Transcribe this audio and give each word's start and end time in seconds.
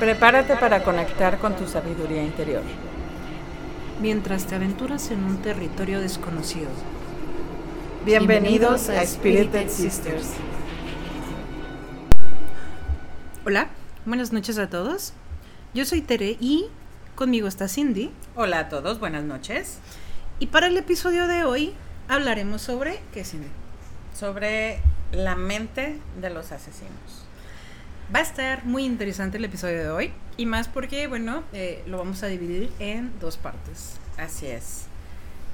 Prepárate 0.00 0.56
para 0.56 0.82
conectar 0.82 1.38
con 1.40 1.54
tu 1.56 1.66
sabiduría 1.66 2.22
interior. 2.22 2.62
Mientras 4.00 4.46
te 4.46 4.54
aventuras 4.54 5.10
en 5.10 5.22
un 5.22 5.42
territorio 5.42 6.00
desconocido. 6.00 6.70
Bienvenidos 8.06 8.88
a 8.88 9.04
Spirited 9.04 9.68
Sisters. 9.68 10.30
Hola, 13.44 13.68
buenas 14.06 14.32
noches 14.32 14.56
a 14.56 14.70
todos. 14.70 15.12
Yo 15.74 15.84
soy 15.84 16.00
Tere 16.00 16.38
y 16.40 16.68
conmigo 17.14 17.46
está 17.46 17.68
Cindy. 17.68 18.10
Hola 18.36 18.60
a 18.60 18.68
todos, 18.70 19.00
buenas 19.00 19.24
noches. 19.24 19.80
Y 20.38 20.46
para 20.46 20.68
el 20.68 20.78
episodio 20.78 21.26
de 21.26 21.44
hoy 21.44 21.74
hablaremos 22.08 22.62
sobre 22.62 23.02
¿qué 23.12 23.22
Cindy? 23.22 23.48
Sobre 24.18 24.80
la 25.12 25.36
mente 25.36 25.98
de 26.22 26.30
los 26.30 26.52
asesinos. 26.52 27.26
Va 28.14 28.18
a 28.20 28.22
estar 28.22 28.64
muy 28.64 28.84
interesante 28.84 29.38
el 29.38 29.44
episodio 29.44 29.78
de 29.78 29.90
hoy 29.90 30.12
y 30.36 30.46
más 30.46 30.66
porque, 30.68 31.06
bueno, 31.06 31.44
eh, 31.52 31.82
lo 31.86 31.98
vamos 31.98 32.22
a 32.22 32.26
dividir 32.26 32.70
en 32.80 33.12
dos 33.20 33.36
partes. 33.36 33.96
Así 34.18 34.46
es. 34.46 34.86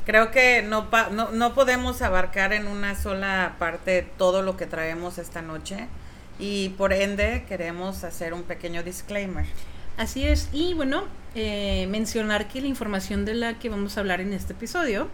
Creo 0.06 0.30
que 0.30 0.62
no, 0.62 0.88
pa- 0.88 1.10
no, 1.10 1.32
no 1.32 1.54
podemos 1.54 2.00
abarcar 2.00 2.52
en 2.54 2.66
una 2.66 2.94
sola 2.94 3.56
parte 3.58 4.06
todo 4.16 4.42
lo 4.42 4.56
que 4.56 4.66
traemos 4.66 5.18
esta 5.18 5.42
noche 5.42 5.88
y 6.38 6.70
por 6.70 6.92
ende 6.94 7.44
queremos 7.48 8.04
hacer 8.04 8.32
un 8.32 8.42
pequeño 8.44 8.82
disclaimer. 8.82 9.44
Así 9.98 10.26
es, 10.26 10.48
y 10.52 10.74
bueno, 10.74 11.04
eh, 11.34 11.86
mencionar 11.90 12.48
que 12.48 12.60
la 12.60 12.68
información 12.68 13.24
de 13.24 13.34
la 13.34 13.58
que 13.58 13.68
vamos 13.68 13.96
a 13.96 14.00
hablar 14.00 14.20
en 14.20 14.32
este 14.32 14.52
episodio 14.52 15.08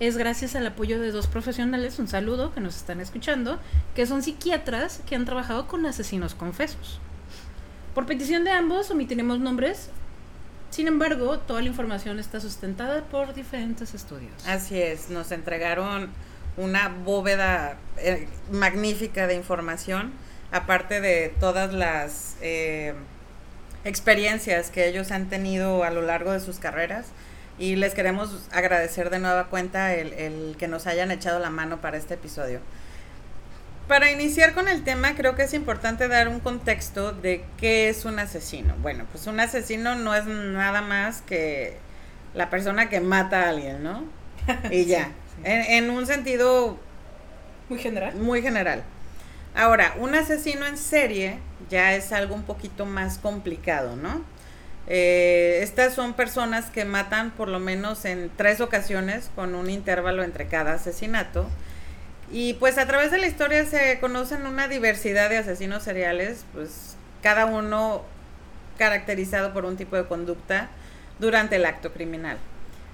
es 0.00 0.16
gracias 0.16 0.56
al 0.56 0.66
apoyo 0.66 0.98
de 0.98 1.12
dos 1.12 1.26
profesionales, 1.26 1.98
un 1.98 2.08
saludo, 2.08 2.52
que 2.52 2.60
nos 2.60 2.76
están 2.76 3.00
escuchando, 3.00 3.60
que 3.94 4.06
son 4.06 4.22
psiquiatras 4.22 5.02
que 5.06 5.14
han 5.14 5.26
trabajado 5.26 5.68
con 5.68 5.84
asesinos 5.84 6.34
confesos. 6.34 6.98
Por 7.94 8.06
petición 8.06 8.44
de 8.44 8.50
ambos 8.50 8.90
omitiremos 8.90 9.40
nombres, 9.40 9.90
sin 10.70 10.88
embargo, 10.88 11.38
toda 11.40 11.60
la 11.60 11.66
información 11.66 12.18
está 12.18 12.40
sustentada 12.40 13.02
por 13.04 13.34
diferentes 13.34 13.92
estudios. 13.92 14.32
Así 14.46 14.80
es, 14.80 15.10
nos 15.10 15.32
entregaron 15.32 16.08
una 16.56 16.88
bóveda 16.88 17.76
eh, 17.98 18.26
magnífica 18.50 19.26
de 19.26 19.34
información, 19.34 20.12
aparte 20.50 21.00
de 21.00 21.34
todas 21.40 21.74
las 21.74 22.36
eh, 22.40 22.94
experiencias 23.84 24.70
que 24.70 24.88
ellos 24.88 25.10
han 25.10 25.28
tenido 25.28 25.84
a 25.84 25.90
lo 25.90 26.02
largo 26.02 26.32
de 26.32 26.40
sus 26.40 26.58
carreras. 26.58 27.06
Y 27.60 27.76
les 27.76 27.94
queremos 27.94 28.48
agradecer 28.52 29.10
de 29.10 29.20
nueva 29.20 29.48
cuenta 29.48 29.94
el, 29.94 30.14
el 30.14 30.56
que 30.58 30.68
nos 30.68 30.88
hayan 30.88 31.12
echado 31.12 31.38
la 31.38 31.50
mano 31.50 31.80
para 31.80 31.98
este 31.98 32.14
episodio. 32.14 32.62
Para 33.88 34.10
iniciar 34.12 34.54
con 34.54 34.68
el 34.68 34.84
tema, 34.84 35.14
creo 35.16 35.34
que 35.34 35.42
es 35.42 35.52
importante 35.54 36.06
dar 36.08 36.28
un 36.28 36.40
contexto 36.40 37.12
de 37.12 37.44
qué 37.58 37.88
es 37.88 38.04
un 38.04 38.20
asesino. 38.20 38.76
Bueno, 38.82 39.06
pues 39.10 39.26
un 39.26 39.40
asesino 39.40 39.96
no 39.96 40.14
es 40.14 40.26
nada 40.26 40.80
más 40.80 41.22
que 41.22 41.82
la 42.34 42.50
persona 42.50 42.88
que 42.88 43.00
mata 43.00 43.44
a 43.44 43.48
alguien, 43.50 43.82
¿no? 43.82 44.04
Y 44.70 44.86
ya. 44.86 45.12
Sí, 45.26 45.34
sí. 45.36 45.42
En, 45.44 45.84
en 45.84 45.90
un 45.90 46.06
sentido 46.06 46.84
Muy 47.68 47.78
general. 47.78 48.16
muy 48.16 48.42
general. 48.42 48.84
Ahora, 49.54 49.94
un 49.98 50.14
asesino 50.14 50.66
en 50.66 50.78
serie 50.78 51.42
ya 51.68 51.94
es 51.94 52.12
algo 52.12 52.34
un 52.34 52.44
poquito 52.44 52.86
más 52.86 53.18
complicado, 53.18 53.96
¿no? 53.96 54.24
Eh, 54.92 55.60
estas 55.62 55.94
son 55.94 56.14
personas 56.14 56.68
que 56.68 56.84
matan 56.84 57.30
por 57.30 57.46
lo 57.46 57.60
menos 57.60 58.04
en 58.04 58.28
tres 58.36 58.60
ocasiones 58.60 59.30
con 59.36 59.54
un 59.54 59.70
intervalo 59.70 60.24
entre 60.24 60.48
cada 60.48 60.74
asesinato. 60.74 61.46
Y 62.32 62.54
pues 62.54 62.76
a 62.76 62.86
través 62.86 63.12
de 63.12 63.18
la 63.18 63.28
historia 63.28 63.64
se 63.66 64.00
conocen 64.00 64.46
una 64.46 64.66
diversidad 64.66 65.30
de 65.30 65.38
asesinos 65.38 65.84
seriales, 65.84 66.44
pues 66.52 66.96
cada 67.22 67.46
uno 67.46 68.02
caracterizado 68.78 69.52
por 69.52 69.64
un 69.64 69.76
tipo 69.76 69.94
de 69.94 70.06
conducta 70.06 70.68
durante 71.20 71.56
el 71.56 71.66
acto 71.66 71.92
criminal. 71.92 72.38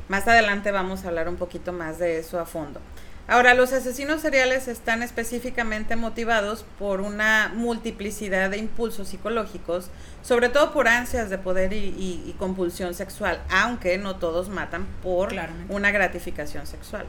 Más 0.08 0.28
adelante 0.28 0.72
vamos 0.72 1.04
a 1.04 1.08
hablar 1.08 1.30
un 1.30 1.36
poquito 1.36 1.72
más 1.72 1.98
de 1.98 2.18
eso 2.18 2.38
a 2.38 2.44
fondo. 2.44 2.80
Ahora, 3.28 3.54
los 3.54 3.72
asesinos 3.72 4.20
seriales 4.20 4.68
están 4.68 5.02
específicamente 5.02 5.96
motivados 5.96 6.64
por 6.78 7.00
una 7.00 7.50
multiplicidad 7.54 8.50
de 8.50 8.58
impulsos 8.58 9.08
psicológicos, 9.08 9.90
sobre 10.22 10.48
todo 10.48 10.72
por 10.72 10.86
ansias 10.86 11.28
de 11.28 11.36
poder 11.38 11.72
y, 11.72 11.76
y- 11.98 12.22
y 12.24 12.32
compulsión 12.38 12.94
sexual, 12.94 13.42
aunque 13.50 13.98
no 13.98 14.16
todos 14.16 14.48
matan 14.48 14.86
por 15.02 15.30
Claramente. 15.30 15.74
una 15.74 15.90
gratificación 15.90 16.68
sexual. 16.68 17.06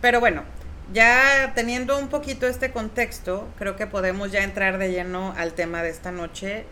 Pero 0.00 0.18
bueno, 0.18 0.42
ya 0.92 1.52
teniendo 1.54 1.96
un 1.98 2.08
poquito 2.08 2.48
este 2.48 2.72
contexto, 2.72 3.46
creo 3.56 3.76
que 3.76 3.86
podemos 3.86 4.32
ya 4.32 4.42
entrar 4.42 4.76
de 4.78 4.90
lleno 4.90 5.34
al 5.36 5.52
tema 5.52 5.84
de 5.84 5.90
esta 5.90 6.10
noche. 6.10 6.64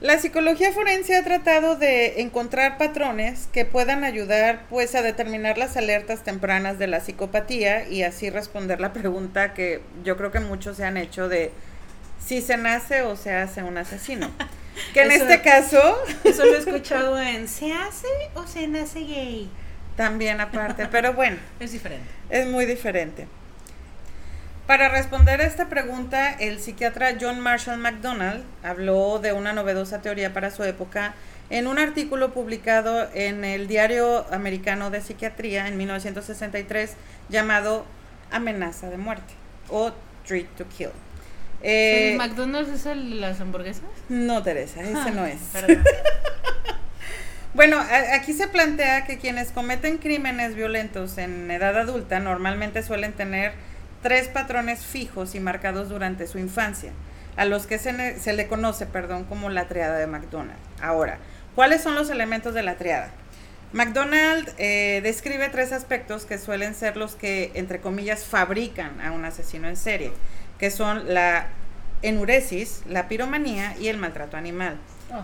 La 0.00 0.16
psicología 0.18 0.72
forense 0.72 1.16
ha 1.16 1.24
tratado 1.24 1.74
de 1.74 2.20
encontrar 2.20 2.78
patrones 2.78 3.48
que 3.52 3.64
puedan 3.64 4.04
ayudar 4.04 4.60
pues 4.70 4.94
a 4.94 5.02
determinar 5.02 5.58
las 5.58 5.76
alertas 5.76 6.22
tempranas 6.22 6.78
de 6.78 6.86
la 6.86 7.00
psicopatía 7.00 7.88
y 7.88 8.04
así 8.04 8.30
responder 8.30 8.80
la 8.80 8.92
pregunta 8.92 9.54
que 9.54 9.80
yo 10.04 10.16
creo 10.16 10.30
que 10.30 10.38
muchos 10.38 10.76
se 10.76 10.84
han 10.84 10.96
hecho 10.96 11.28
de 11.28 11.50
si 12.24 12.40
se 12.42 12.56
nace 12.56 13.02
o 13.02 13.16
se 13.16 13.32
hace 13.32 13.62
un 13.62 13.76
asesino. 13.78 14.30
Que 14.94 15.02
en 15.02 15.10
Eso- 15.10 15.24
este 15.24 15.42
caso 15.42 15.98
Eso 16.22 16.44
lo 16.44 16.54
he 16.54 16.58
escuchado 16.60 17.20
en 17.20 17.48
¿se 17.48 17.72
hace 17.72 18.06
o 18.34 18.46
se 18.46 18.68
nace 18.68 19.00
gay? 19.00 19.50
también 19.96 20.40
aparte, 20.40 20.86
pero 20.86 21.14
bueno. 21.14 21.36
Es 21.58 21.72
diferente. 21.72 22.06
Es 22.30 22.46
muy 22.46 22.64
diferente. 22.66 23.26
Para 24.68 24.90
responder 24.90 25.40
a 25.40 25.44
esta 25.46 25.68
pregunta, 25.70 26.30
el 26.30 26.60
psiquiatra 26.60 27.14
John 27.18 27.40
Marshall 27.40 27.78
McDonald 27.78 28.44
habló 28.62 29.18
de 29.18 29.32
una 29.32 29.52
novedosa 29.54 30.02
teoría 30.02 30.34
para 30.34 30.50
su 30.50 30.62
época 30.62 31.14
en 31.48 31.66
un 31.66 31.78
artículo 31.78 32.34
publicado 32.34 33.08
en 33.14 33.44
el 33.46 33.66
Diario 33.66 34.26
Americano 34.30 34.90
de 34.90 35.00
Psiquiatría 35.00 35.66
en 35.68 35.78
1963 35.78 36.96
llamado 37.30 37.86
Amenaza 38.30 38.90
de 38.90 38.98
muerte 38.98 39.32
o 39.70 39.92
Treat 40.26 40.46
to 40.58 40.66
Kill. 40.68 40.90
Eh, 41.62 42.12
¿El 42.12 42.18
McDonald's 42.18 42.70
es 42.70 42.84
el 42.84 43.08
de 43.10 43.16
las 43.16 43.40
hamburguesas? 43.40 43.84
no, 44.10 44.42
Teresa, 44.42 44.82
ese 44.82 44.92
Ah, 44.94 45.10
no 45.14 45.24
es. 45.26 45.40
Bueno, 47.54 47.78
a- 47.78 48.14
aquí 48.14 48.34
se 48.34 48.46
plantea 48.46 49.06
que 49.06 49.18
quienes 49.18 49.50
cometen 49.50 49.96
crímenes 49.96 50.54
violentos 50.54 51.16
en 51.16 51.50
edad 51.50 51.76
adulta 51.78 52.20
normalmente 52.20 52.82
suelen 52.82 53.14
tener 53.14 53.52
tres 54.02 54.28
patrones 54.28 54.84
fijos 54.84 55.34
y 55.34 55.40
marcados 55.40 55.88
durante 55.88 56.26
su 56.26 56.38
infancia, 56.38 56.92
a 57.36 57.44
los 57.44 57.66
que 57.66 57.78
se, 57.78 58.18
se 58.18 58.32
le 58.32 58.48
conoce, 58.48 58.86
perdón, 58.86 59.24
como 59.24 59.50
la 59.50 59.68
triada 59.68 59.98
de 59.98 60.06
McDonald. 60.06 60.58
Ahora, 60.80 61.18
¿cuáles 61.54 61.82
son 61.82 61.94
los 61.94 62.10
elementos 62.10 62.54
de 62.54 62.62
la 62.62 62.74
triada? 62.74 63.10
McDonald 63.72 64.48
eh, 64.56 65.00
describe 65.02 65.48
tres 65.50 65.72
aspectos 65.72 66.24
que 66.24 66.38
suelen 66.38 66.74
ser 66.74 66.96
los 66.96 67.14
que, 67.14 67.52
entre 67.54 67.80
comillas, 67.80 68.24
fabrican 68.24 69.00
a 69.00 69.12
un 69.12 69.24
asesino 69.24 69.68
en 69.68 69.76
serie, 69.76 70.12
que 70.58 70.70
son 70.70 71.12
la 71.12 71.48
enuresis, 72.00 72.82
la 72.88 73.08
piromanía 73.08 73.76
y 73.78 73.88
el 73.88 73.98
maltrato 73.98 74.36
animal. 74.36 74.78
Oh, 75.12 75.22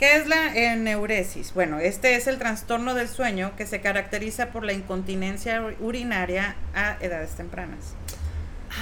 ¿Qué 0.00 0.16
es 0.16 0.26
la 0.26 0.54
eneuresis? 0.56 1.52
Bueno, 1.52 1.78
este 1.78 2.14
es 2.16 2.26
el 2.26 2.38
trastorno 2.38 2.94
del 2.94 3.06
sueño 3.06 3.52
que 3.58 3.66
se 3.66 3.82
caracteriza 3.82 4.46
por 4.48 4.64
la 4.64 4.72
incontinencia 4.72 5.62
urinaria 5.78 6.56
a 6.74 6.96
edades 7.02 7.32
tempranas. 7.32 7.92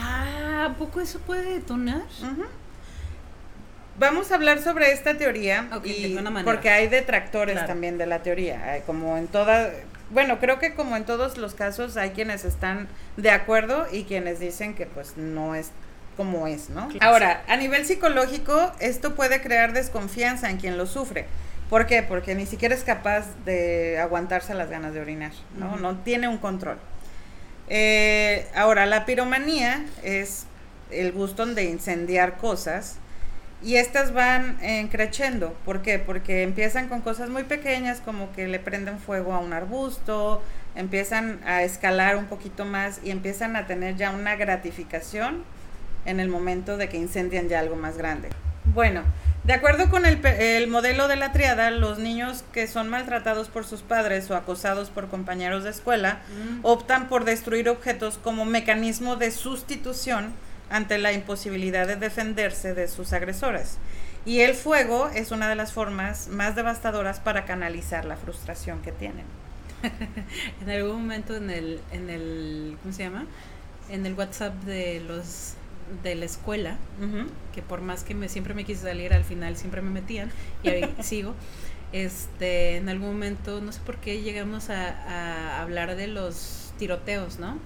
Ah, 0.00 0.68
¿a 0.70 0.74
poco 0.78 1.00
eso 1.00 1.18
puede 1.18 1.54
detonar? 1.54 2.02
Vamos 3.98 4.30
a 4.30 4.36
hablar 4.36 4.62
sobre 4.62 4.92
esta 4.92 5.18
teoría 5.18 5.68
Ok, 5.74 5.86
y- 5.86 6.16
porque 6.44 6.70
hay 6.70 6.86
detractores 6.86 7.54
Claro. 7.54 7.66
también 7.66 7.98
de 7.98 8.06
la 8.06 8.22
teoría, 8.22 8.80
como 8.86 9.16
en 9.18 9.26
toda, 9.26 9.70
bueno, 10.10 10.38
creo 10.38 10.60
que 10.60 10.74
como 10.74 10.96
en 10.96 11.02
todos 11.04 11.36
los 11.36 11.54
casos 11.54 11.96
hay 11.96 12.10
quienes 12.10 12.44
están 12.44 12.86
de 13.16 13.32
acuerdo 13.32 13.88
y 13.90 14.04
quienes 14.04 14.38
dicen 14.38 14.74
que 14.76 14.86
pues 14.86 15.16
no 15.16 15.56
es 15.56 15.72
como 16.18 16.48
es, 16.48 16.68
¿no? 16.68 16.88
Ahora, 17.00 17.44
a 17.46 17.56
nivel 17.56 17.86
psicológico, 17.86 18.72
esto 18.80 19.14
puede 19.14 19.40
crear 19.40 19.72
desconfianza 19.72 20.50
en 20.50 20.56
quien 20.56 20.76
lo 20.76 20.84
sufre. 20.84 21.26
¿Por 21.70 21.86
qué? 21.86 22.02
Porque 22.02 22.34
ni 22.34 22.44
siquiera 22.44 22.74
es 22.74 22.82
capaz 22.82 23.24
de 23.44 24.00
aguantarse 24.00 24.52
las 24.52 24.68
ganas 24.68 24.92
de 24.92 25.00
orinar, 25.00 25.30
¿no? 25.56 25.76
No 25.76 25.98
tiene 25.98 26.26
un 26.26 26.38
control. 26.38 26.76
Eh, 27.68 28.48
ahora, 28.56 28.84
la 28.86 29.06
piromanía 29.06 29.86
es 30.02 30.46
el 30.90 31.12
gusto 31.12 31.46
de 31.46 31.64
incendiar 31.64 32.36
cosas 32.36 32.96
y 33.62 33.76
estas 33.76 34.12
van 34.12 34.58
eh, 34.60 34.88
creciendo. 34.90 35.54
¿Por 35.64 35.82
qué? 35.82 36.00
Porque 36.00 36.42
empiezan 36.42 36.88
con 36.88 37.00
cosas 37.00 37.30
muy 37.30 37.44
pequeñas 37.44 38.00
como 38.00 38.32
que 38.32 38.48
le 38.48 38.58
prenden 38.58 38.98
fuego 38.98 39.34
a 39.34 39.38
un 39.38 39.52
arbusto, 39.52 40.42
empiezan 40.74 41.38
a 41.46 41.62
escalar 41.62 42.16
un 42.16 42.24
poquito 42.24 42.64
más 42.64 42.98
y 43.04 43.12
empiezan 43.12 43.54
a 43.54 43.68
tener 43.68 43.94
ya 43.94 44.10
una 44.10 44.34
gratificación 44.34 45.44
en 46.08 46.20
el 46.20 46.28
momento 46.28 46.76
de 46.76 46.88
que 46.88 46.96
incendian 46.96 47.48
ya 47.48 47.60
algo 47.60 47.76
más 47.76 47.96
grande. 47.96 48.28
Bueno, 48.64 49.02
de 49.44 49.54
acuerdo 49.54 49.88
con 49.88 50.04
el, 50.04 50.24
el 50.26 50.68
modelo 50.68 51.08
de 51.08 51.16
la 51.16 51.32
triada, 51.32 51.70
los 51.70 51.98
niños 51.98 52.44
que 52.52 52.66
son 52.66 52.88
maltratados 52.88 53.48
por 53.48 53.64
sus 53.64 53.80
padres 53.80 54.30
o 54.30 54.36
acosados 54.36 54.90
por 54.90 55.08
compañeros 55.08 55.64
de 55.64 55.70
escuela 55.70 56.20
Mm. 56.28 56.60
optan 56.62 57.08
por 57.08 57.24
destruir 57.24 57.68
objetos 57.68 58.18
como 58.18 58.44
mecanismo 58.44 59.16
de 59.16 59.30
sustitución 59.30 60.32
ante 60.70 60.98
la 60.98 61.12
imposibilidad 61.12 61.86
de 61.86 61.96
defenderse 61.96 62.74
de 62.74 62.88
sus 62.88 63.12
agresores. 63.14 63.78
Y 64.26 64.40
el 64.40 64.54
fuego 64.54 65.08
es 65.14 65.30
una 65.30 65.48
de 65.48 65.54
las 65.54 65.72
formas 65.72 66.28
más 66.28 66.54
devastadoras 66.54 67.18
para 67.20 67.46
canalizar 67.46 68.04
la 68.04 68.16
frustración 68.16 68.82
que 68.82 68.92
tienen. 68.92 69.24
en 70.60 70.68
algún 70.70 71.02
momento 71.02 71.36
en 71.36 71.48
el, 71.50 71.80
en 71.92 72.10
el, 72.10 72.76
¿cómo 72.82 72.92
se 72.92 73.04
llama? 73.04 73.24
En 73.88 74.04
el 74.04 74.12
WhatsApp 74.14 74.52
de 74.64 75.00
los 75.00 75.54
de 76.02 76.14
la 76.14 76.24
escuela, 76.24 76.76
que 77.54 77.62
por 77.62 77.80
más 77.80 78.04
que 78.04 78.14
me 78.14 78.28
siempre 78.28 78.54
me 78.54 78.64
quise 78.64 78.82
salir, 78.82 79.12
al 79.12 79.24
final 79.24 79.56
siempre 79.56 79.82
me 79.82 79.90
metían 79.90 80.30
y 80.62 80.68
ahí 80.68 80.94
sigo. 81.02 81.34
Este, 81.92 82.76
en 82.76 82.88
algún 82.90 83.08
momento, 83.08 83.62
no 83.62 83.72
sé 83.72 83.80
por 83.86 83.96
qué 83.96 84.20
llegamos 84.20 84.68
a, 84.68 84.88
a 84.88 85.62
hablar 85.62 85.96
de 85.96 86.06
los 86.06 86.72
tiroteos, 86.78 87.38
¿no? 87.38 87.58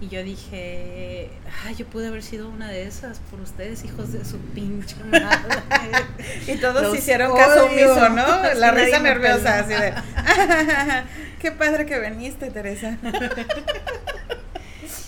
Y 0.00 0.08
yo 0.08 0.22
dije, 0.22 1.30
ay, 1.64 1.74
yo 1.76 1.86
pude 1.86 2.08
haber 2.08 2.22
sido 2.22 2.48
una 2.48 2.68
de 2.68 2.82
esas 2.82 3.20
por 3.30 3.40
ustedes, 3.40 3.84
hijos 3.84 4.12
de 4.12 4.24
su 4.24 4.38
pinche 4.38 4.96
madre. 5.04 5.62
y 6.46 6.56
todos 6.56 6.96
hicieron 6.96 7.36
caso 7.36 7.66
omiso, 7.66 8.08
¿no? 8.10 8.54
La 8.56 8.72
risa 8.72 8.98
nerviosa, 8.98 9.60
así 9.60 9.72
de, 9.72 9.94
qué 11.38 11.52
padre 11.52 11.86
que 11.86 11.98
viniste, 12.00 12.50
Teresa. 12.50 12.98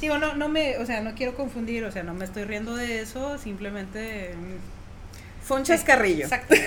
Digo, 0.00 0.18
no, 0.18 0.34
no 0.34 0.48
me, 0.48 0.78
o 0.78 0.86
sea, 0.86 1.00
no 1.00 1.14
quiero 1.14 1.34
confundir, 1.34 1.84
o 1.84 1.92
sea, 1.92 2.02
no 2.02 2.14
me 2.14 2.24
estoy 2.24 2.44
riendo 2.44 2.76
de 2.76 3.00
eso, 3.00 3.38
simplemente... 3.38 4.34
Fue 5.42 5.58
un 5.58 5.64
chascarrillo. 5.64 6.24
Exacto. 6.24 6.54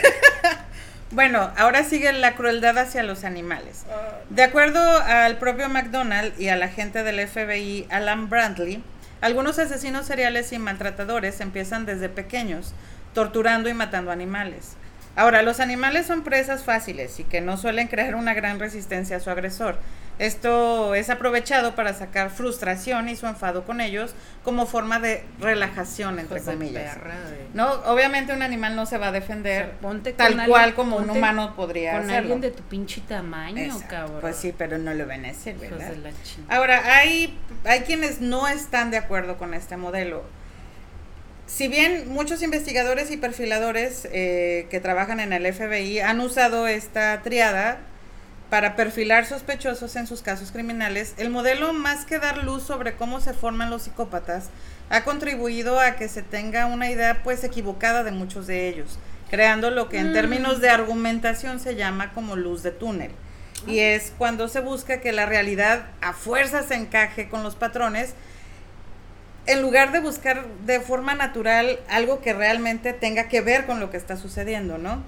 Bueno, 1.12 1.52
ahora 1.58 1.84
sigue 1.84 2.14
la 2.14 2.36
crueldad 2.36 2.78
hacia 2.78 3.02
los 3.02 3.24
animales. 3.24 3.84
Ah. 3.90 4.20
De 4.30 4.44
acuerdo 4.44 4.80
al 4.80 5.40
propio 5.40 5.68
McDonald 5.68 6.40
y 6.40 6.50
al 6.50 6.62
agente 6.62 7.04
del 7.04 7.28
FBI 7.28 7.88
Alan 7.90 8.30
Brantley, 8.30 8.84
algunos 9.20 9.58
asesinos 9.58 10.06
seriales 10.06 10.54
y 10.54 10.60
maltratadores 10.60 11.42
empiezan 11.42 11.88
desde 11.88 12.10
pequeños, 12.10 12.74
torturando 13.16 13.70
y 13.70 13.74
matando 13.74 14.12
animales. 14.12 14.74
Ahora, 15.16 15.42
los 15.42 15.60
animales 15.60 16.06
son 16.06 16.24
presas 16.24 16.64
fáciles 16.64 17.20
y 17.20 17.24
que 17.24 17.42
no 17.42 17.58
suelen 17.58 17.88
crear 17.88 18.14
una 18.14 18.36
gran 18.36 18.60
resistencia 18.60 19.18
a 19.18 19.20
su 19.20 19.32
agresor. 19.32 19.80
Esto 20.20 20.96
es 20.96 21.10
aprovechado 21.10 21.76
para 21.76 21.94
sacar 21.94 22.30
frustración 22.30 23.08
y 23.08 23.16
su 23.16 23.26
enfado 23.26 23.64
con 23.64 23.80
ellos 23.80 24.14
como 24.44 24.66
forma 24.66 25.00
de 25.00 25.24
relajación, 25.40 26.20
entre 26.20 26.42
comillas. 26.42 26.98
no, 27.54 27.72
obviamente 27.86 28.34
un 28.34 28.42
animal 28.42 28.76
no 28.76 28.86
se 28.86 28.98
va 28.98 29.08
a 29.08 29.12
defender 29.14 29.76
tal 30.18 30.46
cual 30.46 30.76
como 30.76 30.98
un 30.98 31.10
humano 31.10 31.56
podría 31.56 31.98
con 31.98 32.10
alguien 32.12 32.42
de 32.42 32.52
tu 32.52 32.64
pinche 32.64 33.02
tamaño, 33.08 33.80
cabrón. 33.88 34.20
Pues 34.20 34.36
sí, 34.36 34.54
pero 34.56 34.78
no 34.78 34.94
lo 34.94 35.06
ven 35.06 35.26
a 35.26 35.30
hacer, 35.30 35.56
¿verdad? 35.56 35.94
Ahora, 36.50 36.98
hay, 36.98 37.38
hay 37.64 37.82
quienes 37.82 38.20
no 38.20 38.48
están 38.50 38.92
de 38.92 38.98
acuerdo 38.98 39.38
con 39.38 39.54
este 39.54 39.78
modelo. 39.78 40.24
Si 41.46 41.68
bien 41.68 42.10
muchos 42.10 42.44
investigadores 42.44 43.10
y 43.10 43.18
perfiladores 43.18 44.08
eh, 44.12 44.68
que 44.70 44.80
trabajan 44.80 45.20
en 45.20 45.34
el 45.34 45.52
FBI 45.52 46.00
han 46.00 46.20
usado 46.20 46.68
esta 46.68 47.22
triada 47.24 47.80
para 48.50 48.76
perfilar 48.76 49.26
sospechosos 49.26 49.96
en 49.96 50.08
sus 50.08 50.22
casos 50.22 50.52
criminales, 50.52 51.14
el 51.18 51.30
modelo, 51.30 51.72
más 51.74 52.06
que 52.06 52.18
dar 52.18 52.44
luz 52.44 52.64
sobre 52.64 52.96
cómo 52.96 53.22
se 53.22 53.34
forman 53.34 53.70
los 53.70 53.84
psicópatas, 53.84 54.50
ha 54.90 55.04
contribuido 55.04 55.80
a 55.80 55.96
que 55.96 56.08
se 56.08 56.24
tenga 56.24 56.66
una 56.66 56.90
idea 56.90 57.22
pues 57.24 57.44
equivocada 57.44 58.04
de 58.04 58.12
muchos 58.12 58.48
de 58.48 58.68
ellos, 58.68 58.98
creando 59.30 59.70
lo 59.70 59.88
que 59.88 60.00
en 60.00 60.10
mm. 60.10 60.14
términos 60.14 60.62
de 60.62 60.70
argumentación 60.70 61.60
se 61.60 61.76
llama 61.76 62.12
como 62.14 62.36
luz 62.36 62.64
de 62.64 62.72
túnel. 62.72 63.12
Y 63.68 63.80
es 63.80 64.14
cuando 64.18 64.48
se 64.48 64.62
busca 64.62 65.02
que 65.02 65.12
la 65.12 65.26
realidad 65.26 65.88
a 66.02 66.14
fuerza 66.14 66.64
se 66.64 66.76
encaje 66.76 67.30
con 67.30 67.44
los 67.44 67.56
patrones, 67.56 68.16
en 69.46 69.62
lugar 69.62 69.92
de 69.92 70.00
buscar 70.00 70.48
de 70.66 70.80
forma 70.80 71.14
natural 71.14 71.80
algo 71.90 72.22
que 72.22 72.34
realmente 72.34 72.94
tenga 72.94 73.28
que 73.28 73.42
ver 73.42 73.66
con 73.66 73.80
lo 73.80 73.92
que 73.92 73.98
está 73.98 74.16
sucediendo, 74.16 74.78
¿no? 74.78 75.04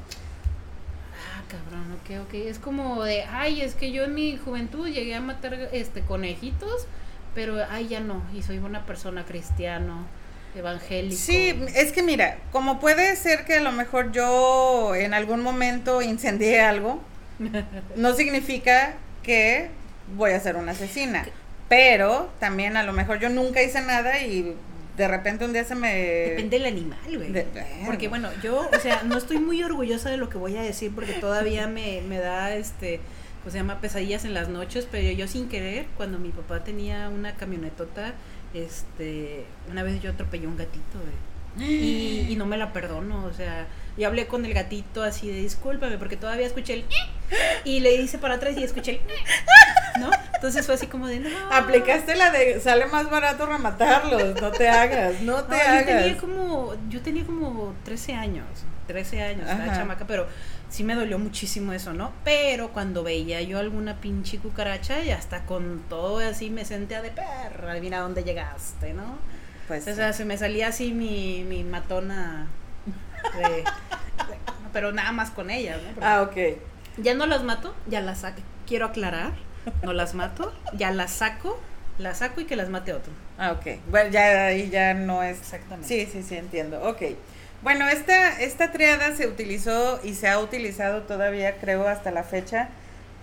Cabrón, 1.51 1.91
ok, 1.93 2.27
ok. 2.27 2.33
Es 2.33 2.59
como 2.59 3.03
de, 3.03 3.23
ay, 3.23 3.61
es 3.61 3.75
que 3.75 3.91
yo 3.91 4.05
en 4.05 4.15
mi 4.15 4.37
juventud 4.37 4.87
llegué 4.87 5.15
a 5.15 5.21
matar 5.21 5.53
este 5.73 6.01
conejitos, 6.01 6.87
pero 7.35 7.57
ay, 7.69 7.89
ya 7.89 7.99
no, 7.99 8.23
y 8.33 8.41
soy 8.41 8.59
una 8.59 8.85
persona 8.85 9.25
cristiano, 9.25 10.07
evangélico. 10.55 11.15
Sí, 11.21 11.53
es 11.75 11.91
que 11.91 12.03
mira, 12.03 12.37
como 12.51 12.79
puede 12.79 13.15
ser 13.15 13.45
que 13.45 13.55
a 13.55 13.61
lo 13.61 13.71
mejor 13.71 14.11
yo 14.11 14.95
en 14.95 15.13
algún 15.13 15.41
momento 15.41 16.01
incendié 16.01 16.61
algo, 16.61 17.01
no 17.95 18.13
significa 18.13 18.93
que 19.23 19.69
voy 20.15 20.31
a 20.31 20.39
ser 20.39 20.55
una 20.55 20.71
asesina. 20.71 21.25
Pero 21.69 22.29
también 22.39 22.75
a 22.75 22.83
lo 22.83 22.91
mejor 22.91 23.19
yo 23.19 23.29
nunca 23.29 23.61
hice 23.63 23.81
nada 23.81 24.19
y 24.21 24.57
de 24.97 25.07
repente 25.07 25.45
un 25.45 25.53
día 25.53 25.63
se 25.63 25.75
me... 25.75 25.93
Depende 25.93 26.57
del 26.57 26.67
animal, 26.67 26.99
güey. 27.07 27.45
Porque 27.85 28.07
bueno, 28.07 28.29
yo, 28.43 28.69
o 28.71 28.79
sea, 28.79 29.03
no 29.03 29.17
estoy 29.17 29.39
muy 29.39 29.63
orgullosa 29.63 30.09
de 30.09 30.17
lo 30.17 30.29
que 30.29 30.37
voy 30.37 30.57
a 30.57 30.61
decir 30.61 30.93
porque 30.93 31.13
todavía 31.13 31.67
me, 31.67 32.01
me 32.01 32.17
da, 32.17 32.55
este, 32.55 32.99
pues 33.43 33.53
se 33.53 33.59
llama 33.59 33.79
pesadillas 33.79 34.25
en 34.25 34.33
las 34.33 34.49
noches, 34.49 34.87
pero 34.91 35.09
yo 35.11 35.27
sin 35.27 35.49
querer, 35.49 35.85
cuando 35.97 36.19
mi 36.19 36.29
papá 36.29 36.63
tenía 36.63 37.09
una 37.09 37.35
camionetota, 37.35 38.13
este, 38.53 39.45
una 39.69 39.83
vez 39.83 40.01
yo 40.01 40.11
atropellé 40.11 40.47
un 40.47 40.57
gatito, 40.57 40.99
güey. 40.99 41.30
Y, 41.59 42.27
y 42.29 42.35
no 42.37 42.45
me 42.45 42.57
la 42.57 42.71
perdono, 42.71 43.25
o 43.25 43.33
sea, 43.33 43.67
y 43.97 44.03
hablé 44.05 44.27
con 44.27 44.45
el 44.45 44.53
gatito 44.53 45.03
así 45.03 45.27
de 45.27 45.41
discúlpame, 45.41 45.97
porque 45.97 46.17
todavía 46.17 46.47
escuché 46.47 46.73
el... 46.73 46.85
Y 47.65 47.81
le 47.81 47.93
hice 47.95 48.17
para 48.17 48.35
atrás 48.35 48.55
y 48.57 48.63
escuché 48.63 48.91
el... 48.91 49.01
¿No? 49.99 50.09
Entonces 50.35 50.65
fue 50.65 50.75
así 50.75 50.87
como 50.87 51.07
de... 51.07 51.19
No. 51.19 51.29
Aplicaste 51.51 52.15
la 52.15 52.31
de 52.31 52.59
sale 52.61 52.85
más 52.87 53.09
barato 53.09 53.45
rematarlos, 53.45 54.41
no 54.41 54.51
te 54.51 54.69
hagas, 54.69 55.21
no 55.21 55.43
te 55.43 55.55
hagas. 55.55 55.85
Yo 55.85 55.93
tenía 55.93 56.17
como, 56.17 56.75
yo 56.89 57.01
tenía 57.01 57.25
como 57.25 57.75
13 57.83 58.13
años, 58.13 58.45
13 58.87 59.21
años, 59.21 59.47
la 59.47 59.75
chamaca, 59.75 60.07
pero 60.07 60.27
sí 60.69 60.83
me 60.83 60.95
dolió 60.95 61.19
muchísimo 61.19 61.73
eso, 61.73 61.93
¿no? 61.93 62.11
Pero 62.23 62.69
cuando 62.69 63.03
veía 63.03 63.41
yo 63.41 63.59
alguna 63.59 63.97
pinche 63.97 64.39
cucaracha 64.39 65.03
y 65.03 65.11
hasta 65.11 65.45
con 65.45 65.83
todo 65.89 66.19
así 66.19 66.49
me 66.49 66.63
senté 66.63 67.01
de 67.01 67.09
perra, 67.09 67.73
adivina 67.73 67.99
dónde 67.99 68.23
llegaste, 68.23 68.93
¿no? 68.93 69.17
Pues 69.67 69.87
o 69.87 69.95
sea, 69.95 70.13
se 70.13 70.25
me 70.25 70.37
salía 70.37 70.67
así 70.67 70.91
mi, 70.91 71.43
mi 71.43 71.63
matona 71.63 72.47
pero 74.73 74.91
nada 74.91 75.11
más 75.11 75.31
con 75.31 75.49
ellas, 75.49 75.79
¿no? 75.81 76.05
ah, 76.05 76.21
ok. 76.21 76.57
Ya 76.97 77.13
no 77.13 77.25
las 77.25 77.43
mato, 77.43 77.75
ya 77.87 78.01
las 78.01 78.19
saco. 78.19 78.41
Quiero 78.67 78.87
aclarar, 78.87 79.33
no 79.83 79.93
las 79.93 80.13
mato, 80.13 80.53
ya 80.73 80.91
las 80.91 81.11
saco, 81.11 81.59
las 81.97 82.19
saco 82.19 82.41
y 82.41 82.45
que 82.45 82.55
las 82.55 82.69
mate 82.69 82.93
otro. 82.93 83.11
Ah, 83.37 83.51
ok. 83.53 83.79
Bueno, 83.89 84.09
ya 84.11 84.45
ahí 84.47 84.69
ya 84.69 84.93
no 84.93 85.23
es... 85.23 85.39
Exactamente. 85.39 85.87
Sí, 85.87 86.09
sí, 86.11 86.23
sí, 86.23 86.35
entiendo. 86.35 86.81
Ok. 86.83 87.01
Bueno, 87.63 87.87
esta, 87.87 88.41
esta 88.41 88.71
triada 88.71 89.15
se 89.15 89.27
utilizó 89.27 89.99
y 90.03 90.15
se 90.15 90.27
ha 90.27 90.39
utilizado 90.39 91.03
todavía, 91.03 91.57
creo, 91.57 91.87
hasta 91.87 92.11
la 92.11 92.23
fecha. 92.23 92.69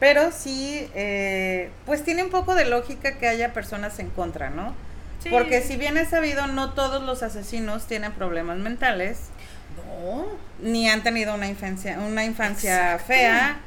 Pero 0.01 0.31
sí, 0.31 0.89
eh, 0.95 1.71
pues 1.85 2.05
tiene 2.05 2.23
un 2.23 2.31
poco 2.31 2.55
de 2.55 2.65
lógica 2.65 3.19
que 3.19 3.27
haya 3.27 3.53
personas 3.53 3.99
en 3.99 4.11
contra, 4.11 4.51
¿no? 4.51 4.75
Porque 5.31 5.63
si 5.63 5.77
bien 5.77 5.97
es 5.97 6.09
sabido, 6.09 6.47
no 6.47 6.73
todos 6.73 7.03
los 7.03 7.23
asesinos 7.23 7.87
tienen 7.87 8.13
problemas 8.13 8.59
mentales. 8.59 9.31
Ni 10.61 10.89
han 10.89 11.03
tenido 11.03 11.35
una 11.35 11.49
infancia, 11.49 11.99
una 11.99 12.25
infancia 12.25 12.99
fea. 12.99 13.61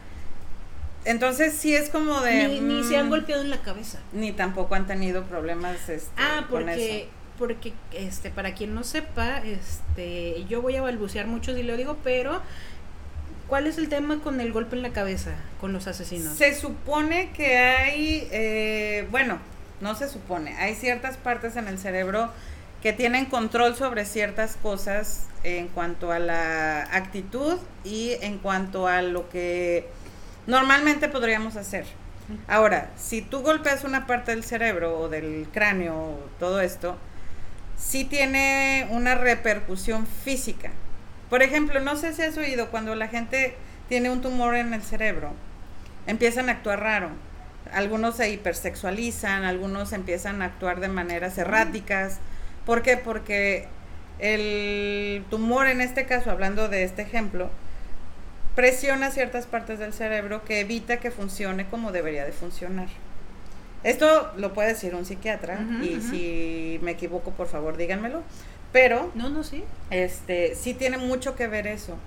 Entonces 1.03 1.53
sí 1.53 1.75
es 1.75 1.89
como 1.89 2.21
de... 2.21 2.59
Ni, 2.61 2.83
se 2.83 2.97
han 2.97 3.07
mm, 3.07 3.09
golpeado 3.09 3.41
en 3.41 3.49
la 3.49 3.61
cabeza. 3.61 3.99
Ni 4.13 4.31
tampoco 4.31 4.75
han 4.75 4.85
tenido 4.85 5.23
problemas 5.23 5.89
este, 5.89 6.11
ah, 6.17 6.45
porque, 6.49 7.09
Porque, 7.39 7.73
este, 7.91 8.29
para 8.29 8.53
quien 8.53 8.75
no 8.75 8.83
sepa, 8.83 9.39
este, 9.39 10.45
yo 10.47 10.61
voy 10.61 10.75
a 10.75 10.81
balbucear 10.81 11.25
mucho 11.25 11.55
si 11.55 11.63
lo 11.63 11.75
digo, 11.75 11.97
pero 12.03 12.41
¿cuál 13.47 13.65
es 13.65 13.79
el 13.79 13.89
tema 13.89 14.19
con 14.19 14.39
el 14.41 14.51
golpe 14.53 14.75
en 14.75 14.83
la 14.83 14.91
cabeza 14.91 15.31
con 15.59 15.73
los 15.73 15.87
asesinos? 15.87 16.37
Se 16.37 16.53
supone 16.53 17.31
que 17.31 17.57
hay, 17.57 18.27
eh, 18.31 19.07
bueno, 19.09 19.39
no 19.81 19.95
se 19.95 20.07
supone, 20.07 20.55
hay 20.57 20.75
ciertas 20.75 21.17
partes 21.17 21.55
en 21.55 21.67
el 21.67 21.77
cerebro 21.77 22.31
que 22.81 22.93
tienen 22.93 23.25
control 23.25 23.75
sobre 23.75 24.05
ciertas 24.05 24.55
cosas 24.55 25.27
en 25.43 25.67
cuanto 25.67 26.11
a 26.11 26.19
la 26.19 26.81
actitud 26.95 27.57
y 27.83 28.13
en 28.21 28.39
cuanto 28.39 28.87
a 28.87 29.01
lo 29.01 29.29
que 29.29 29.87
normalmente 30.47 31.07
podríamos 31.07 31.55
hacer. 31.55 31.85
Ahora, 32.47 32.89
si 32.95 33.21
tú 33.21 33.41
golpeas 33.41 33.83
una 33.83 34.07
parte 34.07 34.31
del 34.31 34.43
cerebro 34.43 34.99
o 34.99 35.09
del 35.09 35.47
cráneo, 35.51 36.17
todo 36.39 36.61
esto, 36.61 36.97
sí 37.77 38.05
tiene 38.05 38.87
una 38.89 39.15
repercusión 39.15 40.07
física. 40.07 40.71
Por 41.29 41.43
ejemplo, 41.43 41.79
no 41.79 41.95
sé 41.95 42.13
si 42.13 42.21
has 42.21 42.37
oído 42.37 42.69
cuando 42.69 42.95
la 42.95 43.07
gente 43.07 43.55
tiene 43.89 44.09
un 44.09 44.21
tumor 44.21 44.55
en 44.55 44.73
el 44.73 44.81
cerebro, 44.81 45.33
empiezan 46.07 46.49
a 46.49 46.53
actuar 46.53 46.79
raro. 46.79 47.09
Algunos 47.73 48.17
se 48.17 48.29
hipersexualizan, 48.29 49.43
algunos 49.43 49.93
empiezan 49.93 50.41
a 50.41 50.45
actuar 50.45 50.79
de 50.79 50.87
maneras 50.87 51.37
erráticas. 51.37 52.19
¿Por 52.65 52.81
qué? 52.81 52.97
Porque 52.97 53.67
el 54.19 55.23
tumor, 55.29 55.67
en 55.67 55.81
este 55.81 56.05
caso, 56.05 56.31
hablando 56.31 56.67
de 56.69 56.83
este 56.83 57.01
ejemplo, 57.01 57.49
presiona 58.55 59.11
ciertas 59.11 59.45
partes 59.47 59.79
del 59.79 59.93
cerebro 59.93 60.43
que 60.43 60.59
evita 60.59 60.97
que 60.97 61.11
funcione 61.11 61.65
como 61.67 61.91
debería 61.91 62.25
de 62.25 62.31
funcionar. 62.31 62.87
Esto 63.83 64.31
lo 64.37 64.53
puede 64.53 64.69
decir 64.69 64.93
un 64.93 65.05
psiquiatra 65.05 65.59
y 65.81 66.01
si 66.01 66.79
me 66.83 66.91
equivoco, 66.91 67.31
por 67.31 67.47
favor, 67.47 67.77
díganmelo. 67.77 68.21
pero 68.71 69.11
No, 69.15 69.29
no, 69.29 69.43
sí. 69.43 69.63
este 69.89 70.53
sí 70.55 70.73
tiene 70.75 70.97
mucho 70.97 71.35
que 71.35 71.47
ver 71.47 71.65
eso. 71.65 71.97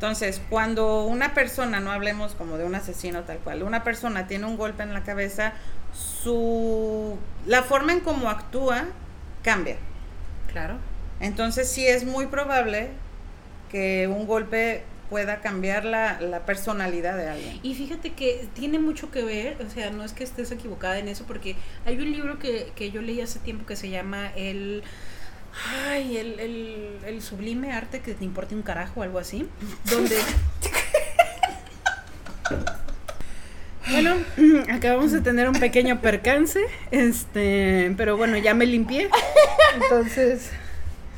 Entonces, 0.00 0.40
cuando 0.48 1.04
una 1.04 1.34
persona, 1.34 1.78
no 1.78 1.92
hablemos 1.92 2.34
como 2.34 2.56
de 2.56 2.64
un 2.64 2.74
asesino 2.74 3.24
tal 3.24 3.36
cual, 3.40 3.62
una 3.62 3.84
persona 3.84 4.26
tiene 4.26 4.46
un 4.46 4.56
golpe 4.56 4.82
en 4.82 4.94
la 4.94 5.02
cabeza, 5.02 5.52
su 5.92 7.18
la 7.44 7.62
forma 7.64 7.92
en 7.92 8.00
cómo 8.00 8.30
actúa 8.30 8.86
cambia. 9.42 9.76
Claro. 10.50 10.78
Entonces, 11.20 11.68
sí 11.68 11.86
es 11.86 12.06
muy 12.06 12.28
probable 12.28 12.88
que 13.70 14.08
un 14.08 14.26
golpe 14.26 14.84
pueda 15.10 15.42
cambiar 15.42 15.84
la, 15.84 16.18
la 16.18 16.46
personalidad 16.46 17.18
de 17.18 17.28
alguien. 17.28 17.60
Y 17.62 17.74
fíjate 17.74 18.14
que 18.14 18.48
tiene 18.54 18.78
mucho 18.78 19.10
que 19.10 19.22
ver, 19.22 19.58
o 19.60 19.68
sea, 19.68 19.90
no 19.90 20.02
es 20.02 20.14
que 20.14 20.24
estés 20.24 20.50
equivocada 20.50 20.98
en 20.98 21.08
eso, 21.08 21.24
porque 21.26 21.56
hay 21.84 21.98
un 21.98 22.10
libro 22.10 22.38
que, 22.38 22.72
que 22.74 22.90
yo 22.90 23.02
leí 23.02 23.20
hace 23.20 23.38
tiempo 23.38 23.66
que 23.66 23.76
se 23.76 23.90
llama 23.90 24.32
El. 24.34 24.82
Ay, 25.88 26.16
el, 26.16 26.40
el, 26.40 26.98
el 27.06 27.22
sublime 27.22 27.72
arte 27.72 28.00
que 28.00 28.14
te 28.14 28.24
importe 28.24 28.54
un 28.54 28.62
carajo 28.62 29.02
algo 29.02 29.18
así. 29.18 29.48
Donde. 29.90 30.16
Bueno, 33.90 34.16
acabamos 34.72 35.10
de 35.12 35.20
tener 35.20 35.48
un 35.48 35.58
pequeño 35.58 36.00
percance, 36.00 36.60
este, 36.90 37.92
pero 37.96 38.16
bueno, 38.16 38.36
ya 38.36 38.54
me 38.54 38.66
limpié. 38.66 39.10
Entonces, 39.74 40.50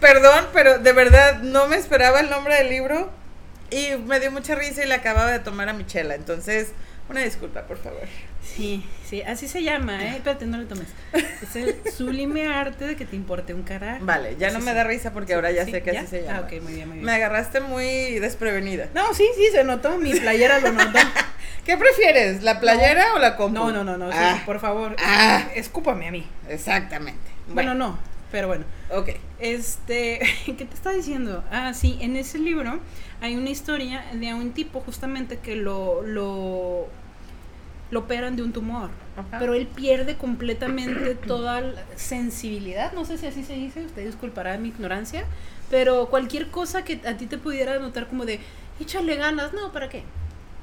Perdón, 0.02 0.46
pero 0.52 0.80
de 0.80 0.92
verdad 0.92 1.42
no 1.42 1.68
me 1.68 1.76
esperaba 1.76 2.18
el 2.18 2.28
nombre 2.28 2.56
del 2.56 2.70
libro 2.70 3.08
y 3.70 3.90
me 4.04 4.18
dio 4.18 4.32
mucha 4.32 4.56
risa 4.56 4.82
y 4.82 4.88
le 4.88 4.94
acababa 4.94 5.30
de 5.30 5.38
tomar 5.38 5.68
a 5.68 5.74
Michela. 5.74 6.16
Entonces, 6.16 6.72
una 7.12 7.22
disculpa, 7.22 7.62
por 7.62 7.78
favor. 7.78 8.02
sí, 8.42 8.84
sí, 9.08 9.22
así 9.22 9.46
se 9.48 9.62
llama, 9.62 10.04
¿eh? 10.04 10.16
Espérate, 10.16 10.46
no 10.46 10.58
le 10.58 10.64
tomes. 10.64 10.88
Es 11.42 11.56
el 11.56 11.76
sublime 11.96 12.46
arte 12.48 12.86
de 12.86 12.96
que 12.96 13.04
te 13.06 13.14
importe 13.16 13.54
un 13.54 13.62
carajo. 13.62 14.04
Vale, 14.04 14.36
ya 14.38 14.50
no 14.50 14.58
Sí, 14.58 14.64
me 14.66 14.70
sí. 14.72 14.76
da 14.76 14.84
risa 14.84 15.12
porque 15.12 15.34
ahora 15.34 15.50
ya 15.52 15.64
Sí, 15.64 15.70
sé 15.70 15.82
que 15.82 15.92
¿ya? 15.92 16.00
así 16.00 16.08
se 16.10 16.22
llama. 16.24 16.38
Ah, 16.38 16.40
ok, 16.42 16.62
muy 16.62 16.72
bien, 16.74 16.88
muy 16.88 16.94
bien. 16.98 17.04
Me 17.06 17.12
agarraste 17.12 17.60
muy 17.60 18.18
desprevenida. 18.18 18.88
No, 18.94 19.14
sí, 19.14 19.24
sí, 19.36 19.46
se 19.52 19.62
notó, 19.64 19.96
mi 19.98 20.12
playera 20.12 20.58
lo 20.60 20.72
notó. 20.72 20.98
¿Qué 21.64 21.76
prefieres, 21.76 22.42
la 22.42 22.58
playera 22.58 23.14
o 23.14 23.18
la 23.20 23.36
compu? 23.36 23.54
No, 23.56 23.70
no, 23.70 23.84
no, 23.84 23.96
no, 23.96 24.10
sí, 24.10 24.18
Ah, 24.20 24.42
por 24.44 24.58
favor, 24.58 24.96
Ah. 24.98 25.48
escúpame 25.54 26.08
a 26.08 26.10
mí. 26.10 26.26
exactamente. 26.48 27.20
Bueno, 27.48 27.74
no, 27.74 27.98
pero 28.32 28.48
bueno. 28.48 28.64
Ok. 28.90 29.10
Este, 29.38 30.20
¿qué 30.46 30.52
te 30.64 30.74
está 30.74 30.90
diciendo? 30.90 31.44
Ah, 31.52 31.72
sí, 31.74 31.98
en 32.00 32.16
ese 32.16 32.38
libro 32.38 32.80
hay 33.20 33.36
una 33.36 33.50
historia 33.50 34.04
de 34.12 34.34
un 34.34 34.52
tipo 34.52 34.80
justamente 34.80 35.38
que 35.38 35.54
lo, 35.54 36.02
lo, 36.02 36.88
lo 37.92 38.00
operan 38.00 38.34
de 38.36 38.42
un 38.42 38.52
tumor, 38.52 38.88
Ajá. 39.16 39.38
pero 39.38 39.52
él 39.54 39.66
pierde 39.68 40.16
completamente 40.16 41.14
toda 41.26 41.60
la 41.60 41.82
sensibilidad, 41.94 42.92
no 42.94 43.04
sé 43.04 43.18
si 43.18 43.26
así 43.26 43.44
se 43.44 43.52
dice, 43.52 43.84
usted 43.84 44.04
disculpará 44.06 44.56
mi 44.56 44.68
ignorancia, 44.68 45.24
pero 45.70 46.06
cualquier 46.08 46.48
cosa 46.48 46.84
que 46.84 47.00
a 47.06 47.16
ti 47.18 47.26
te 47.26 47.36
pudiera 47.38 47.78
notar 47.78 48.08
como 48.08 48.24
de, 48.24 48.40
échale 48.80 49.14
ganas, 49.16 49.52
no, 49.52 49.72
¿para 49.72 49.90
qué? 49.90 50.02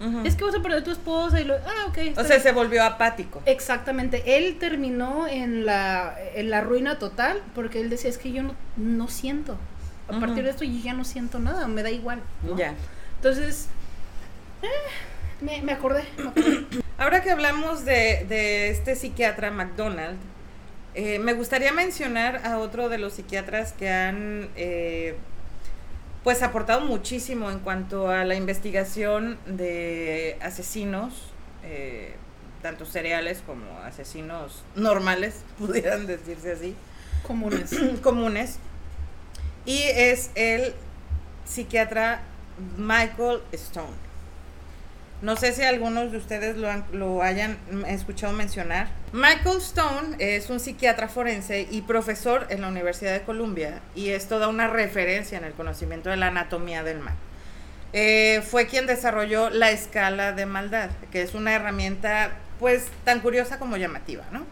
Ujú. 0.03 0.21
Es 0.25 0.35
que 0.35 0.43
vas 0.43 0.55
a 0.55 0.61
perder 0.61 0.79
a 0.79 0.83
tu 0.83 0.91
esposa 0.91 1.39
y 1.39 1.43
lo, 1.43 1.53
ah, 1.53 1.85
ok. 1.89 1.97
o 2.13 2.15
sea, 2.15 2.23
bien". 2.23 2.41
se 2.41 2.51
volvió 2.51 2.83
apático. 2.83 3.43
Exactamente, 3.45 4.37
él 4.37 4.57
terminó 4.59 5.27
en 5.27 5.67
la, 5.67 6.15
en 6.33 6.49
la 6.49 6.61
ruina 6.61 6.97
total 6.97 7.43
porque 7.53 7.79
él 7.79 7.91
decía, 7.91 8.09
es 8.09 8.17
que 8.17 8.31
yo 8.31 8.41
no, 8.41 8.55
no 8.75 9.07
siento. 9.07 9.55
A 10.07 10.13
Ujú. 10.13 10.21
partir 10.21 10.43
de 10.45 10.49
esto 10.49 10.63
yo 10.63 10.79
ya 10.81 10.93
no 10.93 11.03
siento 11.05 11.37
nada, 11.37 11.67
me 11.67 11.83
da 11.83 11.91
igual. 11.91 12.21
¿no? 12.41 12.57
Ya. 12.57 12.73
Entonces, 13.17 13.67
eh, 14.63 14.67
me, 15.41 15.61
me 15.61 15.73
acordé. 15.73 16.03
me 16.17 16.29
acordé. 16.29 16.65
Ahora 16.99 17.23
que 17.23 17.31
hablamos 17.31 17.85
de, 17.85 18.25
de 18.27 18.71
este 18.71 18.93
psiquiatra 18.93 19.51
McDonald, 19.51 20.17
eh, 20.95 21.17
me 21.19 21.31
gustaría 21.31 21.71
mencionar 21.71 22.45
a 22.45 22.57
otro 22.57 22.89
de 22.89 22.97
los 22.97 23.13
psiquiatras 23.13 23.71
que 23.71 23.89
han 23.89 24.49
eh, 24.57 25.15
pues 26.25 26.43
aportado 26.43 26.81
muchísimo 26.81 27.51
en 27.51 27.59
cuanto 27.59 28.09
a 28.09 28.25
la 28.25 28.35
investigación 28.35 29.37
de 29.45 30.37
asesinos, 30.41 31.31
eh, 31.63 32.15
tanto 32.61 32.85
seriales 32.85 33.43
como 33.45 33.79
asesinos 33.85 34.65
normales, 34.75 35.45
pudieran 35.57 36.05
decirse 36.05 36.51
así, 36.51 36.75
Comunes. 37.25 37.71
comunes. 38.03 38.59
Y 39.65 39.83
es 39.83 40.31
el 40.35 40.73
psiquiatra 41.45 42.23
Michael 42.77 43.39
Stone. 43.53 44.08
No 45.21 45.35
sé 45.35 45.51
si 45.51 45.63
algunos 45.63 46.11
de 46.13 46.17
ustedes 46.17 46.55
lo, 46.55 46.69
han- 46.69 46.85
lo 46.93 47.21
hayan 47.21 47.57
escuchado 47.87 48.31
mencionar. 48.31 48.87
Michael 49.11 49.57
Stone 49.57 50.15
es 50.19 50.49
un 50.49 50.61
psiquiatra 50.61 51.09
forense 51.09 51.67
y 51.69 51.81
profesor 51.81 52.47
en 52.49 52.61
la 52.61 52.69
Universidad 52.69 53.11
de 53.13 53.21
Columbia 53.23 53.79
y 53.95 54.09
es 54.09 54.27
toda 54.29 54.47
una 54.47 54.67
referencia 54.67 55.37
en 55.37 55.43
el 55.43 55.51
conocimiento 55.53 56.09
de 56.09 56.15
la 56.17 56.27
anatomía 56.27 56.83
del 56.83 56.99
mal. 56.99 57.15
Eh, 57.91 58.41
fue 58.49 58.67
quien 58.67 58.85
desarrolló 58.85 59.49
la 59.49 59.71
escala 59.71 60.31
de 60.31 60.45
maldad, 60.45 60.89
que 61.11 61.21
es 61.21 61.33
una 61.33 61.53
herramienta 61.53 62.31
pues 62.59 62.85
tan 63.03 63.19
curiosa 63.19 63.57
como 63.59 63.75
llamativa, 63.77 64.23
¿no? 64.31 64.45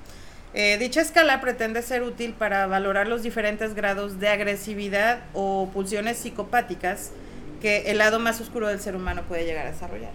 Eh, 0.53 0.77
dicha 0.79 1.01
escala 1.01 1.39
pretende 1.39 1.81
ser 1.81 2.01
útil 2.03 2.33
para 2.33 2.65
valorar 2.67 3.07
los 3.07 3.21
diferentes 3.21 3.73
grados 3.75 4.19
de 4.19 4.29
agresividad 4.29 5.19
o 5.33 5.69
pulsiones 5.73 6.17
psicopáticas 6.17 7.11
que 7.61 7.91
el 7.91 7.99
lado 7.99 8.19
más 8.19 8.41
oscuro 8.41 8.67
del 8.67 8.79
ser 8.79 8.95
humano 8.95 9.21
puede 9.27 9.45
llegar 9.45 9.67
a 9.67 9.71
desarrollar. 9.71 10.11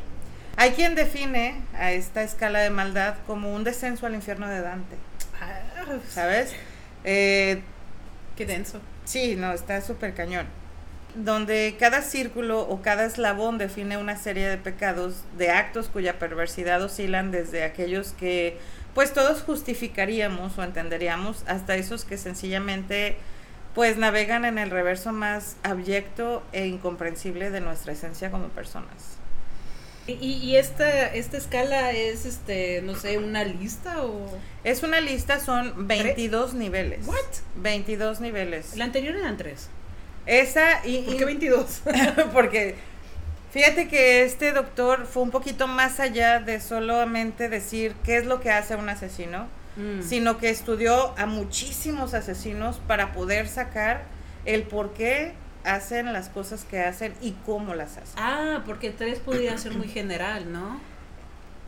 Hay 0.57 0.73
quien 0.73 0.95
define 0.95 1.61
a 1.75 1.93
esta 1.93 2.23
escala 2.23 2.61
de 2.61 2.71
maldad 2.71 3.17
como 3.27 3.55
un 3.55 3.65
descenso 3.65 4.07
al 4.07 4.15
infierno 4.15 4.49
de 4.49 4.61
Dante, 4.61 4.97
¿sabes? 6.09 6.53
Eh, 7.05 7.63
qué 8.37 8.47
denso. 8.47 8.81
Sí, 9.05 9.35
no, 9.37 9.53
está 9.53 9.81
súper 9.81 10.15
cañón. 10.15 10.47
Donde 11.15 11.77
cada 11.79 12.01
círculo 12.03 12.61
o 12.61 12.81
cada 12.81 13.05
eslabón 13.05 13.59
define 13.59 13.97
una 13.99 14.17
serie 14.17 14.49
de 14.49 14.57
pecados, 14.57 15.25
de 15.37 15.51
actos 15.51 15.89
cuya 15.89 16.19
perversidad 16.19 16.81
oscilan 16.83 17.31
desde 17.31 17.65
aquellos 17.65 18.13
que 18.13 18.59
pues 18.95 19.13
todos 19.13 19.43
justificaríamos 19.43 20.59
o 20.59 20.63
entenderíamos 20.63 21.45
hasta 21.47 21.77
esos 21.77 22.05
que 22.05 22.19
sencillamente 22.19 23.17
pues 23.75 23.97
navegan 23.97 24.45
en 24.45 24.59
el 24.59 24.71
reverso 24.71 25.13
más 25.13 25.57
abyecto 25.63 26.43
e 26.53 26.67
incomprensible 26.67 27.51
de 27.51 27.61
nuestra 27.61 27.93
esencia 27.93 28.31
como 28.31 28.49
personas. 28.49 29.22
¿Y, 30.07 30.15
y 30.15 30.57
esta, 30.57 31.07
esta 31.07 31.37
escala 31.37 31.93
es, 31.93 32.27
este, 32.27 32.83
no 32.83 32.95
sé, 32.97 33.19
una 33.19 33.45
lista 33.45 34.03
o...? 34.03 34.27
Es 34.65 34.83
una 34.83 35.01
lista, 35.01 35.39
son 35.39 35.87
22 35.87 36.55
niveles. 36.55 37.07
What? 37.07 37.17
22 37.57 38.21
niveles. 38.21 38.77
La 38.77 38.85
anterior 38.85 39.15
eran 39.15 39.37
tres. 39.37 39.69
Esa 40.27 40.85
y... 40.85 41.03
¿Por 41.03 41.17
qué 41.17 41.25
22? 41.25 41.83
Porque 42.33 42.75
fíjate 43.53 43.89
que 43.89 44.25
este 44.25 44.53
doctor 44.53 45.07
fue 45.07 45.23
un 45.23 45.31
poquito 45.31 45.67
más 45.69 46.01
allá 46.01 46.41
de 46.41 46.61
solamente 46.61 47.49
decir 47.49 47.95
qué 48.05 48.17
es 48.17 48.27
lo 48.27 48.41
que 48.41 48.51
hace 48.51 48.75
un 48.77 48.89
asesino, 48.89 49.47
Mm. 49.75 50.03
sino 50.03 50.37
que 50.37 50.51
estudió 50.51 51.15
a 51.19 51.25
muchísimos 51.25 52.13
asesinos 52.13 52.79
para 52.87 53.13
poder 53.15 53.49
sacar 53.49 54.03
el 54.45 54.65
por 54.65 54.93
qué 54.93 55.33
hacen 55.65 56.13
las 56.13 56.29
cosas 56.29 56.65
que 56.65 56.81
hacen 56.81 57.15
y 57.21 57.33
cómo 57.47 57.75
las 57.75 57.97
hacen. 57.97 58.15
Ah, 58.17 58.63
porque 58.67 58.91
tres 58.91 59.19
podría 59.19 59.57
ser 59.59 59.73
muy 59.75 59.89
general, 59.89 60.53
¿no? 60.53 60.81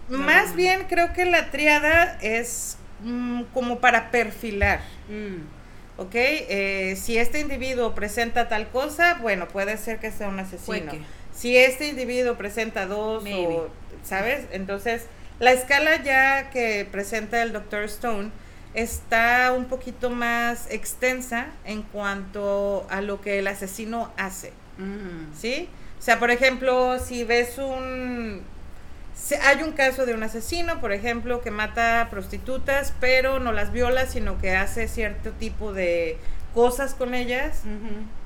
Más 0.09 0.51
no. 0.51 0.57
bien 0.57 0.85
creo 0.89 1.13
que 1.13 1.25
la 1.25 1.51
triada 1.51 2.19
es 2.21 2.77
mm, 3.03 3.43
como 3.55 3.79
para 3.79 4.11
perfilar. 4.11 4.81
Mm. 5.09 6.01
¿Ok? 6.01 6.15
Eh, 6.15 6.99
si 7.01 7.19
este 7.19 7.41
individuo 7.41 7.95
presenta 7.95 8.49
tal 8.49 8.69
cosa, 8.69 9.15
bueno, 9.15 9.47
puede 9.49 9.77
ser 9.77 10.01
que 10.01 10.11
sea 10.11 10.29
un 10.29 10.41
asesino. 10.41 10.93
Si 11.33 11.57
este 11.57 11.89
individuo 11.89 12.37
presenta 12.37 12.87
dos, 12.87 13.23
Maybe. 13.23 13.55
o, 13.55 13.69
¿sabes? 14.03 14.47
Entonces, 14.51 15.07
la 15.39 15.53
escala 15.53 16.03
ya 16.03 16.51
que 16.51 16.87
presenta 16.91 17.43
el 17.43 17.53
Dr. 17.53 17.85
Stone 17.85 18.31
está 18.75 19.53
un 19.57 19.67
poquito 19.67 20.11
más 20.11 20.67
extensa 20.71 21.47
en 21.65 21.83
cuanto 21.83 22.87
a 22.91 23.01
lo 23.01 23.21
que 23.21 23.39
el 23.39 23.47
asesino 23.47 24.11
hace, 24.17 24.53
Mm. 24.77 25.33
¿sí? 25.39 25.69
O 25.99 26.03
sea, 26.03 26.19
por 26.19 26.31
ejemplo, 26.31 26.99
si 26.99 27.23
ves 27.25 27.59
un... 27.59 28.43
si 29.15 29.37
hay 29.37 29.63
un 29.63 29.73
caso 29.73 30.05
de 30.05 30.13
un 30.15 30.23
asesino, 30.25 30.81
por 30.81 30.93
ejemplo, 30.93 31.41
que 31.41 31.51
mata 31.53 32.09
prostitutas, 32.11 32.93
pero 33.01 33.39
no 33.39 33.53
las 33.53 33.71
viola, 33.71 34.07
sino 34.07 34.39
que 34.39 34.57
hace 34.57 34.89
cierto 34.89 35.31
tipo 35.31 35.73
de 35.73 36.19
cosas 36.53 36.95
con 36.95 37.15
ellas. 37.15 37.63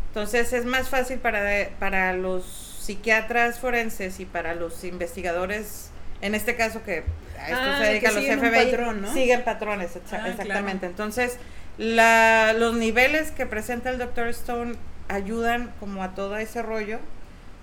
Entonces 0.09 0.52
es 0.55 0.64
más 0.64 0.88
fácil 0.88 1.19
para, 1.19 1.69
para 1.78 2.14
los 2.14 2.45
psiquiatras 2.81 3.59
forenses 3.61 4.19
y 4.19 4.25
para 4.25 4.55
los 4.55 4.83
investigadores, 4.85 5.90
en 6.21 6.35
este 6.35 6.57
caso 6.57 6.83
que 6.85 7.05
a 7.39 7.45
esto 7.49 7.61
Ah, 7.63 7.79
se 7.79 7.85
dedican 7.91 8.15
que 8.15 8.21
los 8.31 8.39
FBI, 8.41 8.71
patrón, 8.73 9.03
¿no? 9.03 9.13
siguen 9.13 9.45
patrones, 9.45 9.91
exa- 9.97 10.21
Ah, 10.23 10.29
exactamente. 10.29 10.79
claro. 10.79 10.87
Entonces, 10.87 11.37
la, 11.79 12.53
los 12.59 12.75
niveles 12.75 13.31
que 13.31 13.47
presenta 13.47 13.91
el 13.91 13.99
Dr. 13.99 14.29
Stone 14.29 14.75
ayudan 15.09 15.73
como 15.81 16.03
a 16.03 16.15
todo 16.15 16.37
ese 16.37 16.61
rollo 16.63 16.99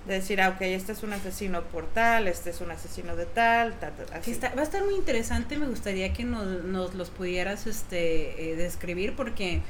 de 0.07 0.15
decir, 0.15 0.39
ah, 0.39 0.49
ok, 0.49 0.61
este 0.61 0.91
es 0.93 1.03
un 1.03 1.13
asesino 1.13 1.63
por 1.63 1.87
tal, 1.87 2.27
este 2.27 2.51
es 2.51 2.61
un 2.61 2.69
asesino 2.71 3.15
de 3.15 3.25
tal, 3.25 3.73
ta, 3.73 3.89
ta, 3.89 4.17
así. 4.17 4.31
está- 4.31 4.53
va 4.55 4.61
a 4.61 4.63
estar 4.63 4.83
muy 4.83 4.95
interesante, 4.95 5.57
me 5.57 5.65
gustaría 5.67 6.13
que 6.13 6.23
nos, 6.23 6.45
nos 6.63 6.93
los 6.93 7.09
pudieras 7.09 7.65
este, 7.67 8.51
eh, 8.51 8.55
describir 8.55 9.15
porque 9.15 9.61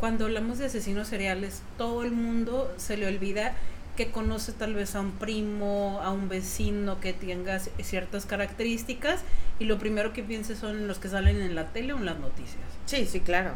cuando 0.00 0.24
hablamos 0.26 0.58
de 0.58 0.66
asesinos 0.66 1.08
seriales, 1.08 1.62
todo 1.78 2.02
el 2.02 2.10
mundo 2.10 2.72
se 2.76 2.96
le 2.96 3.06
olvida 3.06 3.52
que 3.96 4.10
conoce 4.10 4.52
tal 4.52 4.74
vez 4.74 4.94
a 4.94 5.00
un 5.00 5.12
primo, 5.12 6.00
a 6.02 6.10
un 6.10 6.28
vecino 6.28 7.00
que 7.00 7.12
tenga 7.12 7.58
ciertas 7.58 8.26
características 8.26 9.20
y 9.58 9.64
lo 9.64 9.78
primero 9.78 10.12
que 10.12 10.22
piensa 10.22 10.56
son 10.56 10.88
los 10.88 10.98
que 10.98 11.08
salen 11.08 11.40
en 11.40 11.54
la 11.54 11.68
tele 11.68 11.92
o 11.92 11.98
en 11.98 12.06
las 12.06 12.18
noticias. 12.18 12.64
Sí, 12.86 13.06
sí, 13.06 13.20
claro. 13.20 13.52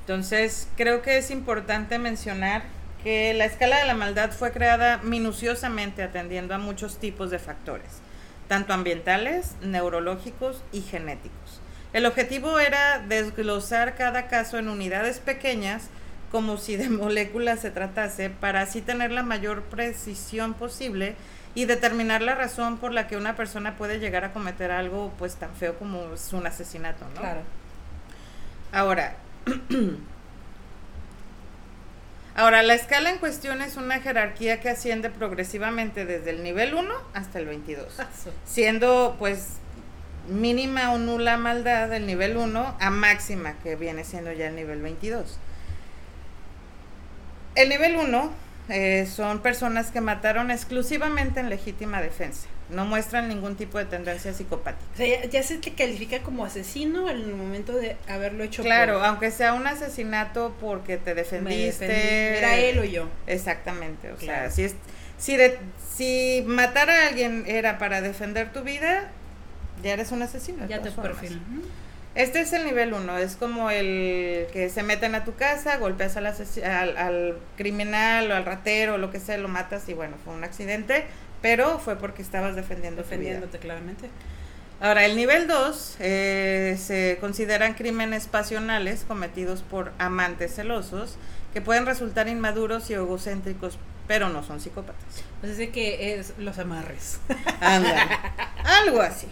Entonces, 0.00 0.68
creo 0.76 1.02
que 1.02 1.18
es 1.18 1.30
importante 1.30 1.98
mencionar 1.98 2.62
que 3.02 3.32
la 3.34 3.44
escala 3.44 3.78
de 3.78 3.86
la 3.86 3.94
maldad 3.94 4.32
fue 4.32 4.52
creada 4.52 4.98
minuciosamente 5.02 6.02
atendiendo 6.02 6.54
a 6.54 6.58
muchos 6.58 6.98
tipos 6.98 7.30
de 7.30 7.38
factores, 7.38 8.00
tanto 8.48 8.72
ambientales, 8.72 9.54
neurológicos 9.62 10.62
y 10.72 10.82
genéticos. 10.82 11.60
El 11.92 12.06
objetivo 12.06 12.58
era 12.58 12.98
desglosar 13.00 13.96
cada 13.96 14.28
caso 14.28 14.58
en 14.58 14.68
unidades 14.68 15.18
pequeñas, 15.18 15.88
como 16.30 16.56
si 16.56 16.76
de 16.76 16.88
moléculas 16.90 17.60
se 17.60 17.70
tratase, 17.70 18.30
para 18.30 18.62
así 18.62 18.80
tener 18.80 19.10
la 19.10 19.22
mayor 19.22 19.62
precisión 19.64 20.54
posible 20.54 21.16
y 21.54 21.64
determinar 21.64 22.22
la 22.22 22.34
razón 22.34 22.78
por 22.78 22.92
la 22.92 23.08
que 23.08 23.16
una 23.16 23.34
persona 23.34 23.76
puede 23.76 23.98
llegar 23.98 24.24
a 24.24 24.32
cometer 24.32 24.70
algo 24.70 25.12
pues 25.18 25.34
tan 25.34 25.54
feo 25.54 25.76
como 25.78 26.14
es 26.14 26.32
un 26.32 26.46
asesinato, 26.46 27.04
¿no? 27.14 27.20
Claro. 27.20 27.40
Ahora, 28.72 29.16
Ahora, 32.36 32.62
la 32.62 32.74
escala 32.74 33.10
en 33.10 33.18
cuestión 33.18 33.60
es 33.60 33.76
una 33.76 34.00
jerarquía 34.00 34.60
que 34.60 34.70
asciende 34.70 35.10
progresivamente 35.10 36.06
desde 36.06 36.30
el 36.30 36.42
nivel 36.42 36.74
1 36.74 36.94
hasta 37.12 37.38
el 37.38 37.46
22, 37.46 37.98
siendo 38.46 39.16
pues 39.18 39.54
mínima 40.28 40.92
o 40.92 40.98
nula 40.98 41.36
maldad 41.36 41.88
del 41.88 42.06
nivel 42.06 42.36
1 42.36 42.76
a 42.78 42.90
máxima, 42.90 43.54
que 43.62 43.74
viene 43.76 44.04
siendo 44.04 44.32
ya 44.32 44.46
el 44.46 44.54
nivel 44.54 44.80
22. 44.80 45.38
El 47.60 47.68
nivel 47.68 47.96
1 47.96 48.32
eh, 48.70 49.06
son 49.06 49.42
personas 49.42 49.90
que 49.90 50.00
mataron 50.00 50.50
exclusivamente 50.50 51.40
en 51.40 51.50
legítima 51.50 52.00
defensa. 52.00 52.46
No 52.70 52.86
muestran 52.86 53.28
ningún 53.28 53.56
tipo 53.56 53.76
de 53.76 53.84
tendencia 53.84 54.32
psicopática. 54.32 54.84
O 54.94 54.96
sea, 54.96 55.24
ya, 55.26 55.42
se 55.42 55.58
te 55.58 55.72
califica 55.74 56.20
como 56.20 56.46
asesino 56.46 57.10
en 57.10 57.16
el 57.18 57.34
momento 57.34 57.72
de 57.72 57.96
haberlo 58.08 58.44
hecho. 58.44 58.62
Claro, 58.62 59.04
aunque 59.04 59.30
sea 59.30 59.52
un 59.52 59.66
asesinato 59.66 60.56
porque 60.58 60.96
te 60.96 61.14
defendiste. 61.14 62.38
Era 62.38 62.56
él 62.56 62.78
o 62.78 62.84
yo. 62.84 63.08
Exactamente. 63.26 64.10
O 64.12 64.18
sea, 64.18 64.50
si, 64.50 64.62
es, 64.62 64.74
si, 65.18 65.36
de, 65.36 65.58
si 65.94 66.42
matar 66.46 66.88
a 66.88 67.08
alguien 67.08 67.44
era 67.46 67.76
para 67.76 68.00
defender 68.00 68.52
tu 68.52 68.62
vida, 68.62 69.10
ya 69.82 69.92
eres 69.92 70.12
un 70.12 70.22
asesino. 70.22 70.66
Ya 70.66 70.80
te 70.80 70.92
perfil. 70.92 71.42
Este 72.14 72.40
es 72.40 72.52
el 72.52 72.64
nivel 72.64 72.92
1, 72.92 73.18
es 73.18 73.36
como 73.36 73.70
el 73.70 74.48
que 74.52 74.68
se 74.68 74.82
meten 74.82 75.14
a 75.14 75.24
tu 75.24 75.36
casa, 75.36 75.76
golpeas 75.76 76.16
al, 76.16 76.26
al, 76.26 77.38
criminal 77.56 78.30
o 78.32 78.34
al 78.34 78.44
ratero 78.44 78.94
o 78.94 78.98
lo 78.98 79.12
que 79.12 79.20
sea, 79.20 79.38
lo 79.38 79.46
matas 79.46 79.88
y 79.88 79.94
bueno, 79.94 80.16
fue 80.24 80.34
un 80.34 80.42
accidente, 80.42 81.04
pero 81.40 81.78
fue 81.78 81.96
porque 81.96 82.22
estabas 82.22 82.56
defendiendo 82.56 83.02
Defendiéndote 83.02 83.58
claramente. 83.58 84.08
Ahora, 84.80 85.04
el 85.04 85.14
nivel 85.14 85.46
2 85.46 85.96
eh, 86.00 86.76
se 86.80 87.18
consideran 87.20 87.74
crímenes 87.74 88.26
pasionales 88.26 89.04
cometidos 89.06 89.62
por 89.62 89.92
amantes 89.98 90.54
celosos 90.54 91.16
que 91.52 91.60
pueden 91.60 91.86
resultar 91.86 92.28
inmaduros 92.28 92.90
y 92.90 92.94
egocéntricos, 92.94 93.78
pero 94.08 94.30
no 94.30 94.42
son 94.42 94.58
psicópatas. 94.58 95.04
Pues 95.40 95.58
es 95.58 95.68
que 95.68 96.14
es 96.14 96.32
los 96.38 96.58
amarres. 96.58 97.20
algo 97.60 99.02
así. 99.02 99.28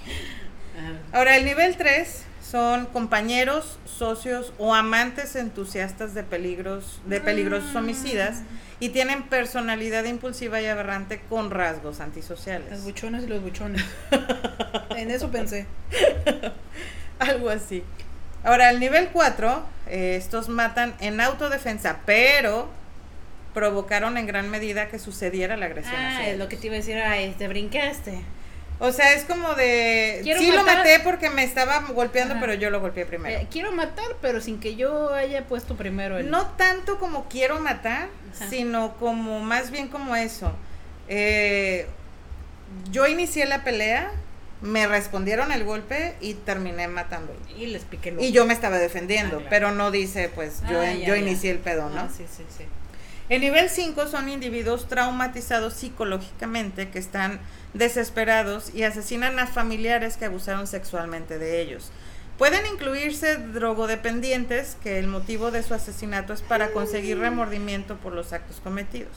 Ah. 0.79 1.17
Ahora, 1.17 1.37
el 1.37 1.47
nivel 1.47 1.77
3 1.77 2.28
son 2.51 2.87
compañeros, 2.87 3.79
socios 3.85 4.53
o 4.59 4.75
amantes 4.75 5.37
entusiastas 5.37 6.15
de 6.15 6.23
peligros, 6.23 7.01
de 7.07 7.21
peligrosos 7.21 7.75
mm. 7.75 7.77
homicidas 7.77 8.43
y 8.81 8.91
tienen 8.91 9.25
personalidad 9.25 10.05
impulsiva 10.05 10.61
y 10.61 10.67
aberrante 10.67 11.21
con 11.29 11.51
rasgos 11.51 12.01
antisociales. 12.01 12.71
Los 12.71 12.85
buchones 12.85 13.25
y 13.25 13.27
los 13.27 13.43
buchones. 13.43 13.85
en 14.97 15.11
eso 15.11 15.31
pensé. 15.31 15.67
Algo 17.19 17.51
así. 17.51 17.83
Ahora, 18.45 18.71
el 18.71 18.81
nivel 18.81 19.09
4, 19.13 19.63
eh, 19.89 20.17
estos 20.17 20.49
matan 20.49 20.95
en 21.01 21.21
autodefensa, 21.21 22.01
pero 22.07 22.71
provocaron 23.53 24.17
en 24.17 24.27
gran 24.27 24.49
medida 24.49 24.89
que 24.89 24.99
sucediera 24.99 25.57
la 25.57 25.67
agresión. 25.67 25.97
Ah, 25.97 26.29
es 26.29 26.39
lo 26.39 26.49
que 26.49 26.57
te 26.57 26.69
iba 26.69 26.75
a 26.75 26.79
decir, 26.79 26.97
ay, 26.97 27.35
te 27.37 27.49
brincaste. 27.49 28.21
O 28.81 28.93
sea, 28.93 29.13
es 29.15 29.25
como 29.25 29.55
de... 29.55 30.21
sí 30.39 30.53
lo 30.53 30.63
maté 30.65 31.01
porque 31.01 31.31
me 31.31 31.43
estaba 31.43 31.81
golpeando, 31.81 32.37
pero 32.39 32.55
yo 32.55 32.71
lo 32.71 32.81
golpeé 32.81 33.07
primero. 33.07 33.37
Eh, 33.37 33.49
quiero 33.51 33.73
matar, 33.73 34.07
pero 34.23 34.41
sin 34.41 34.61
que 34.61 34.77
yo 34.77 35.13
haya 35.13 35.47
puesto 35.47 35.77
primero 35.77 36.19
el... 36.19 36.31
No 36.31 36.47
tanto 36.47 36.99
como 36.99 37.29
quiero 37.29 37.59
matar, 37.59 38.09
sino 38.49 38.97
como 38.97 39.41
más 39.41 39.73
bien 39.73 39.89
como 39.89 40.15
eso. 40.15 40.53
Eh, 41.09 41.87
yo 42.93 43.07
inicié 43.09 43.47
la 43.47 43.65
pelea, 43.65 44.13
me 44.61 44.87
respondieron 44.87 45.51
el 45.51 45.65
golpe 45.65 46.15
y 46.21 46.35
terminé 46.35 46.87
matándolo. 46.87 47.39
Y 47.57 47.67
les 47.67 47.83
piqué 47.83 48.15
Y 48.21 48.31
yo 48.31 48.47
me 48.47 48.55
estaba 48.55 48.79
defendiendo, 48.79 49.43
ah, 49.45 49.47
pero 49.51 49.73
no 49.73 49.91
dice, 49.91 50.31
pues 50.33 50.63
yo, 50.69 50.81
ah, 50.81 50.93
yo 50.93 51.17
inicié 51.17 51.51
el 51.51 51.59
pedo, 51.59 51.89
¿no? 51.91 52.03
Ah, 52.03 52.09
sí, 52.15 52.25
sí, 52.31 52.45
sí. 52.57 52.65
El 53.29 53.43
nivel 53.43 53.69
5 53.69 54.07
son 54.07 54.29
individuos 54.29 54.89
traumatizados 54.89 55.75
psicológicamente 55.75 56.89
que 56.89 56.99
están 56.99 57.41
desesperados 57.75 58.75
y 58.75 58.83
asesinan 58.83 59.39
a 59.39 59.47
familiares 59.47 60.17
que 60.17 60.25
abusaron 60.25 60.67
sexualmente 60.67 61.39
de 61.39 61.61
ellos. 61.61 61.91
Pueden 62.39 62.67
incluirse 62.67 63.37
drogodependientes, 63.37 64.77
que 64.81 64.99
el 64.99 65.09
motivo 65.09 65.51
de 65.51 65.63
su 65.63 65.75
asesinato 65.75 66.33
es 66.33 66.43
para 66.43 66.71
conseguir 66.71 67.19
remordimiento 67.19 67.97
por 67.97 68.13
los 68.13 68.33
actos 68.33 68.61
cometidos. 68.61 69.17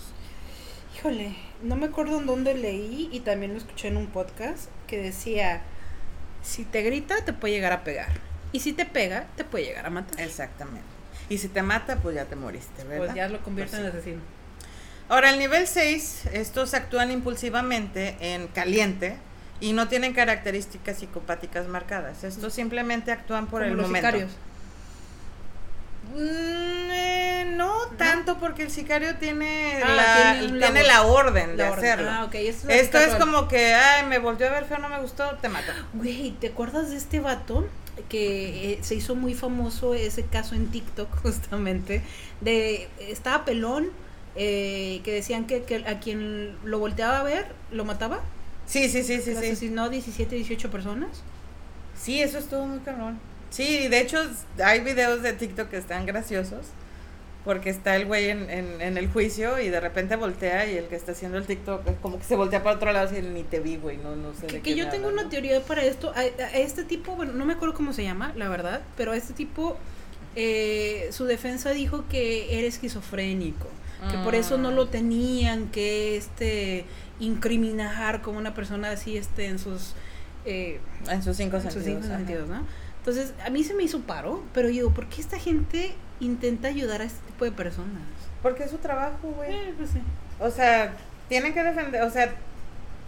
Híjole, 0.97 1.35
no 1.61 1.75
me 1.75 1.85
acuerdo 1.85 2.19
en 2.19 2.25
dónde 2.25 2.55
leí 2.55 3.09
y 3.11 3.19
también 3.19 3.53
lo 3.53 3.59
escuché 3.59 3.89
en 3.89 3.97
un 3.97 4.07
podcast 4.07 4.69
que 4.87 4.97
decía, 5.01 5.61
si 6.41 6.65
te 6.65 6.81
grita 6.81 7.23
te 7.23 7.33
puede 7.33 7.53
llegar 7.53 7.73
a 7.73 7.83
pegar 7.83 8.09
y 8.51 8.59
si 8.59 8.73
te 8.73 8.85
pega 8.85 9.27
te 9.35 9.43
puede 9.43 9.65
llegar 9.65 9.85
a 9.85 9.91
matar. 9.91 10.19
Exactamente. 10.19 10.81
Y 11.29 11.37
si 11.37 11.47
te 11.47 11.61
mata, 11.61 11.97
pues 11.97 12.15
ya 12.15 12.25
te 12.25 12.35
moriste, 12.35 12.83
¿verdad? 12.83 13.05
Pues 13.05 13.15
ya 13.15 13.29
lo 13.29 13.41
convierte 13.41 13.77
pues 13.77 13.87
en 13.87 13.89
asesino. 13.89 14.21
Ahora, 15.11 15.31
el 15.31 15.39
nivel 15.39 15.67
6, 15.67 16.27
estos 16.31 16.73
actúan 16.73 17.11
impulsivamente 17.11 18.15
en 18.21 18.47
caliente 18.47 19.17
y 19.59 19.73
no 19.73 19.89
tienen 19.89 20.13
características 20.13 20.99
psicopáticas 20.99 21.67
marcadas. 21.67 22.23
Estos 22.23 22.53
simplemente 22.53 23.11
actúan 23.11 23.47
por 23.47 23.61
el 23.61 23.73
los 23.73 23.87
momento. 23.87 24.07
Sicarios. 24.07 24.31
Mm, 26.15 26.91
eh, 26.93 27.53
no 27.57 27.87
tanto 27.97 28.37
porque 28.37 28.63
el 28.63 28.71
sicario 28.71 29.17
tiene, 29.17 29.81
ah, 29.83 29.89
la, 29.89 30.59
tiene, 30.59 30.83
la, 30.83 31.01
orden 31.01 31.57
de 31.57 31.63
hacerlo. 31.65 32.09
Ah, 32.09 32.23
okay. 32.23 32.47
Esto, 32.47 32.69
Esto 32.69 32.97
es 32.97 33.13
como 33.15 33.49
que, 33.49 33.73
ay, 33.73 34.05
me 34.05 34.17
volvió 34.17 34.47
a 34.47 34.51
ver 34.51 34.63
feo, 34.63 34.77
no 34.77 34.87
me 34.87 34.99
gustó, 35.01 35.29
te 35.41 35.49
mata. 35.49 35.75
Güey, 35.91 36.31
¿te 36.39 36.47
acuerdas 36.47 36.89
de 36.89 36.95
este 36.95 37.19
vato? 37.19 37.67
que 38.07 38.71
eh, 38.71 38.79
se 38.81 38.95
hizo 38.95 39.15
muy 39.15 39.33
famoso 39.33 39.93
ese 39.93 40.23
caso 40.23 40.55
en 40.55 40.71
TikTok 40.71 41.13
justamente 41.21 42.01
de 42.39 42.87
estaba 42.99 43.43
pelón 43.43 43.91
eh, 44.35 45.01
que 45.03 45.13
decían 45.13 45.45
que, 45.45 45.63
que, 45.63 45.83
a 45.87 45.99
quien 45.99 46.55
lo 46.63 46.79
volteaba 46.79 47.19
a 47.19 47.23
ver 47.23 47.47
lo 47.71 47.85
mataba. 47.85 48.21
Sí 48.65 48.89
sí 48.89 49.03
sí 49.03 49.19
sí 49.21 49.31
asesinó 49.31 49.89
17 49.89 50.35
18 50.35 50.71
personas. 50.71 51.23
Sí 51.99 52.21
eso 52.21 52.37
estuvo 52.37 52.65
muy 52.65 52.79
cabrón. 52.79 53.19
Sí 53.49 53.87
de 53.87 53.99
hecho 53.99 54.19
hay 54.63 54.81
videos 54.81 55.21
de 55.21 55.33
TikTok 55.33 55.69
que 55.69 55.77
están 55.77 56.05
graciosos 56.05 56.67
porque 57.43 57.71
está 57.71 57.95
el 57.95 58.05
güey 58.05 58.29
en, 58.29 58.49
en, 58.49 58.97
el 58.97 59.09
juicio 59.09 59.59
y 59.59 59.69
de 59.69 59.79
repente 59.79 60.15
voltea 60.15 60.67
y 60.67 60.77
el 60.77 60.85
que 60.85 60.95
está 60.95 61.13
haciendo 61.13 61.37
el 61.39 61.45
TikTok 61.45 61.87
es 61.87 61.97
como 61.97 62.19
que 62.19 62.23
se 62.23 62.35
voltea 62.35 62.61
para 62.61 62.75
otro 62.75 62.91
lado 62.91 63.17
y 63.17 63.21
ni 63.21 63.43
te 63.43 63.59
vi, 63.59 63.77
güey, 63.77 63.97
no, 63.97 64.15
no 64.15 64.33
sé. 64.33 64.45
Que, 64.45 64.61
que 64.61 64.75
yo 64.75 64.89
tengo 64.89 65.07
una 65.07 65.27
teoría 65.27 65.59
para 65.61 65.83
esto. 65.83 66.13
A, 66.15 66.23
este 66.23 66.83
tipo, 66.83 67.15
bueno, 67.15 67.33
no 67.33 67.45
me 67.45 67.53
acuerdo 67.53 67.73
cómo 67.73 67.93
se 67.93 68.03
llama, 68.03 68.31
la 68.35 68.47
verdad, 68.47 68.81
pero 68.95 69.13
a 69.13 69.17
este 69.17 69.33
tipo, 69.33 69.77
eh, 70.35 71.09
su 71.11 71.25
defensa 71.25 71.71
dijo 71.71 72.05
que 72.09 72.59
era 72.59 72.67
esquizofrénico, 72.67 73.67
que 74.09 74.17
por 74.19 74.33
eso 74.33 74.57
no 74.57 74.71
lo 74.71 74.87
tenían 74.87 75.67
que 75.67 76.17
este 76.17 76.85
incriminar 77.19 78.21
como 78.21 78.39
una 78.39 78.53
persona 78.53 78.91
así 78.91 79.17
este 79.17 79.45
en 79.45 79.59
sus... 79.59 79.93
Eh, 80.45 80.79
en 81.07 81.21
sus 81.21 81.37
cinco 81.37 81.59
sentidos, 81.59 82.49
¿no? 82.49 82.65
Entonces, 82.97 83.33
a 83.45 83.49
mí 83.49 83.63
se 83.63 83.73
me 83.73 83.83
hizo 83.83 84.01
paro, 84.01 84.43
pero 84.53 84.67
digo, 84.67 84.91
¿por 84.91 85.07
qué 85.07 85.21
esta 85.21 85.39
gente 85.39 85.93
intenta 86.19 86.67
ayudar 86.67 87.01
a 87.01 87.05
este 87.05 87.19
tipo 87.27 87.45
de 87.45 87.51
personas? 87.51 88.03
Porque 88.43 88.63
es 88.63 88.71
su 88.71 88.77
trabajo, 88.77 89.33
güey. 89.35 89.51
Eh, 89.51 89.73
pues 89.75 89.89
sí. 89.89 90.01
O 90.39 90.51
sea, 90.51 90.93
tienen 91.29 91.53
que 91.53 91.63
defender, 91.63 92.03
o 92.03 92.09
sea, 92.11 92.33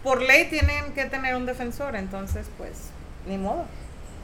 por 0.02 0.20
ley 0.20 0.48
tienen 0.50 0.92
que 0.94 1.04
tener 1.04 1.36
un 1.36 1.46
defensor, 1.46 1.94
entonces, 1.94 2.46
pues, 2.58 2.90
ni 3.28 3.38
modo, 3.38 3.66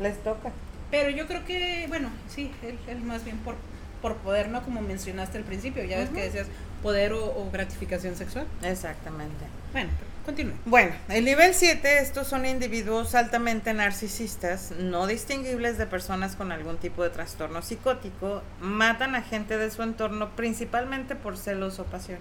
les 0.01 0.23
toca. 0.23 0.51
Pero 0.91 1.11
yo 1.11 1.27
creo 1.27 1.45
que, 1.45 1.87
bueno, 1.89 2.11
sí, 2.29 2.51
él, 2.89 3.01
más 3.03 3.25
bien 3.25 3.39
por, 3.39 3.55
por 4.01 4.17
poder, 4.17 4.49
¿no? 4.49 4.63
Como 4.63 4.81
mencionaste 4.81 5.39
al 5.39 5.45
principio, 5.45 5.85
ya 5.85 5.99
ves 5.99 6.11
que 6.11 6.23
decías 6.23 6.47
poder 6.83 7.13
o, 7.13 7.49
gratificación 7.53 8.17
sexual. 8.17 8.47
Exactamente. 8.63 9.45
Bueno, 9.73 9.91
continúe. 10.25 10.55
Bueno, 10.65 10.93
el 11.09 11.25
nivel 11.25 11.55
7, 11.55 11.99
estos 11.99 12.27
son 12.27 12.47
individuos 12.47 13.15
altamente 13.15 13.75
narcisistas, 13.75 14.73
no 14.73 15.07
distinguibles 15.07 15.79
de 15.79 15.87
personas 15.87 16.37
con 16.37 16.53
algún 16.53 16.79
tipo 16.79 17.03
de 17.03 17.11
trastorno 17.11 17.63
psicótico, 17.63 18.43
matan 18.61 19.15
a 19.15 19.23
gente 19.23 19.59
de 19.59 19.71
su 19.71 19.83
entorno 19.83 20.31
principalmente 20.31 21.15
por 21.15 21.37
celos 21.37 21.79
o 21.79 21.85
pasión. 21.85 22.19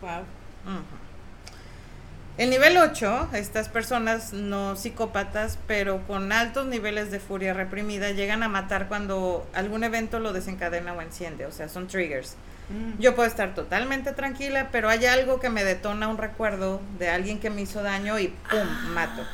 Wow. 0.00 0.20
Ujú. 0.64 1.07
El 2.38 2.50
nivel 2.50 2.76
8, 2.76 3.30
estas 3.32 3.68
personas 3.68 4.32
no 4.32 4.76
psicópatas, 4.76 5.58
pero 5.66 6.06
con 6.06 6.30
altos 6.30 6.66
niveles 6.66 7.10
de 7.10 7.18
furia 7.18 7.52
reprimida, 7.52 8.12
llegan 8.12 8.44
a 8.44 8.48
matar 8.48 8.86
cuando 8.86 9.44
algún 9.54 9.82
evento 9.82 10.20
lo 10.20 10.32
desencadena 10.32 10.92
o 10.92 11.02
enciende, 11.02 11.46
o 11.46 11.50
sea, 11.50 11.68
son 11.68 11.88
triggers. 11.88 12.36
Mm. 12.68 13.00
Yo 13.00 13.16
puedo 13.16 13.28
estar 13.28 13.56
totalmente 13.56 14.12
tranquila, 14.12 14.68
pero 14.70 14.88
hay 14.88 15.04
algo 15.06 15.40
que 15.40 15.50
me 15.50 15.64
detona 15.64 16.06
un 16.06 16.16
recuerdo 16.16 16.80
de 17.00 17.08
alguien 17.08 17.40
que 17.40 17.50
me 17.50 17.62
hizo 17.62 17.82
daño 17.82 18.20
y 18.20 18.28
¡pum! 18.28 18.68
mato. 18.94 19.26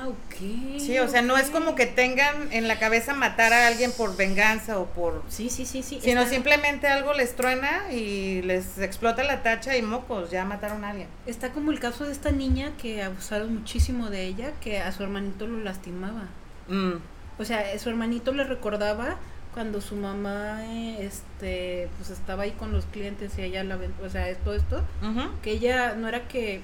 Ah, 0.00 0.08
ok. 0.08 0.78
Sí, 0.78 0.98
o 0.98 1.08
sea, 1.08 1.20
no 1.20 1.36
es 1.36 1.50
como 1.50 1.74
que 1.74 1.84
tengan 1.84 2.50
en 2.52 2.68
la 2.68 2.78
cabeza 2.78 3.12
matar 3.12 3.52
a 3.52 3.66
alguien 3.66 3.92
por 3.92 4.16
venganza 4.16 4.78
o 4.78 4.86
por... 4.86 5.22
Sí, 5.28 5.50
sí, 5.50 5.66
sí, 5.66 5.82
sí. 5.82 6.00
Sino 6.02 6.22
está, 6.22 6.32
simplemente 6.32 6.88
algo 6.88 7.12
les 7.12 7.36
truena 7.36 7.92
y 7.92 8.40
les 8.42 8.78
explota 8.78 9.22
la 9.24 9.42
tacha 9.42 9.76
y 9.76 9.82
mocos, 9.82 10.30
ya 10.30 10.46
mataron 10.46 10.84
a 10.84 10.90
alguien. 10.90 11.08
Está 11.26 11.50
como 11.50 11.70
el 11.70 11.80
caso 11.80 12.06
de 12.06 12.12
esta 12.12 12.30
niña 12.30 12.72
que 12.80 13.02
abusaron 13.02 13.54
muchísimo 13.54 14.08
de 14.08 14.24
ella, 14.24 14.52
que 14.62 14.80
a 14.80 14.90
su 14.92 15.02
hermanito 15.02 15.46
lo 15.46 15.58
lastimaba. 15.58 16.28
Mm, 16.68 16.94
O 17.38 17.44
sea, 17.44 17.78
su 17.78 17.90
hermanito 17.90 18.32
le 18.32 18.44
recordaba 18.44 19.16
cuando 19.52 19.80
su 19.80 19.96
mamá 19.96 20.64
eh, 20.64 21.04
este 21.04 21.88
pues 21.98 22.08
estaba 22.10 22.44
ahí 22.44 22.52
con 22.52 22.72
los 22.72 22.86
clientes 22.86 23.32
y 23.36 23.42
ella 23.42 23.64
la 23.64 23.78
o 24.02 24.08
sea, 24.08 24.32
todo 24.36 24.54
esto, 24.54 24.82
ujú. 25.02 25.28
que 25.42 25.50
ella 25.52 25.94
no 25.94 26.08
era 26.08 26.26
que 26.28 26.60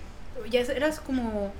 ya 0.50 0.60
era 0.60 0.90
como 1.04 1.52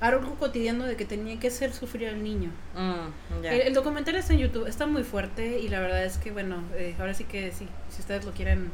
algo 0.00 0.34
cotidiano 0.34 0.84
de 0.84 0.96
que 0.96 1.04
tenía 1.04 1.38
que 1.38 1.48
hacer 1.48 1.72
sufrir 1.72 2.08
al 2.08 2.22
niño. 2.22 2.50
Mm. 2.74 3.44
El, 3.44 3.60
el 3.62 3.74
documental 3.74 4.16
está 4.16 4.32
en 4.34 4.40
YouTube, 4.40 4.66
está 4.66 4.86
muy 4.86 5.04
fuerte 5.04 5.58
y 5.58 5.68
la 5.68 5.80
verdad 5.80 6.04
es 6.04 6.18
que 6.18 6.30
bueno, 6.32 6.62
eh, 6.74 6.94
ahora 6.98 7.14
sí 7.14 7.24
que 7.24 7.52
sí, 7.52 7.68
si 7.90 8.00
ustedes 8.00 8.24
lo 8.24 8.32
quieren 8.32 8.70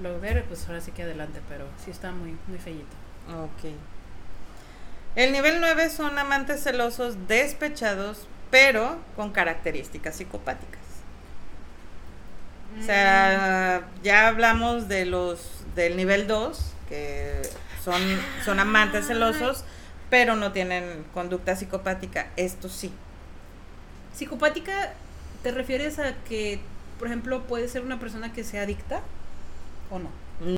lo 0.00 0.18
ver, 0.20 0.44
pues 0.44 0.66
ahora 0.66 0.80
sí 0.80 0.92
que 0.92 1.02
adelante, 1.02 1.40
pero 1.48 1.66
sí 1.84 1.90
está 1.90 2.12
muy 2.12 2.36
muy 2.46 2.58
feíto. 2.58 2.96
Ok. 3.28 3.72
El 5.14 5.32
nivel 5.32 5.60
9 5.60 5.90
son 5.90 6.18
amantes 6.18 6.62
celosos 6.62 7.28
despechados, 7.28 8.26
pero 8.50 8.98
con 9.14 9.30
características 9.30 10.16
psicopáticas. 10.16 10.80
O 12.80 12.82
sea, 12.82 13.86
ya 14.02 14.28
hablamos 14.28 14.88
de 14.88 15.04
los 15.04 15.62
del 15.74 15.96
nivel 15.96 16.26
2, 16.26 16.74
que 16.88 17.42
son, 17.84 18.00
son 18.44 18.60
amantes 18.60 19.06
celosos, 19.06 19.64
pero 20.12 20.36
no 20.36 20.52
tienen 20.52 21.06
conducta 21.14 21.56
psicopática. 21.56 22.26
Esto 22.36 22.68
sí. 22.68 22.92
Psicopática, 24.14 24.92
¿te 25.42 25.52
refieres 25.52 25.98
a 25.98 26.12
que, 26.28 26.60
por 26.98 27.08
ejemplo, 27.08 27.44
puede 27.44 27.66
ser 27.66 27.80
una 27.80 27.98
persona 27.98 28.30
que 28.30 28.44
sea 28.44 28.64
adicta 28.64 29.00
o 29.90 29.98
no? 29.98 30.10
Mm. 30.40 30.56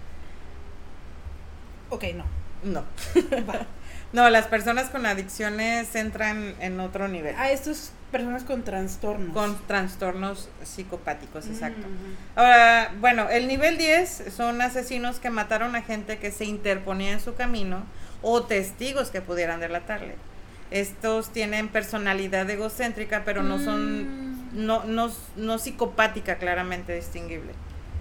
Ok, 1.90 2.04
no. 2.16 2.24
No. 2.64 2.84
No, 4.12 4.30
las 4.30 4.46
personas 4.46 4.90
con 4.90 5.06
adicciones 5.06 5.92
entran 5.96 6.54
en 6.60 6.78
otro 6.78 7.08
nivel. 7.08 7.34
A 7.36 7.50
estas 7.50 7.90
personas 8.12 8.44
con 8.44 8.62
trastornos. 8.62 9.34
Con 9.34 9.58
trastornos 9.66 10.48
psicopáticos, 10.62 11.48
exacto. 11.48 11.88
Mm, 11.88 12.38
Ahora, 12.38 12.94
bueno, 13.00 13.28
el 13.28 13.48
nivel 13.48 13.76
10 13.76 14.26
son 14.36 14.62
asesinos 14.62 15.18
que 15.18 15.30
mataron 15.30 15.74
a 15.74 15.82
gente 15.82 16.18
que 16.18 16.30
se 16.30 16.44
interponía 16.44 17.10
en 17.10 17.18
su 17.18 17.34
camino 17.34 17.82
o 18.24 18.42
testigos 18.42 19.10
que 19.10 19.20
pudieran 19.20 19.60
delatarle. 19.60 20.14
Estos 20.70 21.32
tienen 21.32 21.68
personalidad 21.68 22.48
egocéntrica, 22.50 23.22
pero 23.24 23.42
no 23.44 23.58
son, 23.60 24.32
Mm. 24.52 24.66
no, 24.66 24.84
no, 24.84 25.12
no 25.36 25.58
psicopática 25.58 26.36
claramente 26.38 26.94
distinguible. 26.94 27.52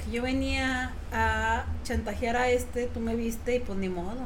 Que 0.04 0.12
yo 0.12 0.24
venía 0.24 0.94
a 1.12 1.66
chantajear 1.84 2.38
a 2.38 2.50
este, 2.50 2.88
tú 2.88 3.00
me 3.00 3.16
viste 3.16 3.56
y 3.56 3.60
pues 3.60 3.78
ni 3.78 3.90
modo. 3.90 4.26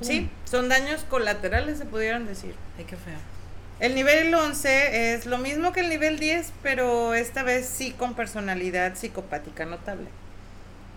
Sí, 0.00 0.28
son 0.44 0.68
daños 0.68 1.04
colaterales, 1.08 1.78
se 1.78 1.84
pudieran 1.84 2.26
decir. 2.26 2.54
Ay, 2.76 2.84
qué 2.84 2.96
feo. 2.96 3.14
El 3.80 3.94
nivel 3.94 4.34
11 4.34 5.14
es 5.14 5.26
lo 5.26 5.38
mismo 5.38 5.72
que 5.72 5.80
el 5.80 5.88
nivel 5.88 6.18
10, 6.18 6.52
pero 6.62 7.14
esta 7.14 7.42
vez 7.42 7.66
sí 7.66 7.92
con 7.92 8.14
personalidad 8.14 8.96
psicopática 8.96 9.66
notable. 9.66 10.06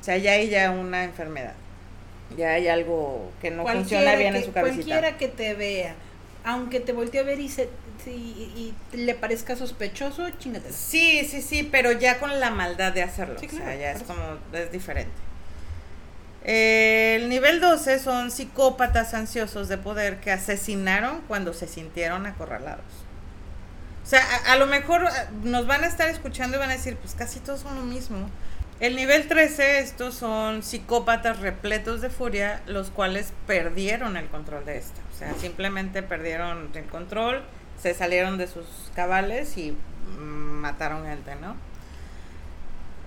O 0.01 0.03
sea, 0.03 0.17
ya 0.17 0.31
hay 0.31 0.49
ya 0.49 0.71
una 0.71 1.03
enfermedad. 1.03 1.53
Ya 2.35 2.51
hay 2.51 2.67
algo 2.67 3.31
que 3.41 3.51
no 3.51 3.65
funciona 3.65 4.15
bien 4.15 4.33
que, 4.33 4.39
en 4.39 4.45
su 4.45 4.51
cabecita. 4.51 4.85
Cualquiera 4.85 5.17
que 5.17 5.27
te 5.27 5.53
vea, 5.53 5.95
aunque 6.43 6.79
te 6.79 6.91
voltee 6.91 7.21
a 7.21 7.23
ver 7.23 7.39
y, 7.39 7.49
se, 7.49 7.69
y, 8.05 8.73
y 8.93 8.97
le 8.97 9.15
parezca 9.15 9.55
sospechoso, 9.55 10.29
chingatelo. 10.31 10.73
Sí, 10.75 11.25
sí, 11.25 11.41
sí, 11.41 11.67
pero 11.71 11.91
ya 11.93 12.19
con 12.19 12.39
la 12.39 12.51
maldad 12.51 12.91
de 12.91 13.03
hacerlo. 13.03 13.39
Sí, 13.39 13.47
o 13.47 13.55
sea, 13.55 13.75
ya 13.75 13.91
es 13.91 14.03
como, 14.03 14.21
es 14.53 14.71
diferente. 14.71 15.11
El 16.43 17.27
nivel 17.27 17.59
12 17.59 17.99
son 17.99 18.31
psicópatas 18.31 19.13
ansiosos 19.13 19.67
de 19.67 19.77
poder 19.77 20.21
que 20.21 20.31
asesinaron 20.31 21.21
cuando 21.27 21.53
se 21.53 21.67
sintieron 21.67 22.25
acorralados. 22.25 22.85
O 24.05 24.09
sea, 24.09 24.21
a, 24.21 24.53
a 24.53 24.55
lo 24.55 24.67
mejor 24.67 25.05
ah, 25.05 25.27
nos 25.43 25.67
van 25.67 25.83
a 25.83 25.87
estar 25.87 26.07
escuchando 26.07 26.55
y 26.55 26.59
van 26.61 26.69
a 26.69 26.73
decir, 26.73 26.95
pues 26.95 27.15
casi 27.15 27.41
todos 27.41 27.59
son 27.59 27.75
lo 27.75 27.81
mismo. 27.81 28.29
El 28.79 28.95
nivel 28.95 29.27
13, 29.27 29.79
estos 29.79 30.13
son 30.13 30.61
psicópatas 30.61 31.39
repletos 31.39 31.99
de 31.99 32.11
furia, 32.11 32.61
los 32.67 32.91
cuales 32.91 33.33
perdieron 33.47 34.17
el 34.17 34.27
control 34.27 34.65
de 34.65 34.77
esto. 34.77 35.01
O 35.11 35.17
sea, 35.17 35.33
simplemente 35.33 36.03
perdieron 36.03 36.69
el 36.75 36.85
control, 36.85 37.41
se 37.81 37.95
salieron 37.95 38.37
de 38.37 38.45
sus 38.45 38.67
cabales 38.93 39.57
y 39.57 39.71
mm, 39.71 40.21
mataron 40.21 41.07
gente, 41.07 41.35
¿no? 41.37 41.55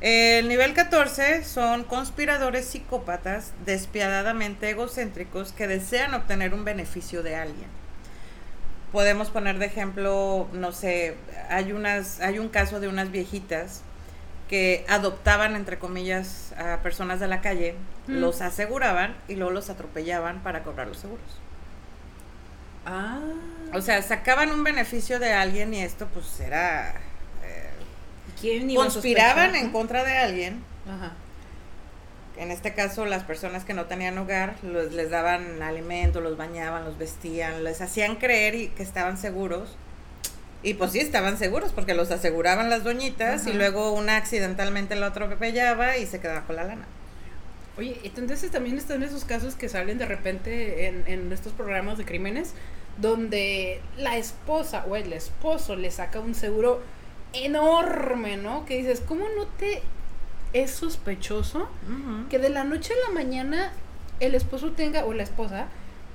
El 0.00 0.48
nivel 0.48 0.74
14 0.74 1.44
son 1.44 1.84
conspiradores 1.84 2.64
psicópatas 2.64 3.52
despiadadamente 3.64 4.70
egocéntricos 4.70 5.52
que 5.52 5.68
desean 5.68 6.14
obtener 6.14 6.52
un 6.52 6.64
beneficio 6.64 7.22
de 7.22 7.36
alguien. 7.36 7.68
Podemos 8.90 9.30
poner 9.30 9.58
de 9.58 9.66
ejemplo, 9.66 10.48
no 10.52 10.72
sé, 10.72 11.16
hay 11.48 11.70
unas 11.70 12.20
hay 12.20 12.40
un 12.40 12.48
caso 12.48 12.80
de 12.80 12.88
unas 12.88 13.12
viejitas 13.12 13.82
que 14.50 14.84
adoptaban 14.88 15.54
entre 15.56 15.78
comillas 15.78 16.52
a 16.58 16.78
personas 16.82 17.20
de 17.20 17.28
la 17.28 17.40
calle, 17.40 17.76
Mm. 18.08 18.14
los 18.18 18.40
aseguraban 18.42 19.14
y 19.28 19.36
luego 19.36 19.52
los 19.52 19.70
atropellaban 19.70 20.40
para 20.42 20.62
cobrar 20.64 20.88
los 20.88 20.98
seguros. 20.98 21.24
Ah. 22.84 23.20
O 23.72 23.80
sea, 23.80 24.02
sacaban 24.02 24.50
un 24.50 24.64
beneficio 24.64 25.18
de 25.20 25.32
alguien 25.32 25.72
y 25.74 25.82
esto 25.82 26.08
pues 26.12 26.40
era 26.40 26.90
eh, 27.44 27.70
¿Quién 28.40 28.74
conspiraban 28.74 29.54
en 29.54 29.70
contra 29.70 30.02
de 30.02 30.16
alguien 30.16 30.64
Ajá. 30.88 31.12
en 32.36 32.50
este 32.50 32.74
caso 32.74 33.04
las 33.04 33.22
personas 33.22 33.64
que 33.64 33.74
no 33.74 33.84
tenían 33.84 34.16
hogar 34.18 34.54
los- 34.62 34.92
les 34.92 35.10
daban 35.10 35.62
alimento, 35.62 36.20
los 36.20 36.36
bañaban, 36.36 36.84
los 36.84 36.98
vestían, 36.98 37.62
les 37.62 37.80
hacían 37.82 38.16
creer 38.16 38.54
y 38.56 38.68
que 38.68 38.82
estaban 38.82 39.16
seguros. 39.18 39.76
Y 40.62 40.74
pues 40.74 40.92
sí, 40.92 40.98
estaban 40.98 41.38
seguros 41.38 41.72
porque 41.72 41.94
los 41.94 42.10
aseguraban 42.10 42.68
las 42.68 42.84
doñitas 42.84 43.46
y 43.46 43.52
luego 43.52 43.92
una 43.92 44.16
accidentalmente 44.16 44.94
lo 44.94 45.06
atropellaba 45.06 45.96
y 45.96 46.06
se 46.06 46.20
quedaba 46.20 46.42
con 46.42 46.56
la 46.56 46.64
lana. 46.64 46.84
Oye, 47.78 47.98
entonces 48.04 48.50
también 48.50 48.76
están 48.76 49.02
esos 49.02 49.24
casos 49.24 49.54
que 49.54 49.70
salen 49.70 49.96
de 49.96 50.04
repente 50.04 50.86
en, 50.86 51.04
en 51.06 51.32
estos 51.32 51.52
programas 51.54 51.96
de 51.96 52.04
crímenes 52.04 52.52
donde 52.98 53.80
la 53.96 54.18
esposa 54.18 54.84
o 54.88 54.96
el 54.96 55.12
esposo 55.12 55.76
le 55.76 55.90
saca 55.90 56.20
un 56.20 56.34
seguro 56.34 56.82
enorme, 57.32 58.36
¿no? 58.36 58.66
Que 58.66 58.76
dices, 58.76 59.02
¿cómo 59.06 59.24
no 59.36 59.46
te 59.46 59.82
es 60.52 60.72
sospechoso 60.72 61.68
que 62.28 62.38
de 62.38 62.50
la 62.50 62.64
noche 62.64 62.92
a 62.92 63.08
la 63.08 63.14
mañana 63.14 63.72
el 64.18 64.34
esposo 64.34 64.72
tenga, 64.72 65.04
o 65.04 65.12
la 65.12 65.22
esposa, 65.22 65.68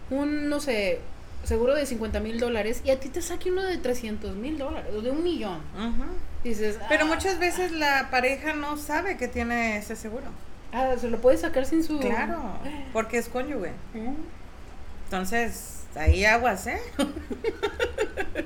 un, 0.10 0.49
no 0.49 0.60
sé, 0.60 0.99
seguro 1.45 1.75
de 1.75 1.86
50 1.86 2.19
mil 2.19 2.39
dólares 2.39 2.81
y 2.84 2.89
a 2.89 2.99
ti 2.99 3.10
te 3.10 3.21
saque 3.21 3.51
uno 3.51 3.63
de 3.63 3.77
300 3.77 4.36
mil 4.36 4.58
dólares 4.58 4.91
o 4.95 5.01
de 5.01 5.12
un 5.12 5.23
millón? 5.23 5.60
Dices, 6.43 6.77
Pero 6.89 7.05
"Ah, 7.05 7.08
muchas 7.08 7.39
veces 7.39 7.71
la 7.71 8.10
pareja 8.12 8.53
no 8.53 8.77
sabe 8.77 9.17
que 9.17 9.27
tiene 9.27 9.77
ese 9.77 9.95
seguro. 9.95 10.25
Ah, 10.71 10.93
se 10.99 11.10
lo 11.10 11.19
puede 11.21 11.38
sacar 11.38 11.65
sin 11.65 11.84
su... 11.84 11.99
Claro, 11.99 12.41
porque 12.93 13.17
es 13.17 13.29
cónyuge. 13.29 13.71
Mm. 13.93 14.13
Entonces, 15.05 15.84
ahí 15.95 16.25
aguas, 16.25 16.67
¿eh? 16.67 16.81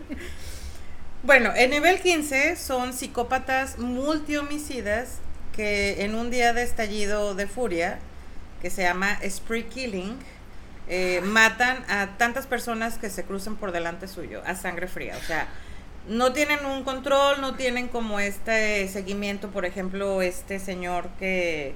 bueno, 1.24 1.52
el 1.56 1.70
nivel 1.70 2.00
15 2.02 2.56
son 2.56 2.94
psicópatas 2.94 3.78
multihomicidas 3.80 5.18
que 5.56 6.04
en 6.06 6.16
un 6.16 6.30
día 6.30 6.54
de 6.54 6.64
estallido 6.64 7.36
de 7.36 7.48
furia, 7.48 8.00
que 8.62 8.70
se 8.70 8.84
llama 8.84 9.18
spree 9.28 9.66
killing, 9.66 10.18
eh, 10.90 11.22
matan 11.24 11.86
a 11.88 12.18
tantas 12.18 12.48
personas 12.48 12.98
que 12.98 13.10
se 13.10 13.24
cruzan 13.24 13.56
por 13.56 13.72
delante 13.72 14.08
suyo, 14.08 14.42
a 14.46 14.56
sangre 14.56 14.88
fría. 14.88 15.16
O 15.18 15.26
sea, 15.26 15.48
no 16.08 16.34
tienen 16.34 16.66
un 16.66 16.84
control, 16.84 17.40
no 17.42 17.56
tienen 17.56 17.88
como 17.88 18.20
este 18.20 18.88
seguimiento, 18.88 19.50
por 19.50 19.66
ejemplo, 19.66 20.22
este 20.22 20.60
señor 20.60 21.10
que 21.20 21.76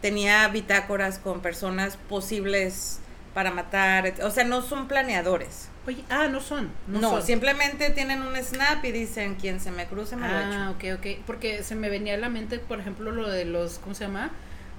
tenía 0.00 0.46
bitácoras 0.48 1.18
con 1.18 1.40
personas 1.40 1.96
posibles 2.08 3.00
para 3.34 3.50
matar, 3.50 4.14
o 4.22 4.30
sea, 4.30 4.44
no 4.44 4.62
son 4.62 4.88
planeadores. 4.88 5.68
Oye, 5.86 6.04
ah, 6.10 6.28
no 6.28 6.40
son. 6.40 6.70
No, 6.86 7.00
No, 7.00 7.10
son. 7.10 7.22
simplemente 7.22 7.90
tienen 7.90 8.22
un 8.22 8.36
snap 8.36 8.84
y 8.84 8.92
dicen, 8.92 9.34
quien 9.34 9.58
se 9.58 9.72
me 9.72 9.86
cruce 9.86 10.14
me 10.14 10.28
lo 10.28 10.38
echo. 10.38 10.48
Ah, 10.52 10.70
ok, 10.70 10.84
ok. 10.98 11.24
Porque 11.26 11.64
se 11.64 11.74
me 11.74 11.88
venía 11.88 12.14
a 12.14 12.18
la 12.18 12.28
mente, 12.28 12.60
por 12.60 12.78
ejemplo, 12.78 13.10
lo 13.10 13.28
de 13.28 13.44
los, 13.44 13.78
¿cómo 13.80 13.94
se 13.94 14.04
llama? 14.04 14.30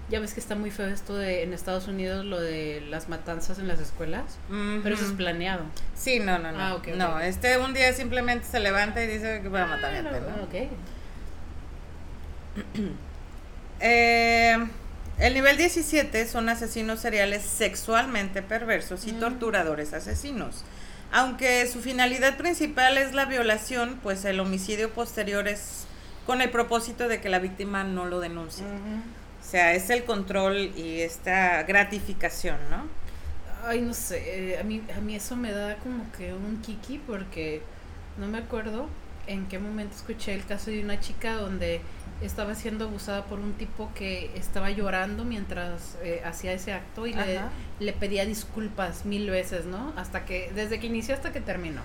Ya 0.09 0.19
ves 0.19 0.33
que 0.33 0.39
está 0.41 0.55
muy 0.55 0.69
feo 0.69 0.87
esto 0.87 1.15
de 1.15 1.43
en 1.43 1.53
Estados 1.53 1.87
Unidos, 1.87 2.25
lo 2.25 2.39
de 2.39 2.85
las 2.89 3.07
matanzas 3.09 3.57
en 3.57 3.67
las 3.67 3.79
escuelas. 3.79 4.37
Pero 4.83 4.95
eso 4.95 5.05
es 5.05 5.11
planeado. 5.13 5.63
Sí, 5.95 6.19
no, 6.19 6.37
no, 6.39 6.51
no. 6.51 6.59
Ah, 6.59 6.75
ok, 6.75 6.87
ok. 6.89 6.95
No, 6.95 7.19
este 7.19 7.57
un 7.57 7.73
día 7.73 7.91
simplemente 7.93 8.45
se 8.45 8.59
levanta 8.59 9.03
y 9.03 9.07
dice 9.07 9.39
que 9.41 9.47
voy 9.47 9.61
a 9.61 9.65
matar 9.65 9.93
Ah, 9.93 9.95
gente, 9.95 10.19
¿no? 10.19 10.43
ok. 10.43 10.55
Eh, 13.85 14.55
el 15.19 15.33
nivel 15.33 15.57
17 15.57 16.25
son 16.27 16.47
asesinos 16.47 17.01
seriales 17.01 17.43
sexualmente 17.43 18.41
perversos 18.41 19.05
y 19.07 19.11
Mm. 19.13 19.19
torturadores 19.19 19.93
asesinos. 19.93 20.63
Aunque 21.11 21.67
su 21.67 21.81
finalidad 21.81 22.37
principal 22.37 22.97
es 22.97 23.13
la 23.13 23.25
violación, 23.25 23.99
pues 24.01 24.23
el 24.25 24.39
homicidio 24.39 24.89
posterior 24.91 25.47
es 25.49 25.85
con 26.25 26.41
el 26.41 26.49
propósito 26.49 27.07
de 27.09 27.19
que 27.19 27.27
la 27.29 27.39
víctima 27.39 27.83
no 27.83 28.05
lo 28.05 28.21
denuncie. 28.21 28.63
O 28.65 28.69
sea, 29.53 29.73
es 29.73 29.91
el 29.91 30.03
control 30.03 30.71
y 30.75 31.01
esta 31.01 31.61
gratificación, 31.61 32.57
¿no? 32.71 32.87
Ay, 33.63 33.81
no 33.81 33.93
sé, 33.93 34.53
eh, 34.53 34.59
a 34.59 34.63
mí, 34.63 34.81
a 34.97 34.99
mí 34.99 35.15
eso 35.15 35.35
me 35.35 35.51
da 35.51 35.75
como 35.75 36.11
que 36.17 36.33
un 36.33 36.59
kiki 36.63 36.97
porque 36.97 37.61
no 38.17 38.25
me 38.25 38.39
acuerdo 38.39 38.87
en 39.27 39.47
qué 39.47 39.59
momento 39.59 39.95
escuché 39.95 40.33
el 40.33 40.43
caso 40.43 40.71
de 40.71 40.83
una 40.83 40.99
chica 40.99 41.35
donde 41.35 41.81
estaba 42.21 42.55
siendo 42.55 42.85
abusada 42.85 43.25
por 43.25 43.37
un 43.39 43.53
tipo 43.53 43.91
que 43.93 44.31
estaba 44.35 44.71
llorando 44.71 45.23
mientras 45.23 45.99
eh, 46.01 46.23
hacía 46.25 46.51
ese 46.53 46.73
acto 46.73 47.05
y 47.05 47.13
le, 47.79 47.93
pedía 47.93 48.25
disculpas 48.25 49.05
mil 49.05 49.29
veces, 49.29 49.65
¿no? 49.65 49.93
Hasta 49.95 50.25
que, 50.25 50.51
desde 50.55 50.79
que 50.79 50.87
inició 50.87 51.13
hasta 51.13 51.31
que 51.31 51.41
terminó. 51.41 51.81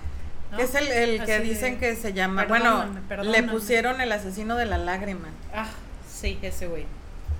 ¿no? 0.51 0.57
Es 0.57 0.73
el, 0.73 0.87
el 0.87 1.23
que 1.23 1.33
de, 1.33 1.41
dicen 1.41 1.77
que 1.77 1.95
se 1.95 2.13
llama, 2.13 2.47
"Perdóname, 2.47 2.85
bueno, 2.87 3.07
perdóname". 3.07 3.41
le 3.41 3.47
pusieron 3.47 4.01
el 4.01 4.11
asesino 4.11 4.55
de 4.55 4.65
la 4.65 4.79
lágrima. 4.79 5.27
Ah, 5.53 5.69
sí, 6.11 6.39
ese 6.41 6.65
güey. 6.65 6.85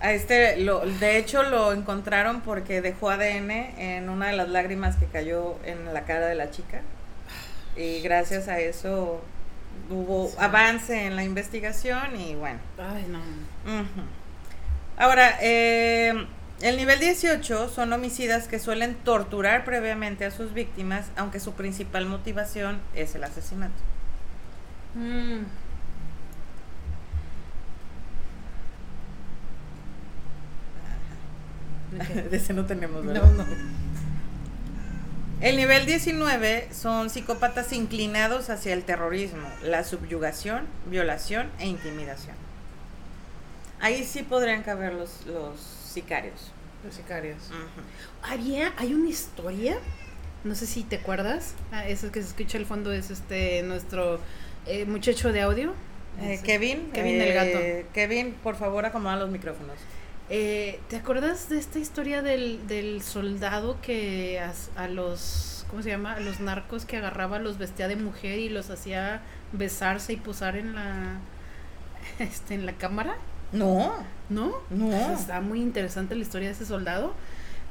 A 0.01 0.13
este, 0.13 0.57
lo, 0.57 0.79
de 0.79 1.17
hecho, 1.17 1.43
lo 1.43 1.73
encontraron 1.73 2.41
porque 2.41 2.81
dejó 2.81 3.09
ADN 3.09 3.51
en 3.51 4.09
una 4.09 4.27
de 4.27 4.37
las 4.37 4.47
lágrimas 4.49 4.95
que 4.95 5.05
cayó 5.07 5.57
en 5.65 5.93
la 5.93 6.05
cara 6.05 6.27
de 6.27 6.35
la 6.35 6.51
chica. 6.51 6.81
Y 7.75 7.99
gracias 8.01 8.47
a 8.47 8.59
eso 8.59 9.21
hubo 9.89 10.29
Sí. 10.29 10.35
avance 10.39 11.05
en 11.05 11.15
la 11.15 11.23
investigación 11.23 12.19
y 12.19 12.35
bueno. 12.35 12.59
Ay, 12.77 13.05
no. 13.09 13.19
Ahora, 14.97 15.37
eh, 15.41 16.13
el 16.61 16.77
nivel 16.77 16.99
18 16.99 17.69
son 17.69 17.93
homicidas 17.93 18.47
que 18.47 18.59
suelen 18.59 18.95
torturar 18.95 19.63
previamente 19.63 20.25
a 20.25 20.31
sus 20.31 20.53
víctimas, 20.53 21.05
aunque 21.15 21.39
su 21.39 21.53
principal 21.53 22.05
motivación 22.05 22.79
es 22.95 23.15
el 23.15 23.23
asesinato. 23.23 23.73
Mm, 24.95 25.43
De 32.29 32.37
ese 32.37 32.53
no 32.53 32.65
tenemos, 32.65 33.03
No, 33.03 33.11
¿verdad? 33.13 33.31
no. 33.31 33.45
El 35.41 35.55
nivel 35.55 35.85
19 35.85 36.67
son 36.73 37.09
psicópatas 37.09 37.71
inclinados 37.71 38.49
hacia 38.49 38.73
el 38.73 38.83
terrorismo, 38.83 39.47
la 39.63 39.83
subyugación, 39.85 40.65
violación 40.89 41.49
e 41.59 41.67
intimidación. 41.67 42.35
Ahí 43.79 44.03
sí 44.03 44.23
podrían 44.23 44.63
caber 44.63 44.93
los, 44.93 45.25
los 45.25 45.57
sicarios. 45.59 46.51
Los 46.83 46.95
sicarios. 46.95 47.37
Ujú. 47.47 48.33
Había, 48.33 48.73
hay 48.77 48.93
una 48.93 49.09
historia, 49.09 49.77
no 50.43 50.55
sé 50.55 50.65
si 50.67 50.83
te 50.83 50.97
acuerdas, 50.97 51.53
ah, 51.71 51.87
eso 51.87 52.11
que 52.11 52.21
se 52.21 52.27
escucha 52.27 52.57
al 52.57 52.65
fondo 52.65 52.91
es 52.91 53.09
este 53.09 53.63
nuestro 53.63 54.19
eh, 54.65 54.83
muchacho 54.85 55.31
de 55.31 55.41
audio. 55.41 55.73
Eh. 56.21 56.41
Kevin, 56.43 56.91
Kevin 56.91 57.21
el 57.21 57.33
gato. 57.33 57.57
eh, 57.59 57.85
Kevin, 57.93 58.33
por 58.43 58.57
favor, 58.57 58.85
acomoda 58.85 59.15
los 59.15 59.29
micrófonos. 59.29 59.77
Eh, 60.29 60.79
¿Te 60.89 60.97
acuerdas 60.97 61.49
de 61.49 61.57
esta 61.57 61.79
historia 61.79 62.21
del, 62.21 62.67
del 62.67 63.01
soldado 63.01 63.77
que 63.81 64.39
a, 64.75 64.87
los, 64.87 65.65
¿cómo 65.69 65.81
se 65.81 65.89
llama? 65.89 66.13
A 66.13 66.19
los 66.19 66.39
narcos 66.39 66.85
que 66.85 66.97
agarraba, 66.97 67.39
los 67.39 67.57
vestía 67.57 67.87
de 67.87 67.95
mujer 67.95 68.37
y 68.37 68.49
los 68.49 68.69
hacía 68.69 69.21
besarse 69.53 70.13
y 70.13 70.17
posar 70.17 70.55
en 70.55 70.75
la, 70.75 71.17
este, 72.19 72.53
en 72.53 72.65
la 72.67 72.73
cámara? 72.73 73.15
No, 73.51 73.91
¿No? 74.29 74.53
no. 74.69 75.13
Está 75.13 75.41
muy 75.41 75.59
interesante 75.61 76.13
la 76.13 76.21
historia 76.21 76.49
de 76.49 76.53
ese 76.53 76.65
soldado. 76.67 77.13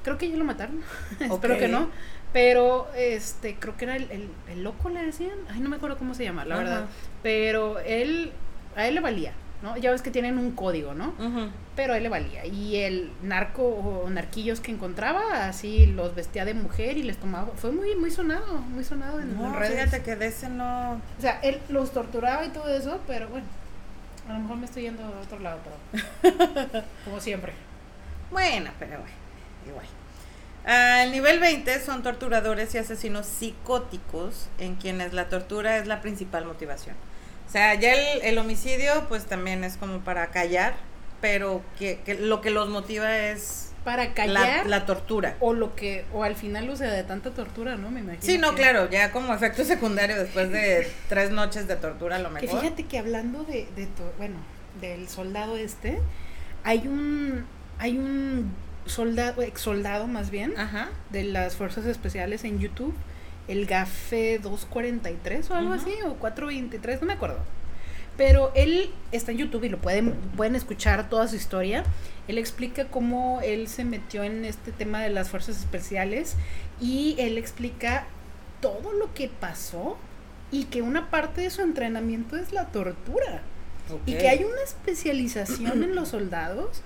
Creo 0.02 0.18
que 0.18 0.28
ya 0.28 0.36
lo 0.36 0.44
mataron. 0.44 0.80
Espero 1.20 1.54
Ok. 1.54 1.60
que 1.60 1.68
no. 1.68 1.88
Pero 2.32 2.88
este, 2.96 3.54
creo 3.58 3.76
que 3.76 3.84
era 3.84 3.96
el, 3.96 4.10
el- 4.10 4.28
el 4.48 4.64
loco, 4.64 4.88
le 4.90 5.04
decían. 5.06 5.38
Ay, 5.48 5.60
no 5.60 5.68
me 5.70 5.76
acuerdo 5.76 5.96
cómo 5.96 6.14
se 6.14 6.24
llama, 6.24 6.44
la 6.44 6.56
Ajá. 6.56 6.64
verdad. 6.64 6.86
Pero 7.22 7.78
él, 7.78 8.32
a 8.76 8.86
él 8.88 8.96
le 8.96 9.00
valía, 9.00 9.32
¿no? 9.62 9.76
Ya 9.76 9.90
ves 9.90 10.02
que 10.02 10.10
tienen 10.10 10.38
un 10.38 10.52
código, 10.52 10.94
¿no? 10.94 11.12
Pero 11.74 11.92
a 11.92 11.96
él 11.96 12.02
le 12.04 12.08
valía. 12.08 12.46
Y 12.46 12.76
el 12.76 13.10
narco 13.22 13.62
o 13.64 14.08
narquillos 14.10 14.60
que 14.60 14.70
encontraba, 14.70 15.46
así 15.46 15.86
los 15.86 16.14
vestía 16.14 16.44
de 16.44 16.54
mujer 16.54 16.96
y 16.96 17.02
les 17.02 17.16
tomaba. 17.18 17.48
Fue 17.56 17.72
muy, 17.72 17.94
muy 17.96 18.10
sonado, 18.10 18.54
muy 18.58 18.84
sonado 18.84 19.20
en, 19.20 19.36
No, 19.36 19.54
redes. 19.54 19.74
fíjate 19.74 20.02
que 20.02 20.16
de 20.16 20.26
ese 20.26 20.48
no. 20.48 20.92
O 20.92 21.20
sea, 21.20 21.40
él 21.42 21.60
los 21.68 21.92
torturaba 21.92 22.44
y 22.44 22.50
todo 22.50 22.68
eso, 22.68 23.00
pero 23.06 23.28
bueno. 23.28 23.46
A 24.28 24.34
lo 24.34 24.40
mejor 24.40 24.56
me 24.58 24.66
estoy 24.66 24.82
yendo 24.82 25.02
a 25.02 25.20
otro 25.20 25.38
lado, 25.38 25.58
pero. 25.64 26.84
como 27.04 27.20
siempre. 27.20 27.52
Bueno, 28.30 28.70
pero 28.78 28.98
bueno, 28.98 29.14
igual. 29.66 29.86
El 30.66 31.12
nivel 31.12 31.40
20 31.40 31.80
son 31.80 32.02
torturadores 32.02 32.74
y 32.74 32.78
asesinos 32.78 33.24
psicóticos 33.24 34.48
en 34.58 34.74
quienes 34.74 35.14
la 35.14 35.30
tortura 35.30 35.78
es 35.78 35.86
la 35.86 36.02
principal 36.02 36.44
motivación. 36.44 36.94
O 37.48 37.50
sea, 37.50 37.74
ya 37.74 37.94
el, 37.94 38.22
el 38.22 38.38
homicidio 38.38 39.06
pues 39.08 39.24
también 39.24 39.64
es 39.64 39.76
como 39.78 40.00
para 40.00 40.26
callar, 40.28 40.74
pero 41.20 41.62
que, 41.78 42.00
que 42.04 42.14
lo 42.14 42.40
que 42.42 42.50
los 42.50 42.68
motiva 42.68 43.16
es 43.18 43.72
Para 43.84 44.04
la, 44.04 44.14
callar. 44.14 44.66
la 44.66 44.84
tortura. 44.84 45.36
O 45.40 45.54
lo 45.54 45.74
que, 45.74 46.04
o 46.12 46.24
al 46.24 46.36
final, 46.36 46.68
o 46.68 46.76
sea, 46.76 46.92
de 46.92 47.02
tanta 47.04 47.30
tortura, 47.30 47.76
¿no? 47.76 47.90
Me 47.90 48.00
imagino. 48.00 48.22
Sí, 48.22 48.36
no, 48.38 48.50
que- 48.50 48.56
claro, 48.62 48.90
ya 48.90 49.10
como 49.12 49.32
efecto 49.32 49.64
secundario 49.64 50.16
después 50.18 50.50
de 50.50 50.90
tres 51.08 51.30
noches 51.30 51.66
de 51.66 51.76
tortura 51.76 52.16
a 52.16 52.18
lo 52.18 52.28
Que 52.34 52.42
mejor. 52.46 52.60
fíjate 52.60 52.84
que 52.84 52.98
hablando 52.98 53.44
de, 53.44 53.66
de 53.74 53.86
to- 53.86 54.12
bueno, 54.18 54.36
del 54.80 55.08
soldado 55.08 55.56
este, 55.56 55.98
hay 56.64 56.86
un, 56.86 57.46
hay 57.78 57.96
un 57.98 58.52
soldado, 58.84 59.40
ex 59.42 59.60
soldado 59.60 60.06
más 60.06 60.30
bien, 60.30 60.52
Ajá. 60.58 60.90
de 61.10 61.24
las 61.24 61.56
fuerzas 61.56 61.86
especiales 61.86 62.44
en 62.44 62.58
YouTube, 62.60 62.94
el 63.48 63.66
GAFE 63.66 64.38
243 64.38 65.50
o 65.50 65.54
algo 65.54 65.72
así, 65.72 65.92
o 66.06 66.14
423, 66.14 67.00
no 67.00 67.06
me 67.06 67.14
acuerdo. 67.14 67.38
Pero 68.16 68.50
él 68.54 68.90
está 69.12 69.30
en 69.30 69.38
YouTube 69.38 69.64
y 69.64 69.68
lo 69.68 69.78
pueden, 69.78 70.12
pueden 70.36 70.56
escuchar 70.56 71.08
toda 71.08 71.28
su 71.28 71.36
historia. 71.36 71.84
Él 72.26 72.36
explica 72.36 72.86
cómo 72.86 73.40
él 73.42 73.68
se 73.68 73.84
metió 73.84 74.24
en 74.24 74.44
este 74.44 74.72
tema 74.72 75.00
de 75.02 75.10
las 75.10 75.30
fuerzas 75.30 75.58
especiales 75.58 76.34
y 76.80 77.14
él 77.18 77.38
explica 77.38 78.06
todo 78.60 78.92
lo 78.92 79.14
que 79.14 79.28
pasó 79.28 79.96
y 80.50 80.64
que 80.64 80.82
una 80.82 81.10
parte 81.10 81.42
de 81.42 81.50
su 81.50 81.62
entrenamiento 81.62 82.36
es 82.36 82.52
la 82.52 82.66
tortura. 82.66 83.42
Y 84.04 84.14
que 84.14 84.28
hay 84.28 84.44
una 84.44 84.62
especialización 84.62 85.82
en 85.82 85.94
los 85.94 86.08
soldados 86.08 86.82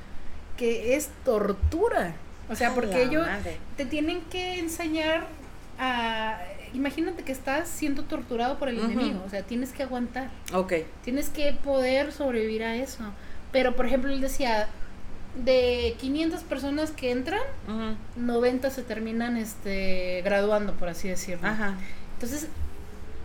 que 0.57 0.95
es 0.97 1.09
tortura. 1.25 2.15
O 2.49 2.55
sea, 2.55 2.75
porque 2.75 3.03
ellos 3.03 3.27
te 3.77 3.87
tienen 3.87 4.21
que 4.31 4.59
enseñar 4.59 5.27
a... 5.79 6.39
Imagínate 6.75 7.23
que 7.23 7.33
estás 7.33 7.69
siendo 7.69 8.05
torturado 8.05 8.59
por 8.59 8.69
el 8.69 8.79
enemigo, 8.79 9.23
o 9.27 9.29
sea, 9.31 9.43
tienes 9.43 9.73
que 9.73 9.83
aguantar, 9.83 10.31
Ok. 10.55 10.73
tienes 11.05 11.29
que 11.29 11.53
poder 11.53 12.13
sobrevivir 12.13 12.63
a 12.65 12.77
eso. 12.77 13.05
Pero, 13.53 13.77
por 13.77 13.85
ejemplo, 13.87 14.11
él 14.11 14.21
decía, 14.21 14.69
de 15.45 15.97
500 16.01 16.43
personas 16.43 16.91
que 16.91 17.11
entran, 17.11 17.41
Ujú. 17.69 17.97
90 18.17 18.71
se 18.71 18.83
terminan 18.83 19.37
este, 19.37 20.23
graduando, 20.25 20.73
por 20.75 20.89
así 20.89 21.09
decirlo. 21.09 21.47
Ajá. 21.49 21.75
Entonces, 22.15 22.49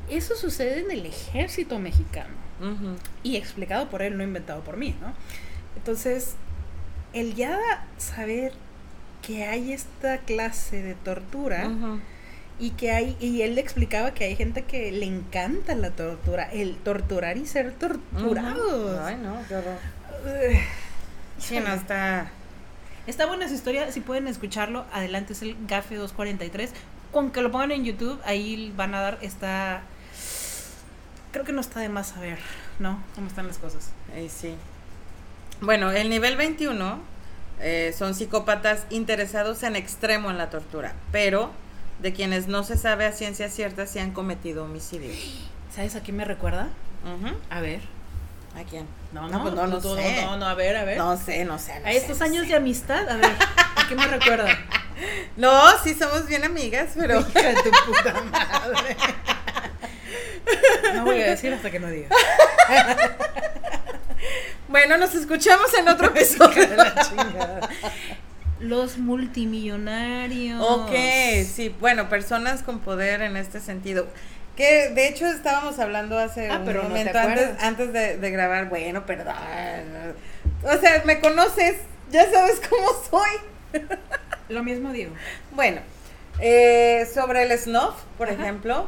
eso 0.09 0.35
sucede 0.35 0.79
en 0.79 0.91
el 0.91 1.05
ejército 1.05 1.79
mexicano 1.79 2.33
Ujú. 2.61 2.95
y 3.23 3.35
explicado 3.37 3.89
por 3.89 4.01
él, 4.01 4.17
no 4.17 4.23
inventado 4.23 4.61
por 4.61 4.77
mí, 4.77 4.95
¿no? 5.01 5.13
Entonces, 5.75 6.35
el 7.13 7.35
ya 7.35 7.59
saber 7.97 8.53
que 9.21 9.45
hay 9.45 9.73
esta 9.73 10.19
clase 10.19 10.81
de 10.81 10.95
tortura 10.95 11.67
Ujú. 11.67 11.99
Y 12.59 12.71
que 12.71 12.91
hay 12.91 13.15
y 13.19 13.41
él 13.41 13.55
le 13.55 13.61
explicaba 13.61 14.13
que 14.13 14.25
hay 14.25 14.35
gente 14.35 14.63
que 14.63 14.91
le 14.91 15.05
encanta 15.05 15.75
la 15.75 15.91
tortura, 15.91 16.43
el 16.51 16.75
torturar 16.77 17.37
y 17.37 17.45
ser 17.45 17.71
torturados. 17.73 18.99
Ay, 18.99 19.17
no, 19.21 19.37
qué 19.47 19.55
horror. 19.55 19.77
Sí, 21.37 21.59
no, 21.59 21.73
está... 21.73 22.31
Está 23.05 23.25
buena 23.25 23.45
esa 23.45 23.55
historia, 23.55 23.91
si 23.91 24.01
pueden 24.01 24.27
escucharlo, 24.27 24.85
adelante 24.91 25.33
es 25.33 25.41
el 25.41 25.55
GAFE 25.67 25.95
243. 25.95 26.71
Con 27.13 27.31
que 27.31 27.41
lo 27.41 27.51
pongan 27.51 27.71
en 27.71 27.85
YouTube, 27.85 28.19
ahí 28.25 28.73
van 28.75 28.93
a 28.95 29.01
dar 29.01 29.17
esta 29.21 29.81
creo 31.31 31.45
que 31.45 31.53
no 31.53 31.61
está 31.61 31.79
de 31.79 31.89
más 31.89 32.07
saber, 32.07 32.39
¿no? 32.79 33.01
Cómo 33.15 33.27
están 33.27 33.47
las 33.47 33.59
cosas. 33.59 33.91
Sí. 34.29 34.55
Bueno, 35.61 35.91
el 35.91 36.09
nivel 36.09 36.35
21 36.35 37.17
Eh, 37.59 37.91
son 37.97 38.13
psicópatas 38.13 38.85
interesados 38.91 39.63
en 39.63 39.75
extremo 39.75 40.29
en 40.29 40.37
la 40.37 40.51
tortura, 40.51 40.93
pero 41.11 41.49
de 41.99 42.13
quienes 42.13 42.47
no 42.47 42.63
se 42.63 42.77
sabe 42.77 43.05
a 43.05 43.11
ciencia 43.11 43.49
cierta 43.49 43.87
si 43.87 43.99
han 43.99 44.11
cometido 44.11 44.63
homicidio. 44.65 45.11
¿Sabes 45.75 45.95
a 45.95 46.01
quién 46.01 46.17
me 46.17 46.25
recuerda? 46.25 46.69
Ujú. 47.03 47.35
A 47.49 47.59
ver. 47.61 47.81
¿A 48.55 48.63
quién? 48.63 48.85
No, 49.13 49.23
No, 49.27 49.37
no, 49.37 49.41
pues 49.43 49.53
no, 49.55 49.67
no 49.67 49.81
sé. 49.81 50.21
no, 50.23 50.37
no, 50.37 50.45
a 50.47 50.53
ver, 50.55 50.75
a 50.77 50.83
ver. 50.83 50.97
No 50.97 51.15
sé, 51.17 51.45
no 51.45 51.59
sé. 51.59 51.79
no 51.79 51.87
a 51.87 51.91
sé, 51.91 51.97
estos 51.97 52.19
no 52.19 52.25
años 52.25 52.43
sé. 52.43 52.49
de 52.49 52.55
amistad, 52.55 53.07
a 53.09 53.17
ver, 53.17 53.31
¿a 53.75 53.87
qué 53.87 53.95
me 53.95 54.07
recuerda? 54.07 54.47
No, 55.35 55.51
sí 55.83 55.93
somos 55.93 56.25
bien 56.25 56.43
amigas, 56.43 56.89
pero 56.97 57.19
Hija 57.35 57.49
de 57.49 57.53
tu 57.61 57.69
puta 57.85 58.19
madre. 58.31 58.97
No 60.95 61.05
voy 61.05 61.21
a 61.21 61.29
decir 61.29 61.53
hasta 61.53 61.69
que 61.69 61.79
no 61.79 61.87
diga. 61.87 62.09
bueno, 64.69 64.97
nos 64.97 65.13
escuchamos 65.13 65.71
en 65.75 65.87
otro 65.87 66.07
episodio. 66.07 66.67
Los 68.59 68.97
multimillonarios. 68.97 70.59
Ok, 70.61 70.91
sí, 71.45 71.73
bueno, 71.79 72.09
personas 72.09 72.63
con 72.63 72.79
poder 72.79 73.21
en 73.21 73.37
este 73.37 73.59
sentido. 73.59 74.07
Que 74.55 74.89
de 74.89 75.07
hecho 75.07 75.27
estábamos 75.27 75.77
hablando 75.77 76.17
hace 76.17 76.49
Ah, 76.49 76.57
un 76.57 76.65
pero 76.65 76.81
no 76.83 76.89
momento 76.89 77.17
antes, 77.19 77.33
acuerdas. 77.43 77.63
antes 77.63 77.93
de, 77.93 78.17
de 78.17 78.31
grabar. 78.31 78.69
Bueno, 78.69 79.05
perdón. 79.05 79.35
O 80.63 80.77
sea, 80.79 81.03
me 81.05 81.19
conoces, 81.19 81.75
ya 82.11 82.29
sabes 82.31 82.59
cómo 82.67 82.87
soy. 83.09 83.81
Lo 84.49 84.63
mismo 84.63 84.91
digo. 84.91 85.11
Bueno, 85.51 85.81
eh, 86.39 87.07
sobre 87.13 87.43
el 87.43 87.55
snuff, 87.59 87.93
por 88.17 88.29
Ajá. 88.29 88.41
ejemplo, 88.41 88.87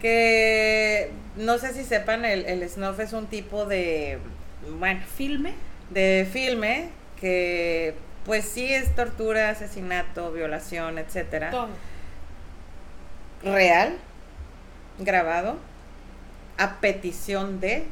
que 0.00 1.10
no 1.36 1.58
sé 1.58 1.74
si 1.74 1.84
sepan, 1.84 2.24
el, 2.24 2.46
el 2.46 2.68
snuff 2.70 2.98
es 3.00 3.12
un 3.12 3.26
tipo 3.26 3.66
de, 3.66 4.18
bueno, 4.78 5.00
Filme. 5.16 5.52
de 5.90 6.26
filme 6.32 6.88
que 7.20 7.94
pues 8.24 8.44
sí 8.44 8.72
es 8.72 8.94
tortura, 8.94 9.50
asesinato, 9.50 10.32
violación, 10.32 10.98
etcétera. 10.98 11.50
Todo. 11.50 11.68
Real, 13.42 13.96
grabado, 14.98 15.58
a 16.56 16.76
petición 16.80 17.60
de 17.60 17.86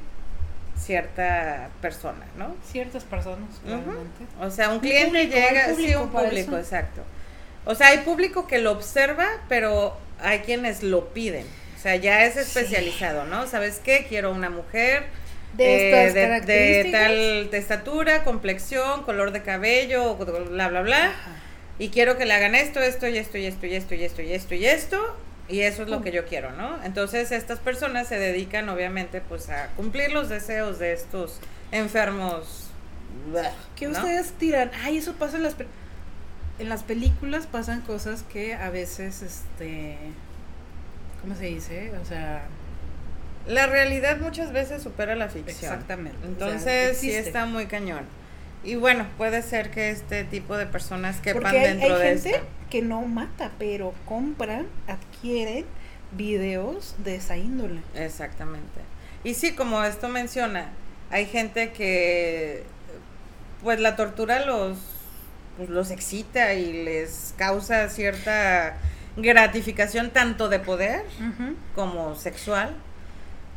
cierta 0.79 1.69
persona, 1.81 2.25
¿no? 2.37 2.57
Ciertas 2.65 3.05
personas, 3.05 3.49
claramente. 3.63 4.25
O 4.41 4.51
sea, 4.51 4.71
un 4.71 4.81
cliente 4.81 5.25
público, 5.25 5.35
llega, 5.35 5.75
sí, 5.75 5.95
un 5.95 6.09
público, 6.11 6.57
exacto. 6.57 7.03
O 7.65 7.75
sea, 7.75 7.89
hay 7.89 7.99
público 7.99 8.47
que 8.47 8.59
lo 8.59 8.73
observa, 8.73 9.29
pero 9.49 9.97
hay 10.21 10.41
quienes 10.41 10.83
lo 10.83 11.13
piden. 11.13 11.47
O 11.77 11.81
sea, 11.81 11.97
ya 11.97 12.25
es 12.25 12.37
especializado, 12.37 13.25
¿no? 13.25 13.47
¿Sabes 13.47 13.81
qué? 13.85 14.07
Quiero 14.09 14.33
una 14.33 14.51
mujer 14.51 15.05
De 15.57 15.65
eh, 15.65 16.07
estas 16.07 16.15
de, 16.15 16.21
de 16.21 16.27
características. 16.27 17.01
tal 17.03 17.51
de 17.51 17.59
estatura, 17.59 18.25
complexión, 18.25 19.03
color 19.03 19.33
de 19.33 19.43
cabello, 19.43 20.17
bla, 20.17 20.69
bla, 20.69 20.83
bla. 20.83 21.07
Ajá. 21.07 21.43
Y 21.79 21.89
quiero 21.89 22.17
que 22.17 22.27
le 22.27 22.35
hagan 22.35 22.55
esto, 22.55 22.81
esto 22.81 23.09
y 23.09 23.19
esto 23.19 23.39
y 23.39 23.47
esto 23.47 23.67
y 23.67 23.75
esto 23.75 23.95
y 23.95 24.05
esto 24.05 24.23
y 24.23 24.33
esto 24.33 24.55
y 24.55 24.67
esto. 24.67 25.17
Y 25.49 25.63
eso 25.63 25.83
es 25.83 25.89
lo 25.89 26.01
que 26.01 26.13
yo 26.13 26.25
quiero, 26.25 26.53
¿no? 26.53 26.83
Entonces 26.85 27.33
estas 27.33 27.59
personas 27.59 28.07
se 28.09 28.19
dedican 28.19 28.69
obviamente 28.69 29.21
pues 29.21 29.51
a 29.51 29.69
cumplir 29.77 30.13
los 30.13 30.29
deseos 30.29 30.79
de 30.79 30.93
estos 30.93 31.41
enfermos. 31.73 32.69
¿Qué 33.77 33.87
¿no? 33.87 33.93
ustedes 33.99 34.33
tiran? 34.33 34.71
Ay, 34.83 34.99
eso 34.99 35.15
pasa 35.15 35.37
en 35.37 35.43
las 35.43 35.57
en 36.59 36.69
las 36.69 36.85
películas 36.85 37.47
pasan 37.47 37.81
cosas 37.81 38.23
que 38.33 38.55
a 38.55 38.71
veces 38.71 39.23
este 39.23 39.97
¿cómo 41.21 41.35
se 41.35 41.47
dice? 41.47 41.91
O 42.01 42.05
sea, 42.05 42.45
La 43.47 43.67
realidad 43.67 44.19
muchas 44.21 44.53
veces 44.53 44.83
supera 44.83 45.17
la 45.17 45.29
ficción. 45.29 45.73
exactamente. 45.73 46.17
o 46.19 46.21
sea, 46.21 46.31
Entonces 46.31 46.99
sí 46.99 47.13
está 47.13 47.47
muy 47.47 47.67
cañón. 47.67 48.05
Y 48.65 48.77
bueno, 48.77 49.07
puede 49.19 49.43
ser 49.43 49.71
que 49.71 49.91
este 49.91 50.25
tipo 50.25 50.57
de 50.57 50.67
personas 50.67 51.21
quepan 51.21 51.43
Porque 51.43 51.59
hay, 51.59 51.69
dentro 51.77 51.97
hay 51.97 52.03
de 52.03 52.21
gente 52.21 52.41
que 52.71 52.81
no 52.83 53.03
mata, 53.03 53.51
pero 53.59 53.93
compran, 54.07 54.67
adquieren 54.87 55.65
videos 56.13 56.95
de 56.99 57.17
esa 57.17 57.37
índole. 57.37 57.81
Exactamente. 57.95 58.81
Y 59.25 59.35
sí, 59.35 59.55
como 59.55 59.83
esto 59.83 60.09
menciona, 60.09 60.71
hay 61.11 61.27
gente 61.27 61.73
que 61.73 62.65
pues 63.63 63.81
la 63.81 63.97
tortura 63.97 64.45
los 64.45 64.79
pues, 65.57 65.69
los 65.69 65.91
excita 65.91 66.55
y 66.55 66.85
les 66.85 67.35
causa 67.37 67.89
cierta 67.89 68.77
gratificación 69.17 70.11
tanto 70.11 70.49
de 70.49 70.59
poder 70.59 71.05
como 71.75 72.15
sexual, 72.15 72.75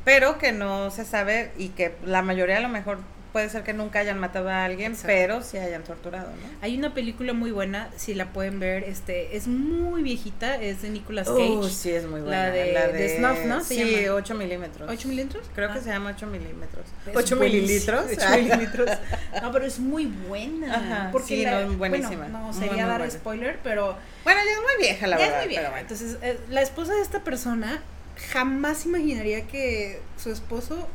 pero 0.06 0.38
que 0.38 0.52
no 0.54 0.90
se 0.92 1.04
sabe 1.04 1.52
y 1.58 1.70
que 1.70 1.96
la 2.06 2.22
mayoría 2.22 2.58
a 2.58 2.62
lo 2.62 2.70
mejor 2.70 3.00
puede 3.34 3.50
ser 3.50 3.64
que 3.64 3.74
nunca 3.74 4.00
hayan 4.00 4.18
matado 4.18 4.48
a 4.48 4.64
alguien, 4.64 4.94
Exacto. 4.94 5.08
pero 5.14 5.44
sí 5.44 5.58
hayan 5.58 5.84
torturado, 5.84 6.28
¿no? 6.30 6.48
Hay 6.62 6.78
una 6.78 6.94
película 6.94 7.34
muy 7.34 7.52
buena, 7.52 7.90
si 7.98 8.14
la 8.14 8.32
pueden 8.32 8.62
ver, 8.62 8.86
este 8.86 9.36
es 9.36 9.48
muy 9.50 10.04
viejita, 10.04 10.56
es 10.62 10.84
de 10.84 10.90
Nicolas 10.90 11.28
Cage. 11.28 11.42
Uh, 11.50 11.64
sí, 11.68 11.92
es 11.92 12.06
muy 12.08 12.22
buena. 12.22 12.46
La 12.48 12.50
de- 12.52 12.94
de 12.94 13.18
Snuff, 13.18 13.44
¿no? 13.46 13.60
Se 13.62 13.76
sí, 13.76 14.04
llama. 14.04 14.16
8 14.16 14.36
milímetros. 14.36 14.90
¿8 14.90 15.06
milímetros? 15.08 15.46
Creo 15.54 15.70
que 15.74 15.80
Ah. 15.80 15.82
se 15.82 15.90
llama 15.90 16.12
8 16.16 16.28
milímetros. 16.28 16.86
Es 17.08 17.14
8 17.14 17.36
buenísima. 17.36 17.62
mililitros. 17.68 18.06
Ocho 18.14 18.30
mililitros. 18.38 18.90
No, 19.42 19.52
pero 19.52 19.66
es 19.66 19.80
muy 19.80 20.06
buena. 20.06 20.74
Ajá, 20.74 21.10
porque 21.12 21.28
sí, 21.36 21.44
la- 21.44 21.66
no, 21.66 21.74
buenísima. 21.74 22.16
Bueno, 22.16 22.40
no 22.40 22.46
Muy, 22.46 22.54
sería 22.54 22.72
muy 22.72 22.82
dar 22.92 22.98
buena. 23.00 23.12
spoiler, 23.14 23.60
pero 23.62 23.98
Bueno, 24.24 24.40
ya 24.46 24.52
es 24.52 24.58
muy 24.62 24.82
vieja, 24.88 25.08
la 25.08 25.18
ya 25.18 25.24
verdad. 25.26 25.40
es 25.42 25.46
muy 25.46 25.50
vieja. 25.56 25.70
bueno. 25.72 25.82
Entonces, 25.82 26.18
eh, 26.22 26.40
la 26.50 26.62
esposa 26.62 26.94
de 26.94 27.02
esta 27.02 27.20
persona 27.20 27.82
jamás 28.32 28.86
imaginaría 28.86 29.48
que 29.48 30.02
su 30.18 30.32
esposo 30.32 30.88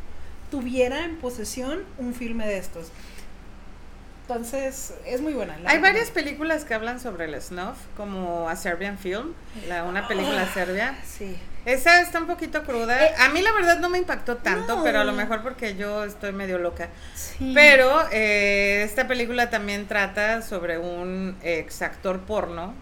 tuviera 0.50 1.04
en 1.04 1.16
posesión 1.16 1.80
un 1.98 2.14
filme 2.14 2.46
de 2.46 2.58
estos. 2.58 2.88
Entonces, 4.22 4.94
es 5.06 5.20
muy 5.20 5.32
buena. 5.32 5.58
la 5.58 5.70
Hay 5.70 5.80
varias 5.80 6.10
películas 6.10 6.64
que 6.64 6.72
hablan 6.74 7.00
sobre 7.00 7.24
el 7.24 7.40
snuff, 7.42 7.76
como 7.96 8.48
A 8.48 8.54
Serbian 8.54 8.96
Film, 8.96 9.32
la, 9.68 9.82
una 9.82 10.06
película 10.06 10.42
Ah, 10.48 10.54
serbia. 10.54 10.96
Sí. 11.04 11.36
Esa 11.64 12.00
está 12.00 12.20
un 12.20 12.26
poquito 12.28 12.62
cruda. 12.62 13.04
Eh, 13.06 13.12
a 13.18 13.28
mí 13.30 13.42
la 13.42 13.52
verdad 13.52 13.80
no 13.80 13.88
me 13.90 13.98
impactó 13.98 14.36
tanto, 14.36 14.76
no. 14.76 14.84
pero 14.84 15.00
a 15.00 15.04
lo 15.04 15.12
mejor 15.12 15.42
porque 15.42 15.74
yo 15.74 16.04
estoy 16.04 16.32
medio 16.32 16.58
loca. 16.58 16.88
sí. 17.14 17.50
Pero 17.54 18.04
eh, 18.12 18.82
esta 18.84 19.08
película 19.08 19.50
también 19.50 19.86
trata 19.88 20.42
sobre 20.42 20.78
un 20.78 21.36
ex 21.42 21.82
actor 21.82 22.20
porno 22.20 22.72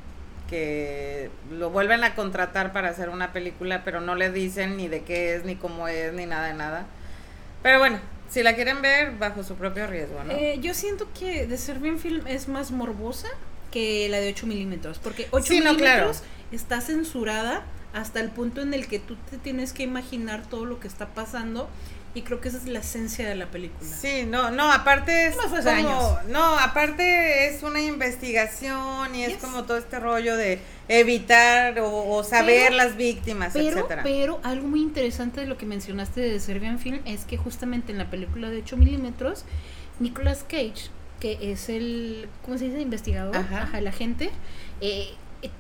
que 0.49 1.31
lo 1.53 1.71
vuelven 1.71 2.05
a 2.05 2.15
contratar 2.15 2.73
para 2.73 2.89
hacer 2.89 3.09
una 3.11 3.33
película, 3.33 3.85
pero 3.85 4.01
no 4.01 4.15
le 4.15 4.31
dicen 4.33 4.77
ni 4.77 4.89
de 4.89 5.03
qué 5.03 5.35
es, 5.35 5.45
ni 5.45 5.57
cómo 5.57 5.89
es, 5.89 6.13
ni 6.13 6.27
nada 6.27 6.49
de 6.49 6.55
nada. 6.55 6.87
Pero 7.63 7.79
bueno, 7.79 7.99
si 8.31 8.43
la 8.43 8.55
quieren 8.55 8.83
ver, 8.83 9.13
bajo 9.19 9.43
su 9.43 9.55
propio 9.57 9.87
riesgo, 9.87 10.23
¿no? 10.25 10.33
Eh, 10.33 10.59
yo 10.61 10.75
siento 10.75 11.09
que 11.19 11.47
de 11.47 11.59
Serbian 11.59 11.99
Film 11.99 12.27
es 12.27 12.49
más 12.49 12.71
morbosa 12.71 13.29
que 13.71 14.09
la 14.09 14.19
de 14.21 14.31
8 14.31 14.47
milímetros, 14.47 14.99
porque 14.99 15.29
8 15.31 15.45
Sí, 15.47 15.61
no, 15.61 15.75
milímetros 15.75 16.19
claro. 16.19 16.33
está 16.53 16.81
censurada 16.81 17.63
hasta 17.93 18.21
el 18.21 18.31
punto 18.31 18.61
en 18.63 18.75
el 18.75 18.87
que 18.87 18.99
tú 18.99 19.17
te 19.31 19.39
tienes 19.39 19.73
que 19.73 19.83
imaginar 19.83 20.43
todo 20.47 20.65
lo 20.65 20.81
que 20.81 20.89
está 20.89 21.07
pasando 21.09 21.69
y 22.15 22.23
creo 22.23 22.41
que 22.41 22.49
esa 22.49 22.59
es 22.59 22.65
la 22.67 22.81
esencia 22.81 23.29
de 23.29 23.35
la 23.35 23.47
película. 23.47 23.89
Sí, 23.89 24.25
no, 24.27 24.51
no, 24.51 24.73
aparte 24.73 25.29
es 25.29 25.37
hace 25.39 25.57
como, 25.57 25.71
años. 25.71 26.27
no, 26.29 26.59
aparte 26.59 27.47
es 27.47 27.63
una 27.63 27.81
investigación 27.83 29.15
y 29.15 29.25
es 29.25 29.37
como 29.39 29.65
todo 29.65 29.77
este 29.77 29.99
rollo 30.01 30.37
de 30.37 30.59
evitar 30.89 31.79
o, 31.81 32.09
o 32.11 32.25
saber 32.25 32.65
Pero- 32.69 32.77
las 32.77 32.97
víctimas, 32.97 33.53
Pero, 33.53 33.79
etcétera. 33.79 34.03
pero 34.03 34.41
algo 34.43 34.67
muy 34.69 34.81
interesante 34.81 35.41
de 35.41 35.47
lo 35.47 35.57
que 35.59 35.67
mencionaste 35.67 36.21
de 36.21 36.41
Serbian 36.41 36.79
Film 36.79 37.01
es 37.05 37.25
que 37.25 37.37
justamente 37.37 37.93
en 37.93 37.99
la 37.99 38.11
película 38.11 38.51
de 38.51 38.59
8 38.59 38.77
milímetros, 38.77 39.45
Nicolas 40.01 40.45
Cage, 40.49 40.91
que 41.21 41.39
es 41.53 41.69
el, 41.69 42.29
¿cómo 42.45 42.59
se 42.59 42.67
dice? 42.67 42.81
Investigador, 42.81 43.37
Ajá. 43.37 43.63
ajá, 43.65 43.79
el 43.79 43.87
agente, 43.87 44.31
eh, 44.81 45.09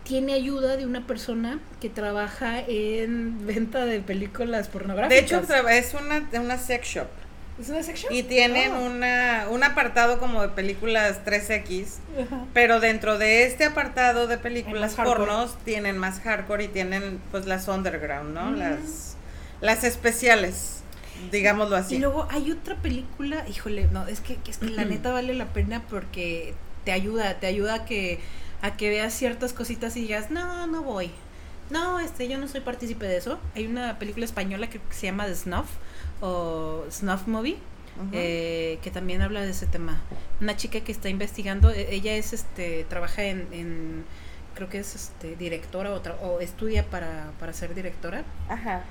tiene 0.05 0.33
ayuda 0.33 0.77
de 0.77 0.87
una 0.87 1.07
persona 1.07 1.61
que 1.81 1.89
trabaja 1.89 2.61
en 2.67 3.47
venta 3.47 3.85
de 3.85 4.01
películas 4.01 4.67
de 4.67 4.73
pornográficas. 4.73 5.23
hecho, 5.25 5.41
traba- 5.43 5.75
es 5.75 5.95
una, 5.95 6.29
una 6.41 6.59
sex 6.59 6.87
shop 6.89 7.07
¿Es 7.61 7.69
una 7.69 7.83
section? 7.83 8.13
y 8.13 8.23
tienen 8.23 8.73
Oh. 8.73 8.83
una, 8.87 9.47
un 9.51 9.63
apartado 9.65 10.19
como 10.19 10.43
de 10.43 10.49
películas 10.49 11.25
3X, 11.25 11.99
Ajá. 12.25 12.45
pero 12.55 12.79
dentro 12.81 13.19
de 13.19 13.45
este 13.45 13.65
apartado 13.65 14.27
de 14.29 14.39
películas 14.39 14.95
pornos 14.95 15.57
tienen 15.65 15.99
más 15.99 16.21
hardcore 16.21 16.65
y 16.65 16.69
tienen 16.69 17.21
pues 17.33 17.47
las 17.47 17.67
underground, 17.69 18.33
¿no? 18.35 18.51
Mm. 18.53 18.57
Las, 18.59 19.17
las 19.61 19.83
especiales, 19.85 20.83
digámoslo 21.33 21.75
así. 21.77 21.97
Y 21.97 21.99
luego 21.99 22.29
hay 22.31 22.53
otra 22.53 22.77
película, 22.77 23.45
híjole, 23.49 23.89
no, 23.93 24.07
es 24.07 24.21
que, 24.21 24.39
es 24.49 24.59
que 24.59 24.71
la 24.71 24.85
neta 24.85 25.11
vale 25.13 25.35
la 25.35 25.47
pena 25.53 25.83
porque 25.91 26.55
te 26.85 26.93
ayuda, 26.93 27.41
te 27.41 27.47
ayuda 27.49 27.75
a 27.75 27.85
que, 27.85 28.21
a 28.63 28.77
que 28.77 28.89
veas 28.89 29.13
ciertas 29.15 29.53
cositas 29.53 29.97
y 29.97 30.03
digas, 30.03 30.31
no, 30.31 30.67
no 30.67 30.83
voy. 30.83 31.11
No, 31.71 32.01
este, 32.01 32.29
yo 32.29 32.39
no 32.39 32.49
soy 32.49 32.61
partícipe 32.61 33.07
de 33.07 33.19
eso. 33.19 33.39
Hay 33.55 33.67
una 33.67 33.99
película 33.99 34.25
española 34.25 34.69
que 34.71 34.81
se 34.91 35.07
llama 35.07 35.27
The 35.27 35.35
Snuff 35.37 35.67
o 36.21 36.85
Snuff 36.91 37.27
Movie. 37.27 37.57
Eh, 38.13 38.79
que 38.83 38.93
también 38.93 39.23
habla 39.23 39.41
de 39.43 39.51
ese 39.51 39.67
tema. 39.67 40.01
Una 40.41 40.57
chica 40.57 40.81
que 40.83 40.93
está 40.93 41.09
investigando, 41.09 41.71
e- 41.73 41.93
ella 41.93 42.15
es, 42.15 42.33
este, 42.33 42.85
trabaja 42.89 43.25
en, 43.25 43.49
en 43.53 44.05
creo 44.55 44.69
que 44.69 44.79
es, 44.79 44.95
este, 44.95 45.35
directora 45.35 45.91
o, 45.93 46.01
tra- 46.01 46.15
o 46.23 46.39
estudia 46.39 46.85
para, 46.89 47.33
para 47.41 47.53
ser 47.53 47.75
directora 47.75 48.23
Ajá. 48.49 48.85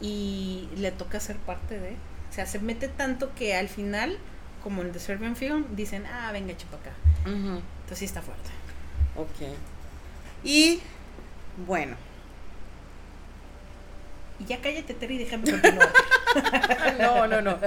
y 0.00 0.68
le 0.76 0.92
toca 0.92 1.18
ser 1.18 1.36
parte 1.38 1.80
de. 1.80 1.90
O 2.30 2.32
sea, 2.32 2.46
se 2.46 2.60
mete 2.60 2.86
tanto 2.86 3.34
que 3.34 3.56
al 3.56 3.68
final 3.68 4.16
como 4.62 4.82
en 4.82 4.92
The 4.92 5.00
Serbian 5.00 5.34
Film, 5.34 5.64
dicen, 5.74 6.04
ah, 6.06 6.30
venga, 6.32 6.52
echa 6.52 6.68
pa' 6.68 6.76
acá. 6.76 6.92
Entonces 7.26 7.98
sí 7.98 8.04
está 8.04 8.22
fuerte. 8.22 8.48
Ok. 9.16 9.48
Y 10.44 10.80
bueno, 11.66 11.96
Y 14.38 14.46
ya 14.46 14.60
cállate, 14.60 14.94
Terry, 14.94 15.18
déjame 15.18 15.50
continuar. 15.50 15.92
no, 16.98 17.26
no, 17.26 17.42
no. 17.42 17.58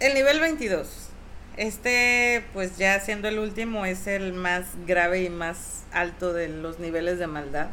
El 0.00 0.14
nivel 0.14 0.40
22. 0.40 1.08
Este, 1.56 2.44
pues 2.52 2.76
ya 2.76 2.98
siendo 3.00 3.28
el 3.28 3.38
último, 3.38 3.86
es 3.86 4.06
el 4.06 4.32
más 4.32 4.66
grave 4.86 5.22
y 5.22 5.30
más 5.30 5.84
alto 5.92 6.32
de 6.32 6.48
los 6.48 6.78
niveles 6.78 7.18
de 7.18 7.26
maldad. 7.26 7.68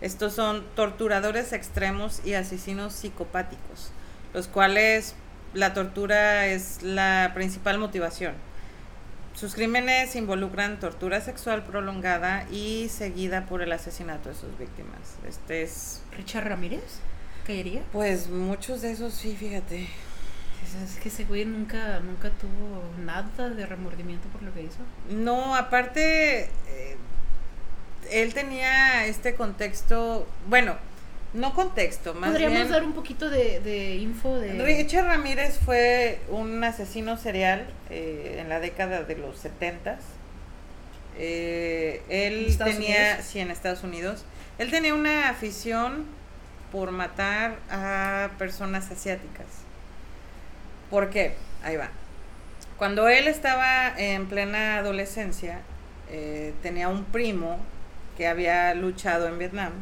Estos 0.00 0.34
son 0.34 0.64
torturadores 0.74 1.52
extremos 1.52 2.22
y 2.24 2.34
asesinos 2.34 2.94
psicopáticos, 2.94 3.92
los 4.34 4.48
cuales 4.48 5.14
la 5.54 5.74
tortura 5.74 6.46
es 6.46 6.82
la 6.82 7.30
principal 7.34 7.78
motivación. 7.78 8.34
Sus 9.34 9.54
crímenes 9.54 10.14
involucran 10.14 10.78
tortura 10.78 11.20
sexual 11.20 11.64
prolongada 11.64 12.46
y 12.50 12.88
seguida 12.90 13.46
por 13.46 13.62
el 13.62 13.72
asesinato 13.72 14.28
de 14.28 14.34
sus 14.34 14.56
víctimas. 14.58 15.16
Este 15.26 15.62
es, 15.62 16.02
¿Richard 16.16 16.48
Ramírez? 16.48 17.00
¿Caería? 17.46 17.82
pues 17.92 18.28
muchos 18.28 18.82
de 18.82 18.92
esos 18.92 19.14
sí, 19.14 19.34
fíjate. 19.36 19.88
Es, 20.64 20.90
es 20.90 20.98
que 21.00 21.08
ese 21.08 21.24
güey 21.24 21.44
nunca, 21.44 21.98
nunca 22.00 22.30
tuvo 22.30 22.82
nada 23.04 23.48
de 23.50 23.66
remordimiento 23.66 24.28
por 24.28 24.42
lo 24.42 24.54
que 24.54 24.62
hizo. 24.62 24.78
No, 25.10 25.56
aparte, 25.56 26.44
eh, 26.44 26.96
él 28.10 28.34
tenía 28.34 29.06
este 29.06 29.34
contexto, 29.34 30.28
bueno, 30.46 30.76
no 31.34 31.54
contexto, 31.54 32.14
más 32.14 32.30
¿Podríamos 32.30 32.58
bien... 32.58 32.70
dar 32.70 32.84
un 32.84 32.92
poquito 32.92 33.30
de, 33.30 33.60
de 33.60 33.96
info 33.96 34.38
de... 34.38 34.52
Richard 34.62 35.06
Ramírez 35.06 35.58
fue 35.64 36.20
un 36.28 36.62
asesino 36.62 37.16
serial 37.16 37.66
eh, 37.90 38.36
en 38.40 38.48
la 38.48 38.60
década 38.60 39.02
de 39.02 39.16
los 39.16 39.38
70 39.38 39.98
él 41.18 42.00
¿En 42.08 42.46
Estados 42.46 42.74
tenía, 42.74 42.96
Unidos? 42.96 43.26
sí, 43.26 43.38
en 43.40 43.50
Estados 43.50 43.82
Unidos, 43.82 44.24
él 44.58 44.70
tenía 44.70 44.94
una 44.94 45.28
afición 45.28 46.06
por 46.70 46.90
matar 46.90 47.56
a 47.70 48.30
personas 48.38 48.90
asiáticas. 48.90 49.46
¿Por 50.90 51.10
qué? 51.10 51.34
Ahí 51.62 51.76
va. 51.76 51.90
Cuando 52.78 53.08
él 53.08 53.28
estaba 53.28 53.92
en 53.98 54.26
plena 54.26 54.78
adolescencia, 54.78 55.60
eh, 56.10 56.54
tenía 56.62 56.88
un 56.88 57.04
primo 57.04 57.58
que 58.16 58.26
había 58.26 58.74
luchado 58.74 59.28
en 59.28 59.38
Vietnam. 59.38 59.72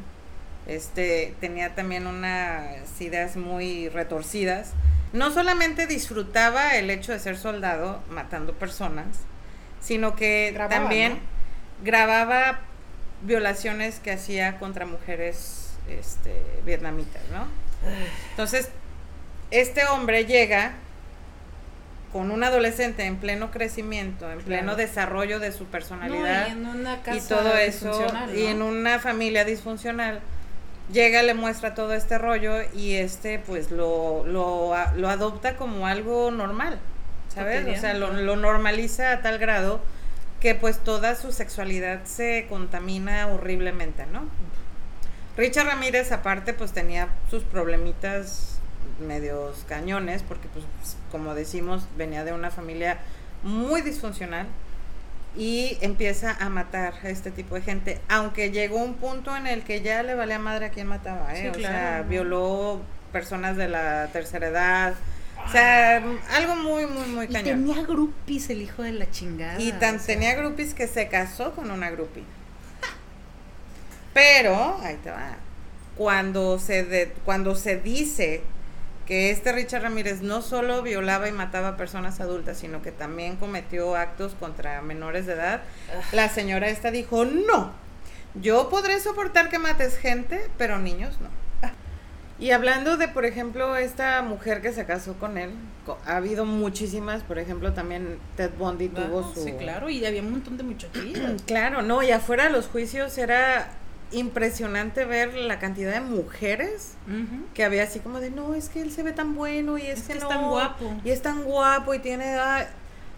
Este 0.67 1.35
tenía 1.41 1.75
también 1.75 2.07
unas 2.07 3.01
ideas 3.01 3.37
muy 3.37 3.89
retorcidas. 3.89 4.73
No 5.13 5.31
solamente 5.33 5.87
disfrutaba 5.87 6.77
el 6.77 6.91
hecho 6.91 7.13
de 7.13 7.19
ser 7.19 7.37
soldado 7.37 8.03
matando 8.11 8.53
personas, 8.55 9.07
sino 9.81 10.15
que 10.15 10.53
Grababa, 10.55 10.81
también 10.81 11.15
¿no? 11.15 11.21
grababa 11.85 12.61
violaciones 13.23 13.99
que 13.99 14.13
hacía 14.13 14.59
contra 14.59 14.87
mujeres 14.87 15.71
este, 15.89 16.43
vietnamitas, 16.65 17.23
¿no? 17.33 17.47
Entonces, 18.31 18.69
este 19.51 19.85
hombre 19.87 20.27
llega 20.27 20.73
con 22.13 22.31
un 22.31 22.43
adolescente 22.43 23.05
en 23.05 23.17
pleno 23.17 23.51
crecimiento, 23.51 24.31
en 24.31 24.41
pleno 24.41 24.75
desarrollo 24.75 25.39
de 25.39 25.53
su 25.53 25.67
personalidad 25.67 26.43
No, 26.43 26.49
y 26.49 26.53
en 26.53 26.67
una 26.67 27.03
casa 27.03 27.17
y 27.17 27.21
todo 27.21 27.57
eso, 27.57 28.07
y 28.35 28.47
en 28.47 28.63
una 28.63 28.99
familia 28.99 29.45
disfuncional, 29.45 30.21
llega, 30.93 31.22
le 31.22 31.34
muestra 31.34 31.74
todo 31.74 31.93
este 31.93 32.18
rollo 32.18 32.62
y 32.74 32.95
este 32.95 33.38
pues 33.38 33.70
lo, 33.70 34.24
lo, 34.26 34.74
lo 34.97 35.09
adopta 35.09 35.57
como 35.57 35.86
algo 35.86 36.30
normal, 36.30 36.78
¿sabes? 37.34 37.66
O 37.76 37.80
sea, 37.80 37.95
lo, 37.95 38.12
lo 38.12 38.36
normaliza 38.36 39.12
a 39.12 39.22
tal 39.22 39.38
grado 39.38 39.80
que 40.41 40.55
pues 40.55 40.78
toda 40.78 41.14
su 41.14 41.32
sexualidad 41.32 42.05
se 42.05 42.47
contamina 42.49 43.26
horriblemente, 43.26 44.07
¿no? 44.07 44.24
Richard 45.36 45.66
Ramírez 45.66 46.12
aparte 46.12 46.53
pues 46.55 46.72
tenía 46.72 47.09
sus 47.30 47.45
problemitas 47.45 48.59
medios 49.01 49.64
cañones 49.68 50.22
porque 50.22 50.49
pues 50.53 50.64
como 51.11 51.34
decimos 51.34 51.84
venía 51.97 52.24
de 52.24 52.32
una 52.32 52.51
familia 52.51 52.99
muy 53.43 53.80
disfuncional 53.80 54.47
y 55.37 55.78
empieza 55.81 56.37
a 56.41 56.49
matar 56.49 56.95
a 57.05 57.09
este 57.09 57.31
tipo 57.31 57.55
de 57.55 57.62
gente, 57.62 58.01
aunque 58.09 58.51
llegó 58.51 58.76
un 58.78 58.95
punto 58.95 59.37
en 59.37 59.47
el 59.47 59.62
que 59.62 59.81
ya 59.81 60.03
le 60.03 60.14
valía 60.14 60.39
madre 60.39 60.66
a 60.66 60.70
quien 60.70 60.87
mataba, 60.89 61.35
¿eh? 61.37 61.51
Sí, 61.55 61.59
o 61.59 61.61
sea, 61.61 62.05
violó 62.09 62.81
personas 63.12 63.57
de 63.57 63.68
la 63.68 64.09
tercera 64.12 64.49
edad, 64.49 64.95
o 65.47 65.51
sea, 65.51 66.03
algo 66.33 66.57
muy, 66.57 66.87
muy, 66.87 67.07
muy 67.09 67.24
Y 67.26 67.28
cañón. 67.28 67.64
tenía 67.64 67.83
groupies 67.85 68.51
el 68.51 68.61
hijo 68.62 68.83
de 68.83 68.93
la 68.93 69.11
chingada. 69.11 69.61
Y 69.61 69.72
tan 69.72 69.97
o 69.97 69.99
sea, 69.99 70.07
tenía 70.14 70.35
groupies 70.35 70.74
que 70.74 70.87
se 70.87 71.09
casó 71.09 71.53
con 71.53 71.70
una 71.70 71.91
groupie. 71.91 72.24
Pero, 74.12 74.78
ahí 74.83 74.97
te 75.03 75.11
va. 75.11 75.37
Cuando 75.97 76.59
se, 76.59 76.83
de- 76.85 77.12
cuando 77.24 77.55
se 77.55 77.76
dice 77.76 78.43
que 79.11 79.33
este 79.33 79.51
Richard 79.51 79.83
Ramírez 79.83 80.23
no 80.23 80.41
solo 80.41 80.83
violaba 80.83 81.29
y 81.29 81.33
mataba 81.33 81.71
a 81.71 81.77
personas 81.77 82.21
adultas, 82.21 82.59
sino 82.59 82.81
que 82.81 82.93
también 82.93 83.35
cometió 83.35 83.97
actos 83.97 84.37
contra 84.39 84.83
menores 84.83 85.27
de 85.27 85.33
edad, 85.33 85.63
la 86.13 86.29
señora 86.29 86.69
esta 86.69 86.93
dijo, 86.93 87.25
no, 87.25 87.73
yo 88.37 88.69
podré 88.69 89.01
soportar 89.01 89.49
que 89.49 89.59
mates 89.59 89.97
gente, 89.97 90.41
pero 90.59 90.79
niños 90.79 91.19
no. 91.21 91.29
Y 92.39 92.53
hablando 92.53 92.97
de, 92.99 93.09
por 93.09 93.25
ejemplo, 93.25 93.75
esta 93.75 94.23
mujer 94.23 94.63
que 94.63 94.73
se 94.73 94.87
casó 94.87 95.15
con 95.15 95.39
él, 95.39 95.51
ha 96.07 96.17
habido 96.17 96.45
muchísimas, 96.45 97.25
por 97.25 97.41
ejemplo, 97.41 97.73
también 97.73 98.21
Ted 98.37 98.53
Bundy 98.57 98.91
tuvo 98.91 99.29
Ah, 99.29 99.35
su... 99.35 99.43
Sí, 99.43 99.53
claro, 99.55 99.91
y 99.91 100.07
había 100.07 100.23
un 100.23 100.31
montón 100.31 100.57
de 100.57 100.63
muchachillas. 100.63 101.43
Claro, 101.47 101.83
no, 101.83 102.01
y 102.05 102.13
afuera 102.13 102.45
de 102.45 102.51
los 102.51 102.69
juicios 102.69 103.19
era 103.19 103.73
impresionante 104.13 105.05
ver 105.05 105.35
la 105.35 105.59
cantidad 105.59 105.93
de 105.93 106.01
mujeres 106.01 106.95
que 107.55 107.65
había 107.65 107.85
así 107.85 108.01
como 108.01 108.21
de, 108.21 108.31
no, 108.31 108.55
es 108.55 108.69
que 108.69 108.83
él 108.83 108.91
se 108.93 109.03
ve 109.03 109.13
tan 109.13 109.35
bueno 109.35 109.79
y 109.79 109.83
es, 109.83 110.01
Es 110.01 110.07
que, 110.07 110.13
que 110.13 110.19
es 110.19 110.25
no, 110.25 110.29
tan 110.29 110.49
guapo". 110.49 111.01
Y 111.05 111.11
es 111.11 111.23
tan 111.23 111.45
guapo 111.45 111.95
y 111.95 111.99
tiene... 111.99 112.35
A, 112.35 112.69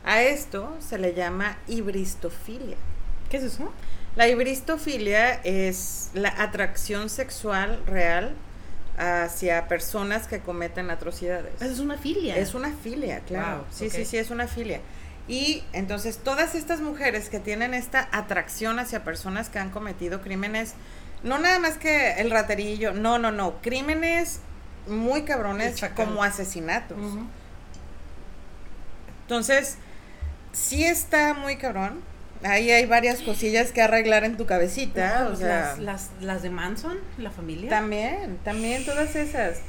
a 0.04 0.22
esto 0.22 0.76
se 0.80 0.98
le 0.98 1.14
llama 1.14 1.56
hibristofilia. 1.68 2.76
¿Qué 3.30 3.36
es 3.36 3.44
eso? 3.44 3.72
La 4.16 4.28
hibristofilia 4.28 5.34
es 5.44 6.10
la 6.12 6.28
atracción 6.42 7.08
sexual 7.08 7.80
real 7.86 8.34
hacia 8.98 9.68
personas 9.68 10.26
que 10.26 10.40
cometen 10.40 10.90
atrocidades. 10.90 11.62
Es 11.62 11.78
una 11.78 11.96
filia. 11.96 12.36
Es 12.36 12.54
una 12.54 12.72
filia, 12.72 13.20
claro. 13.20 13.58
Wow, 13.58 13.66
sí, 13.70 13.90
sí, 13.90 14.04
sí, 14.04 14.16
es 14.18 14.30
una 14.30 14.46
filia. 14.48 14.80
Y 15.28 15.62
entonces 15.72 16.18
todas 16.18 16.54
estas 16.54 16.80
mujeres 16.80 17.28
que 17.28 17.38
tienen 17.38 17.74
esta 17.74 18.08
atracción 18.12 18.78
hacia 18.78 19.04
personas 19.04 19.48
que 19.48 19.58
han 19.58 19.70
cometido 19.70 20.20
crímenes, 20.20 20.74
no 21.22 21.38
nada 21.38 21.58
más 21.58 21.78
que 21.78 22.14
el 22.14 22.30
raterillo, 22.30 22.92
no, 22.92 23.18
no, 23.18 23.30
no, 23.30 23.60
crímenes 23.62 24.40
muy 24.88 25.22
cabrones 25.22 25.80
como 25.94 26.24
asesinatos. 26.24 26.98
Entonces, 29.22 29.78
sí 30.52 30.84
está 30.84 31.34
muy 31.34 31.56
cabrón. 31.56 32.00
Ahí 32.42 32.72
hay 32.72 32.86
varias 32.86 33.20
cosillas 33.20 33.70
que 33.70 33.80
arreglar 33.82 34.24
en 34.24 34.36
tu 34.36 34.46
cabecita, 34.46 35.28
o 35.32 35.36
sea, 35.36 35.76
las, 35.76 35.78
las, 35.78 36.10
las 36.20 36.42
de 36.42 36.50
Manson, 36.50 36.98
la 37.16 37.30
familia. 37.30 37.70
también, 37.70 38.36
también 38.42 38.84
todas 38.84 39.14
esas. 39.14 39.60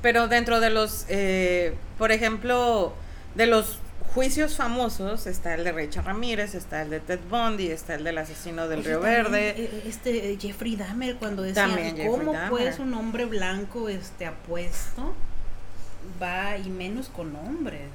Pero 0.00 0.26
dentro 0.26 0.60
de 0.60 0.70
los, 0.70 1.04
eh, 1.10 1.74
por 1.98 2.12
ejemplo, 2.12 2.94
de 3.34 3.46
los 3.46 3.80
juicios 4.16 4.56
famosos 4.56 5.26
está 5.26 5.52
el 5.54 5.62
de 5.62 5.72
Richard 5.72 6.06
Ramírez, 6.06 6.54
está 6.54 6.80
el 6.80 6.88
de 6.88 7.00
Ted 7.00 7.20
Bundy, 7.28 7.70
está 7.70 7.96
el 7.96 8.02
del 8.02 8.16
asesino 8.16 8.66
del 8.66 8.78
Oye, 8.80 8.88
Río 8.88 9.00
también, 9.00 9.22
Verde. 9.24 9.48
eh, 9.50 9.82
Este 9.86 10.32
eh, 10.32 10.38
Jeffrey 10.40 10.74
Dahmer 10.74 11.16
cuando 11.16 11.42
decía 11.42 11.68
cómo 12.06 12.34
pues 12.48 12.78
un 12.78 12.94
hombre 12.94 13.26
blanco 13.26 13.90
este 13.90 14.24
apuesto 14.24 15.14
va 16.20 16.56
y 16.56 16.70
menos 16.70 17.10
con 17.10 17.36
hombres. 17.36 17.90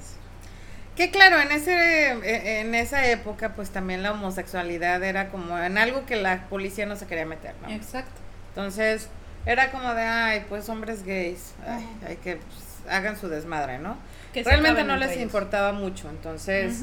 Que 0.95 1.09
claro, 1.09 1.39
en 1.39 1.51
ese 1.51 2.11
eh, 2.11 2.59
en 2.61 2.75
esa 2.75 3.07
época 3.07 3.55
pues 3.55 3.71
también 3.71 4.03
la 4.03 4.11
homosexualidad 4.11 5.03
era 5.03 5.29
como 5.29 5.57
en 5.57 5.79
algo 5.79 6.05
que 6.05 6.17
la 6.17 6.47
policía 6.49 6.85
no 6.85 6.97
se 6.97 7.07
quería 7.07 7.25
meter, 7.25 7.55
¿no? 7.63 7.69
Exacto. 7.71 8.21
Entonces, 8.49 9.07
era 9.47 9.71
como 9.71 9.91
de, 9.95 10.03
ay, 10.03 10.45
pues 10.49 10.69
hombres 10.69 11.03
gays, 11.03 11.53
ay, 11.65 11.87
hay 12.07 12.17
que 12.17 12.35
pues, 12.35 12.93
hagan 12.93 13.17
su 13.19 13.27
desmadre, 13.27 13.79
¿no? 13.79 13.97
Que 14.33 14.43
Realmente 14.43 14.83
no 14.83 14.95
les 14.97 15.11
ellos. 15.11 15.23
importaba 15.23 15.73
mucho, 15.73 16.09
entonces, 16.09 16.81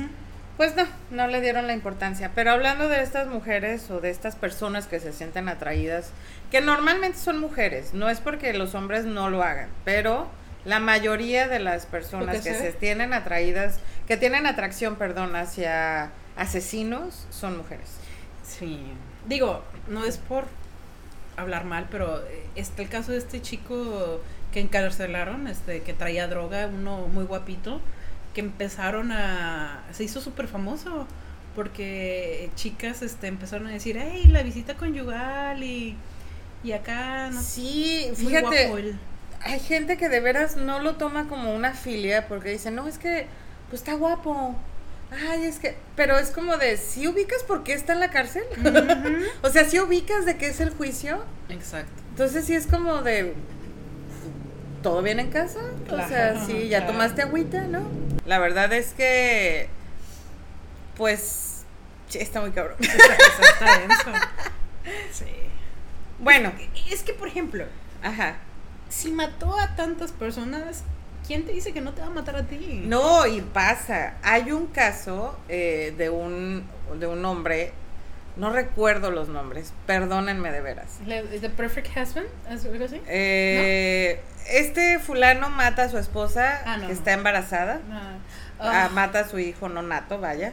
pues 0.56 0.76
no, 0.76 0.84
no 1.10 1.26
le 1.28 1.40
dieron 1.40 1.66
la 1.66 1.72
importancia. 1.72 2.32
Pero 2.34 2.50
hablando 2.52 2.88
de 2.88 3.02
estas 3.02 3.26
mujeres 3.28 3.90
o 3.90 4.00
de 4.00 4.10
estas 4.10 4.36
personas 4.36 4.86
que 4.86 5.00
se 5.00 5.12
sienten 5.12 5.48
atraídas, 5.48 6.10
que 6.50 6.60
normalmente 6.60 7.18
son 7.18 7.38
mujeres, 7.38 7.94
no 7.94 8.08
es 8.10 8.20
porque 8.20 8.52
los 8.52 8.74
hombres 8.74 9.04
no 9.04 9.30
lo 9.30 9.42
hagan, 9.42 9.68
pero 9.84 10.28
la 10.64 10.80
mayoría 10.80 11.48
de 11.48 11.58
las 11.58 11.86
personas 11.86 12.42
que 12.42 12.54
se 12.54 12.72
tienen 12.72 13.12
atraídas, 13.14 13.78
que 14.06 14.16
tienen 14.16 14.46
atracción, 14.46 14.96
perdón, 14.96 15.34
hacia 15.36 16.10
asesinos, 16.36 17.26
son 17.30 17.56
mujeres. 17.56 17.88
Sí. 18.46 18.82
Digo, 19.26 19.62
no 19.88 20.04
es 20.04 20.18
por 20.18 20.44
hablar 21.36 21.64
mal, 21.64 21.86
pero 21.90 22.18
eh, 22.26 22.44
está 22.56 22.82
el 22.82 22.88
caso 22.88 23.12
de 23.12 23.18
este 23.18 23.40
chico 23.40 24.20
que 24.52 24.60
encarcelaron, 24.60 25.46
este 25.46 25.82
que 25.82 25.92
traía 25.92 26.26
droga, 26.28 26.66
uno 26.66 27.08
muy 27.08 27.24
guapito, 27.24 27.80
que 28.34 28.40
empezaron 28.40 29.12
a... 29.12 29.84
se 29.92 30.04
hizo 30.04 30.20
súper 30.20 30.48
famoso 30.48 31.06
porque 31.54 32.50
chicas 32.54 33.02
este, 33.02 33.26
empezaron 33.26 33.66
a 33.66 33.70
decir, 33.70 33.98
hey, 34.00 34.28
la 34.28 34.42
visita 34.42 34.74
conyugal 34.74 35.62
y, 35.62 35.96
y 36.62 36.72
acá... 36.72 37.30
No, 37.30 37.42
Sí, 37.42 38.10
fíjate, 38.14 38.94
hay 39.40 39.60
gente 39.60 39.96
que 39.96 40.08
de 40.08 40.20
veras 40.20 40.56
no 40.56 40.80
lo 40.80 40.96
toma 40.96 41.28
como 41.28 41.54
una 41.54 41.72
filia 41.72 42.28
porque 42.28 42.50
dice, 42.50 42.70
no, 42.70 42.86
es 42.86 42.98
que, 42.98 43.26
pues 43.70 43.82
está 43.82 43.94
guapo. 43.94 44.56
Ay, 45.10 45.44
es 45.44 45.58
que, 45.58 45.74
pero 45.96 46.18
es 46.18 46.30
como 46.30 46.58
de, 46.58 46.76
¿sí 46.76 47.08
ubicas 47.08 47.42
por 47.42 47.64
qué 47.64 47.72
está 47.72 47.94
en 47.94 48.00
la 48.00 48.10
cárcel? 48.10 48.44
O 49.42 49.48
sea, 49.48 49.64
¿sí 49.64 49.80
ubicas 49.80 50.26
de 50.26 50.36
qué 50.36 50.48
es 50.48 50.60
el 50.60 50.70
juicio? 50.70 51.24
Exacto. 51.48 52.02
Entonces 52.10 52.44
sí 52.44 52.54
es 52.54 52.66
como 52.66 53.02
de, 53.02 53.34
¿todo 54.82 55.02
bien 55.02 55.20
en 55.20 55.30
casa? 55.30 55.60
o 55.90 56.08
sea, 56.08 56.44
sí, 56.44 56.68
ya 56.68 56.78
claro. 56.78 56.92
tomaste 56.92 57.22
agüita, 57.22 57.62
¿no? 57.62 57.82
La 58.26 58.38
verdad 58.38 58.72
es 58.72 58.92
que, 58.92 59.68
pues, 60.96 61.64
está 62.12 62.40
muy 62.40 62.50
cabrón. 62.50 62.76
Está 62.80 63.78
denso. 63.78 64.12
Sí. 65.12 65.26
bueno, 66.18 66.50
Es 66.90 67.02
que, 67.02 67.12
por 67.12 67.28
ejemplo, 67.28 67.64
ajá. 68.02 68.36
si 68.88 69.12
mató 69.12 69.58
a 69.58 69.76
tantas 69.76 70.12
personas, 70.12 70.82
¿quién 71.26 71.44
te 71.44 71.52
dice 71.52 71.74
que 71.74 71.82
no 71.82 71.92
te 71.92 72.00
va 72.00 72.06
a 72.06 72.10
matar 72.10 72.36
a 72.36 72.44
ti? 72.44 72.80
No, 72.86 73.26
y 73.26 73.42
pasa. 73.42 74.14
Hay 74.22 74.50
un 74.50 74.68
caso 74.68 75.38
eh, 75.50 75.94
de 75.98 76.08
un 76.08 76.66
de 76.98 77.06
un 77.06 77.22
hombre, 77.26 77.72
no 78.38 78.50
recuerdo 78.50 79.10
los 79.10 79.28
nombres, 79.28 79.72
perdónenme 79.86 80.50
de 80.52 80.60
veras. 80.60 80.98
¿The 81.06 81.50
Perfect 81.50 81.88
Husband? 81.96 82.26
¿Es 82.50 82.64
algo 82.64 82.84
así? 82.84 83.00
Eh, 83.06 84.20
Este 84.48 84.98
fulano 84.98 85.50
mata 85.50 85.84
a 85.84 85.88
su 85.88 85.98
esposa 85.98 86.62
Ah, 86.64 86.76
no, 86.78 86.86
que 86.86 86.92
está 86.92 87.12
embarazada, 87.12 87.80
Ah, 87.90 88.14
ah, 88.60 88.88
mata 88.92 89.20
a 89.20 89.28
su 89.28 89.38
hijo 89.38 89.68
no 89.68 89.82
nato, 89.82 90.18
vaya. 90.20 90.52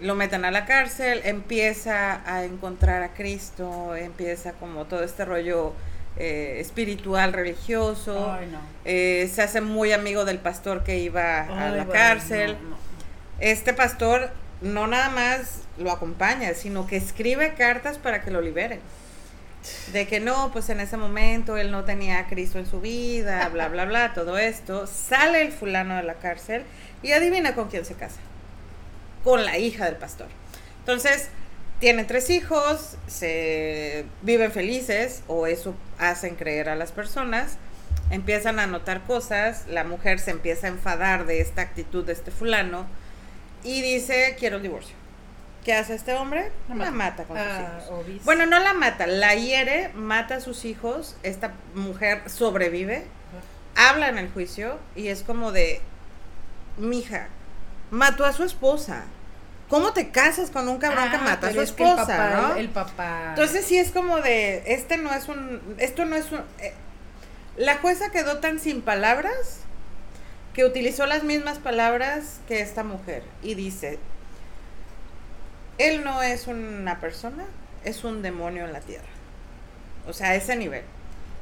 Lo 0.00 0.14
meten 0.16 0.44
a 0.44 0.50
la 0.50 0.64
cárcel, 0.64 1.20
empieza 1.24 2.20
a 2.26 2.44
encontrar 2.44 3.02
a 3.04 3.14
Cristo, 3.14 3.94
empieza 3.94 4.52
como 4.54 4.86
todo 4.86 5.04
este 5.04 5.24
rollo 5.24 5.74
eh, 6.16 6.56
espiritual, 6.60 7.32
religioso. 7.32 8.32
Ay, 8.32 8.48
no. 8.50 8.58
Eh, 8.84 9.30
se 9.32 9.42
hace 9.42 9.60
muy 9.60 9.92
amigo 9.92 10.24
del 10.24 10.38
pastor 10.38 10.82
que 10.82 10.98
iba 10.98 11.42
a 11.42 11.70
la 11.70 11.84
bueno, 11.84 11.92
cárcel. 11.92 12.56
Este 13.38 13.72
pastor 13.74 14.30
no 14.60 14.86
nada 14.86 15.08
más 15.10 15.61
lo 15.78 15.90
acompaña, 15.90 16.54
sino 16.54 16.86
que 16.86 16.96
escribe 16.96 17.54
cartas 17.54 17.98
para 17.98 18.22
que 18.22 18.30
lo 18.30 18.40
liberen. 18.40 18.80
De 19.92 20.08
que 20.08 20.18
no, 20.18 20.50
pues 20.52 20.68
en 20.70 20.80
ese 20.80 20.96
momento 20.96 21.56
él 21.56 21.70
no 21.70 21.84
tenía 21.84 22.18
a 22.18 22.26
Cristo 22.26 22.58
en 22.58 22.66
su 22.66 22.80
vida, 22.80 23.48
bla, 23.48 23.68
bla, 23.68 23.84
bla, 23.84 24.12
todo 24.12 24.38
esto. 24.38 24.86
Sale 24.86 25.42
el 25.42 25.52
fulano 25.52 25.96
de 25.96 26.02
la 26.02 26.14
cárcel 26.14 26.64
y 27.02 27.12
adivina 27.12 27.54
con 27.54 27.68
quién 27.68 27.84
se 27.84 27.94
casa. 27.94 28.18
Con 29.22 29.44
la 29.44 29.58
hija 29.58 29.84
del 29.84 29.96
pastor. 29.96 30.26
Entonces, 30.80 31.28
tienen 31.78 32.06
tres 32.06 32.30
hijos, 32.30 32.96
se 33.06 34.04
viven 34.22 34.52
felices, 34.52 35.22
o 35.28 35.46
eso 35.46 35.74
hacen 35.98 36.34
creer 36.34 36.68
a 36.68 36.76
las 36.76 36.92
personas. 36.92 37.56
Empiezan 38.10 38.58
a 38.58 38.66
notar 38.66 39.02
cosas, 39.04 39.64
la 39.68 39.84
mujer 39.84 40.18
se 40.18 40.32
empieza 40.32 40.66
a 40.66 40.70
enfadar 40.70 41.24
de 41.24 41.40
esta 41.40 41.62
actitud 41.62 42.04
de 42.04 42.12
este 42.12 42.30
fulano 42.30 42.86
y 43.64 43.80
dice, 43.80 44.36
quiero 44.38 44.56
el 44.56 44.62
divorcio. 44.62 45.01
¿Qué 45.64 45.72
hace 45.74 45.94
este 45.94 46.14
hombre? 46.14 46.50
La 46.68 46.74
La 46.74 46.90
mata. 46.90 47.24
con 47.24 47.36
sus 47.36 47.46
Ah, 47.46 47.78
hijos. 47.78 47.90
obis. 47.90 48.24
Bueno, 48.24 48.46
no 48.46 48.58
la 48.58 48.72
mata, 48.74 49.06
la 49.06 49.34
hiere, 49.34 49.90
mata 49.94 50.36
a 50.36 50.40
sus 50.40 50.64
hijos, 50.64 51.16
esta 51.22 51.52
mujer 51.74 52.28
sobrevive, 52.28 53.04
habla 53.76 54.08
en 54.08 54.18
el 54.18 54.28
juicio 54.30 54.78
y 54.96 55.08
es 55.08 55.22
como 55.22 55.52
de, 55.52 55.80
mija, 56.78 57.28
mató 57.90 58.24
a 58.24 58.32
su 58.32 58.42
esposa. 58.44 59.04
¿Cómo 59.68 59.92
te 59.94 60.10
casas 60.10 60.50
con 60.50 60.68
un 60.68 60.78
cabrón 60.78 61.10
que 61.10 61.16
Ah, 61.16 61.20
mata 61.24 61.46
a 61.46 61.50
su 61.50 61.54
pero 61.56 61.62
es 61.62 61.72
que 61.72 61.82
el 61.84 61.88
esposa, 61.90 62.16
papá- 62.16 62.36
no? 62.48 62.56
El 62.56 62.68
papá. 62.68 63.26
Entonces 63.30 63.64
sí 63.64 63.78
es 63.78 63.90
como 63.90 64.18
de, 64.20 64.62
este 64.66 64.98
no 64.98 65.14
es 65.14 65.28
un, 65.28 65.76
esto 65.78 66.04
no 66.04 66.16
es 66.16 66.30
un, 66.32 66.40
eh, 66.58 66.74
la 67.56 67.78
jueza 67.78 68.10
quedó 68.10 68.38
tan 68.38 68.58
sin 68.58 68.82
palabras 68.82 69.60
que 70.54 70.64
utilizó 70.66 71.06
las 71.06 71.22
mismas 71.22 71.58
palabras 71.58 72.40
que 72.48 72.60
esta 72.60 72.82
mujer 72.84 73.22
y 73.42 73.54
dice, 73.54 73.98
él 75.88 76.04
no 76.04 76.22
es 76.22 76.46
una 76.46 77.00
persona, 77.00 77.44
es 77.84 78.04
un 78.04 78.22
demonio 78.22 78.64
en 78.64 78.72
la 78.72 78.80
tierra. 78.80 79.08
O 80.06 80.12
sea, 80.12 80.30
a 80.30 80.34
ese 80.34 80.56
nivel. 80.56 80.82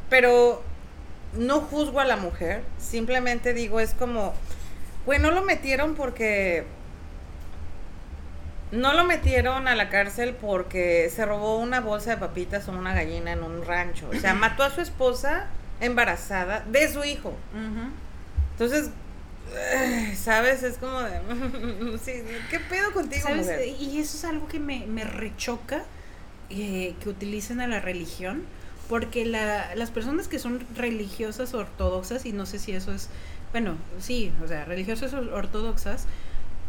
Pero 0.09 0.63
no 1.35 1.61
juzgo 1.61 2.01
a 2.01 2.05
la 2.05 2.17
mujer, 2.17 2.63
simplemente 2.79 3.55
digo, 3.55 3.81
es 3.81 3.95
como, 3.95 4.35
güey, 5.07 5.19
no 5.19 5.31
lo 5.31 5.43
metieron 5.43 5.95
porque 5.95 6.65
no 8.73 8.93
lo 8.93 9.05
metieron 9.05 9.67
a 9.67 9.75
la 9.75 9.89
cárcel 9.89 10.35
porque 10.35 11.11
se 11.15 11.27
robó 11.27 11.59
una 11.59 11.81
bolsa 11.81 12.11
de 12.11 12.17
papitas 12.19 12.69
o 12.69 12.73
una 12.73 12.95
gallina 12.95 13.33
en 13.33 13.43
un 13.43 13.65
rancho. 13.65 14.09
O 14.11 14.19
sea, 14.19 14.35
mató 14.35 14.63
a 14.63 14.71
su 14.71 14.81
esposa 14.81 15.47
embarazada 15.81 16.65
de 16.67 16.89
su 16.93 17.05
hijo. 17.05 17.35
Entonces, 18.53 18.91
¿sabes? 20.17 20.63
Es 20.63 20.79
como 20.79 21.01
de... 21.01 21.21
sí, 22.05 22.13
¿Qué 22.51 22.61
pedo 22.61 22.93
contigo, 22.93 23.23
¿Sabes? 23.23 23.47
mujer? 23.47 23.67
Y 23.81 23.99
eso 23.99 24.17
es 24.17 24.25
algo 24.25 24.49
que 24.49 24.59
me, 24.61 24.87
me 24.87 25.05
rechoca 25.05 25.83
eh, 26.51 26.95
que 27.03 27.09
utilicen 27.09 27.61
a 27.61 27.67
la 27.69 27.81
religión, 27.81 28.43
porque 28.89 29.25
la, 29.25 29.75
las 29.75 29.91
personas 29.91 30.29
que 30.29 30.39
son 30.39 30.65
religiosas 30.77 31.55
ortodoxas, 31.55 32.27
y 32.27 32.33
no 32.33 32.47
sé 32.47 32.59
si 32.59 32.73
eso 32.73 32.93
es, 32.93 33.09
bueno, 33.53 33.77
sí, 34.01 34.33
o 34.45 34.49
sea, 34.49 34.65
religiosas 34.65 35.13
or- 35.15 35.33
ortodoxas, 35.33 36.07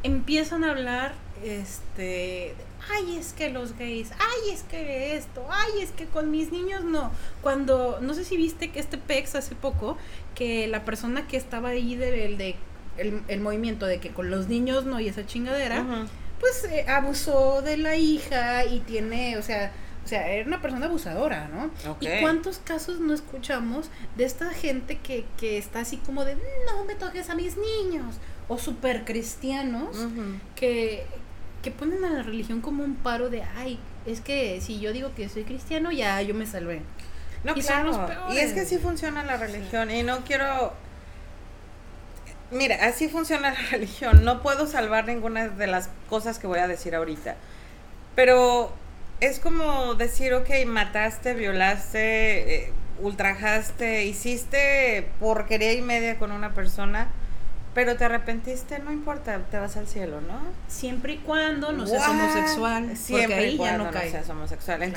empiezan 0.04 0.64
a 0.64 0.72
hablar, 0.72 1.14
este, 1.44 2.54
ay, 2.92 3.18
es 3.18 3.34
que 3.34 3.50
los 3.50 3.78
gays, 3.78 4.12
ay, 4.14 4.52
es 4.54 4.64
que 4.64 5.16
esto, 5.16 5.46
ay, 5.50 5.82
es 5.82 5.92
que 5.92 6.06
con 6.06 6.32
mis 6.32 6.52
niños 6.52 6.84
no. 6.84 7.12
Cuando, 7.42 8.00
no 8.02 8.14
sé 8.14 8.24
si 8.24 8.38
viste 8.38 8.70
que 8.72 8.80
este 8.80 8.98
PEX 8.98 9.36
hace 9.36 9.56
poco, 9.56 9.98
que 10.36 10.68
la 10.68 10.86
persona 10.86 11.28
que 11.28 11.38
estaba 11.38 11.70
ahí 11.70 11.96
del 11.96 12.38
de, 12.38 12.56
el, 13.02 13.22
el 13.28 13.42
movimiento 13.42 13.86
de 13.86 14.00
que 14.00 14.10
con 14.12 14.30
los 14.30 14.48
niños 14.48 14.86
no 14.86 15.00
y 15.00 15.08
esa 15.08 15.26
chingadera, 15.26 15.84
pues 16.40 16.64
eh, 16.66 16.86
abusó 16.88 17.62
de 17.62 17.78
la 17.78 17.96
hija 17.96 18.66
y 18.66 18.80
tiene, 18.80 19.38
o 19.38 19.42
sea, 19.42 19.72
o 20.04 20.08
sea, 20.08 20.28
era 20.30 20.48
una 20.48 20.62
persona 20.62 20.88
abusadora, 20.88 21.50
¿no? 21.50 21.70
¿Y 22.00 22.08
cuántos 22.22 22.58
casos 22.58 23.00
no 23.00 23.14
escuchamos 23.14 23.90
de 24.18 24.24
esta 24.26 24.50
gente 24.50 24.98
que, 24.98 25.26
que 25.38 25.58
está 25.58 25.82
así 25.82 25.98
como 25.98 26.26
de, 26.26 26.36
no 26.66 26.86
me 26.86 26.96
toques 26.96 27.30
a 27.30 27.36
mis 27.36 27.56
niños? 27.58 28.16
O 28.48 28.58
super 28.58 29.06
cristianos 29.06 29.96
que, 30.56 31.06
que 31.62 31.72
ponen 31.72 32.04
a 32.04 32.10
la 32.10 32.24
religión 32.24 32.62
como 32.62 32.84
un 32.84 32.96
paro 32.96 33.30
de, 33.30 33.44
ay, 33.44 33.80
es 34.06 34.20
que 34.22 34.60
si 34.62 34.80
yo 34.80 34.92
digo 34.92 35.12
que 35.16 35.30
soy 35.30 35.44
cristiano, 35.44 35.92
ya 35.92 36.22
yo 36.24 36.34
me 36.34 36.48
salvé. 36.48 36.82
No, 37.44 37.54
Y 37.56 37.62
son 37.62 37.84
claro. 37.84 37.88
los 37.88 37.98
peores. 37.98 38.36
Y 38.36 38.40
es 38.40 38.54
que 38.54 38.60
así 38.62 38.78
funciona 38.78 39.24
la 39.24 39.38
religión. 39.38 39.90
Y 39.92 40.04
no 40.04 40.20
quiero. 40.20 40.74
Mira, 42.52 42.78
así 42.86 43.08
funciona 43.08 43.52
la 43.52 43.60
religión. 43.72 44.24
No 44.24 44.42
puedo 44.42 44.68
salvar 44.68 45.06
ninguna 45.08 45.48
de 45.48 45.68
las 45.68 45.90
cosas 46.10 46.38
que 46.40 46.48
voy 46.48 46.60
a 46.60 46.68
decir 46.68 46.96
ahorita. 46.96 47.36
Pero 48.16 48.74
es 49.20 49.40
como 49.40 49.96
decir, 49.96 50.34
ok, 50.34 50.50
mataste, 50.68 51.34
violaste, 51.34 52.56
eh, 52.56 52.74
ultrajaste, 53.00 54.04
hiciste 54.06 55.08
porquería 55.20 55.74
y 55.74 55.82
media 55.82 56.18
con 56.20 56.32
una 56.32 56.54
persona, 56.54 57.08
pero 57.74 57.96
te 57.96 58.04
arrepentiste, 58.04 58.80
no 58.80 58.92
importa, 58.92 59.40
te 59.50 59.58
vas 59.58 59.78
al 59.78 59.88
cielo, 59.88 60.20
¿no? 60.22 60.40
Siempre 60.68 61.14
y 61.14 61.18
cuando 61.20 61.72
no 61.72 61.88
seas 61.88 62.02
What? 62.08 62.10
homosexual, 62.10 62.84
porque 62.84 62.96
Siempre 62.98 63.36
ahí 63.36 63.48
y 63.48 63.52
ya 63.54 63.58
cuando 63.58 63.84
no 63.86 63.92
cae. 63.92 64.12
seas 64.12 64.30
homosexual. 64.30 64.78
Claro. 64.80 64.92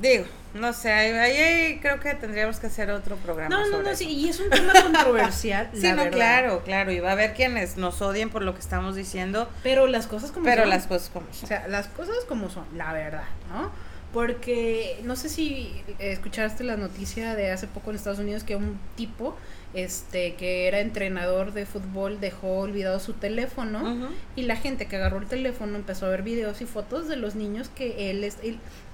Digo, 0.00 0.24
no 0.54 0.72
sé, 0.72 0.92
ahí, 0.92 1.78
creo 1.80 2.00
que 2.00 2.14
tendríamos 2.14 2.58
que 2.60 2.66
hacer 2.66 2.90
otro 2.90 3.16
programa. 3.16 3.54
No, 3.54 3.60
no, 3.64 3.70
sobre 3.70 3.84
no, 3.84 3.90
eso. 3.90 3.98
sí, 3.98 4.08
y 4.10 4.28
es 4.28 4.40
un 4.40 4.50
tema 4.50 4.72
controversial, 4.82 5.70
Sí, 5.74 5.82
la 5.82 5.90
no, 5.92 6.04
verdad. 6.04 6.16
claro, 6.16 6.62
claro, 6.64 6.92
y 6.92 7.00
va 7.00 7.10
a 7.10 7.12
haber 7.12 7.34
quienes 7.34 7.76
nos 7.76 8.00
odien 8.02 8.28
por 8.30 8.42
lo 8.42 8.54
que 8.54 8.60
estamos 8.60 8.94
diciendo, 8.96 9.48
Pero 9.62 9.86
las 9.86 10.06
cosas 10.06 10.32
como 10.32 10.44
pero 10.44 10.62
son. 10.62 10.70
las 10.70 10.86
cosas 10.86 11.08
como 11.10 11.26
O 11.30 11.34
son. 11.34 11.48
sea, 11.48 11.66
las 11.68 11.88
cosas 11.88 12.16
como 12.28 12.50
son, 12.50 12.64
la 12.74 12.92
verdad, 12.92 13.24
¿no? 13.50 13.70
Porque 14.16 14.98
no 15.04 15.14
sé 15.14 15.28
si 15.28 15.70
escuchaste 15.98 16.64
la 16.64 16.78
noticia 16.78 17.34
de 17.34 17.50
hace 17.50 17.66
poco 17.66 17.90
en 17.90 17.96
Estados 17.96 18.18
Unidos 18.18 18.44
que 18.44 18.56
un 18.56 18.78
tipo 18.96 19.36
este 19.74 20.36
que 20.36 20.68
era 20.68 20.80
entrenador 20.80 21.52
de 21.52 21.66
fútbol 21.66 22.18
dejó 22.18 22.60
olvidado 22.60 22.98
su 22.98 23.12
teléfono 23.12 24.08
y 24.34 24.44
la 24.44 24.56
gente 24.56 24.86
que 24.86 24.96
agarró 24.96 25.18
el 25.18 25.26
teléfono 25.26 25.76
empezó 25.76 26.06
a 26.06 26.08
ver 26.08 26.22
videos 26.22 26.62
y 26.62 26.64
fotos 26.64 27.08
de 27.08 27.16
los 27.16 27.34
niños 27.34 27.68
que 27.68 28.10
él 28.10 28.24
es 28.24 28.38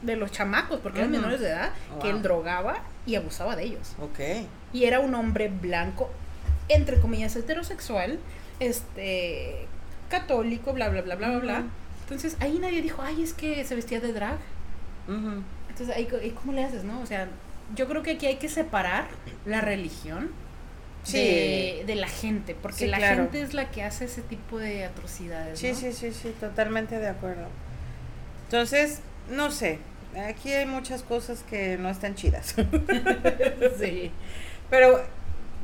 de 0.02 0.16
los 0.16 0.32
chamacos 0.32 0.80
porque 0.80 0.98
eran 0.98 1.12
Ujú. 1.12 1.20
menores 1.20 1.40
de 1.40 1.50
edad 1.50 1.70
que 2.00 2.10
él 2.10 2.20
drogaba 2.20 2.82
y 3.06 3.14
abusaba 3.14 3.54
de 3.54 3.62
ellos. 3.62 3.92
Ok. 4.00 4.18
Y 4.72 4.86
era 4.86 4.98
un 4.98 5.14
hombre 5.14 5.46
blanco, 5.50 6.10
entre 6.68 6.98
comillas, 6.98 7.36
heterosexual, 7.36 8.18
este, 8.58 9.68
católico, 10.08 10.72
bla, 10.72 10.88
bla, 10.88 11.02
bla, 11.02 11.14
bla, 11.14 11.28
bla, 11.28 11.38
bla. 11.38 11.62
Entonces 12.02 12.36
ahí 12.40 12.58
nadie 12.58 12.82
dijo, 12.82 13.02
ay, 13.02 13.22
es 13.22 13.34
que 13.34 13.64
se 13.64 13.76
vestía 13.76 14.00
de 14.00 14.12
drag. 14.12 14.38
Entonces 15.08 15.94
ahí, 15.96 16.06
¿cómo 16.34 16.52
le 16.52 16.64
haces, 16.64 16.84
no? 16.84 17.00
O 17.00 17.06
sea, 17.06 17.28
yo 17.74 17.88
creo 17.88 18.02
que 18.02 18.12
aquí 18.12 18.26
hay 18.26 18.36
que 18.36 18.48
separar 18.48 19.06
la 19.46 19.60
religión 19.60 20.30
Sí. 21.04 21.18
de, 21.18 21.84
de 21.86 21.94
la 21.96 22.06
gente, 22.06 22.54
porque 22.54 22.78
Sí, 22.84 22.86
la 22.86 22.98
claro. 22.98 23.24
gente 23.24 23.42
es 23.42 23.54
la 23.54 23.70
que 23.72 23.82
hace 23.82 24.04
ese 24.04 24.22
tipo 24.22 24.58
de 24.58 24.84
atrocidades. 24.84 25.58
Sí, 25.58 25.70
¿no? 25.70 25.74
sí, 25.74 25.92
sí, 25.92 26.12
sí, 26.12 26.32
totalmente 26.38 26.98
de 27.00 27.08
acuerdo. 27.08 27.46
Entonces, 28.44 29.00
no 29.28 29.50
sé, 29.50 29.78
aquí 30.28 30.52
hay 30.52 30.66
muchas 30.66 31.02
cosas 31.02 31.42
que 31.42 31.76
no 31.78 31.88
están 31.88 32.14
chidas. 32.14 32.54
Sí. 33.78 34.12
Pero 34.70 35.02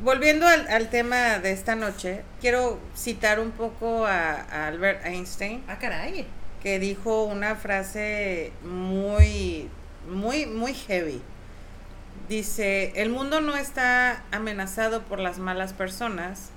volviendo 0.03 0.47
al, 0.47 0.67
al 0.69 0.89
tema 0.91 1.39
de 1.39 1.53
esta 1.53 1.77
noche, 1.77 2.23
quiero 2.41 2.79
citar 2.97 3.39
un 3.41 3.53
poco 3.53 4.07
a, 4.07 4.33
a 4.43 4.67
Albert 4.67 5.07
Einstein, 5.07 5.63
Ah, 5.69 5.79
caray. 5.79 6.27
Que 6.63 6.79
dijo 6.79 7.25
una 7.25 7.55
frase 7.55 8.53
muy, 8.63 9.69
muy, 10.09 10.47
muy 10.47 10.75
heavy. 10.75 11.21
Dice, 12.29 12.93
el 12.97 13.11
mundo 13.11 13.41
no 13.41 13.57
está 13.57 14.23
amenazado 14.33 15.03
por 15.03 15.19
las 15.19 15.39
malas 15.39 15.73
personas, 15.73 16.51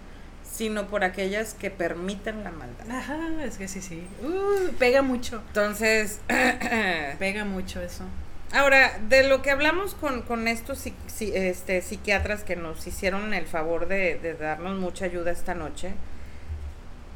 sino 0.43 0.87
por 0.87 1.03
aquellas 1.03 1.53
que 1.53 1.71
permiten 1.71 2.43
la 2.43 2.51
maldad. 2.51 2.89
Ajá, 2.91 3.17
es 3.43 3.57
que 3.57 3.67
sí, 3.67 3.81
sí. 3.81 4.05
Uh, 4.21 4.73
pega 4.77 5.01
mucho. 5.01 5.41
Entonces, 5.47 6.19
Pega 7.19 7.45
mucho 7.45 7.81
eso. 7.81 8.03
ahora, 8.51 8.99
de 9.07 9.23
lo 9.23 9.41
que 9.41 9.51
hablamos 9.51 9.93
con, 9.95 10.23
con 10.23 10.47
estos 10.47 10.85
este, 11.19 11.81
psiquiatras 11.81 12.43
que 12.43 12.57
nos 12.57 12.85
hicieron 12.85 13.33
el 13.33 13.45
favor 13.45 13.87
de, 13.87 14.15
de 14.15 14.33
darnos 14.33 14.77
mucha 14.77 15.05
ayuda 15.05 15.31
esta 15.31 15.53
noche, 15.53 15.93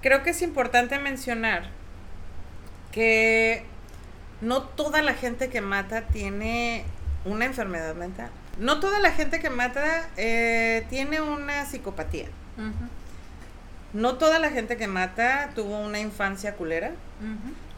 creo 0.01 0.23
que 0.23 0.29
es 0.29 0.41
importante 0.41 0.97
mencionar 0.99 1.69
que 2.95 3.65
no 4.39 4.63
toda 4.63 5.01
la 5.01 5.13
gente 5.13 5.49
que 5.49 5.59
mata 5.59 6.07
tiene 6.07 6.85
una 7.25 7.43
enfermedad 7.43 7.93
mental. 7.93 8.29
No 8.57 8.79
toda 8.79 8.99
la 9.01 9.11
gente 9.11 9.41
que 9.41 9.49
mata 9.49 10.07
eh, 10.15 10.85
tiene 10.89 11.19
una 11.19 11.65
psicopatía. 11.65 12.27
No 13.91 14.15
toda 14.15 14.39
la 14.39 14.49
gente 14.49 14.77
que 14.77 14.87
mata 14.87 15.49
tuvo 15.55 15.77
una 15.77 15.99
infancia 15.99 16.55
culera. 16.55 16.93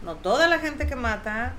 No 0.04 0.16
toda 0.18 0.48
la 0.48 0.60
gente 0.60 0.86
que 0.86 0.96
mata 0.96 1.54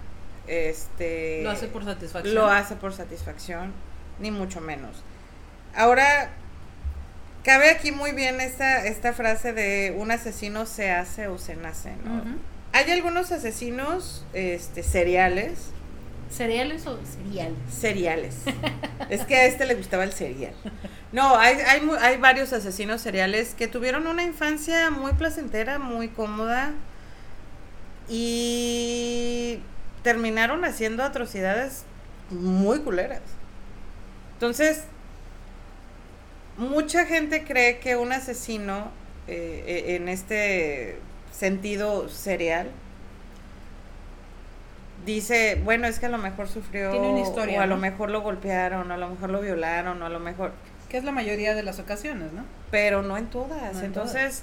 este 0.47 1.43
Lo 1.43 1.51
hace 1.51 1.67
por 1.67 1.85
satisfacción. 1.85 2.35
lo 2.35 2.47
hace 2.47 2.77
por 2.77 2.95
satisfacción, 2.95 3.73
ni 4.21 4.31
mucho 4.31 4.61
menos. 4.61 5.03
Ahora 5.75 6.31
cabe 7.43 7.71
aquí 7.71 7.91
muy 7.91 8.13
bien 8.13 8.41
esta 8.41 8.87
esta 8.87 9.13
frase 9.13 9.53
de 9.53 9.95
un 9.99 10.13
asesino 10.13 10.65
se 10.65 10.93
hace 10.93 11.27
o 11.27 11.39
se 11.39 11.57
nace, 11.57 11.97
¿no? 12.05 12.23
Hay 12.73 12.91
algunos 12.91 13.33
asesinos 13.33 14.25
este 14.33 14.83
seriales, 14.83 15.71
¿Cereales 16.31 16.87
o 16.87 16.99
cereal? 17.05 17.55
seriales. 17.71 18.35
es 19.09 19.25
que 19.25 19.35
a 19.37 19.45
este 19.47 19.65
le 19.65 19.75
gustaba 19.75 20.05
el 20.05 20.13
cereal. 20.13 20.53
No, 21.11 21.37
hay, 21.37 21.57
hay, 21.67 21.81
hay 22.01 22.19
varios 22.19 22.53
asesinos 22.53 23.01
seriales 23.01 23.55
que 23.55 23.67
tuvieron 23.67 24.07
una 24.07 24.23
infancia 24.23 24.91
muy 24.91 25.13
placentera, 25.15 25.79
muy 25.79 26.09
cómoda 26.09 26.73
y 28.09 29.61
terminaron 30.03 30.65
haciendo 30.65 31.03
atrocidades 31.03 31.85
muy 32.31 32.81
culeras. 32.81 33.23
Entonces, 34.35 34.85
mucha 36.59 37.07
gente 37.07 37.45
cree 37.45 37.79
que 37.79 37.97
un 37.97 38.13
asesino, 38.13 38.91
eh, 39.27 39.65
eh, 39.67 39.97
en 39.97 40.09
este 40.09 40.99
sentido 41.39 42.09
serial, 42.09 42.69
dice, 45.07 45.61
bueno, 45.65 45.87
es 45.87 45.99
que 45.99 46.07
a 46.07 46.09
lo 46.09 46.19
mejor 46.19 46.49
sufrió, 46.49 46.91
Tiene 46.91 47.09
una 47.09 47.21
historia, 47.21 47.61
o 47.61 47.63
a 47.63 47.67
lo 47.67 47.77
mejor 47.77 48.11
lo 48.11 48.23
golpearon, 48.23 48.91
o 48.91 48.95
a 48.95 48.97
lo 48.97 49.09
mejor 49.09 49.31
lo 49.31 49.41
violaron, 49.41 50.03
o 50.03 50.07
a 50.07 50.09
lo 50.09 50.21
mejor, 50.21 50.53
Que 50.89 50.99
es 50.99 51.05
la 51.05 51.13
mayoría 51.13 51.55
de 51.55 51.63
las 51.63 51.79
ocasiones, 51.79 52.33
¿no? 52.33 52.45
pero 52.71 53.03
no 53.03 53.17
en 53.17 53.27
todas. 53.27 53.75
No 53.75 53.81
en 53.81 53.87
Entonces, 53.87 54.43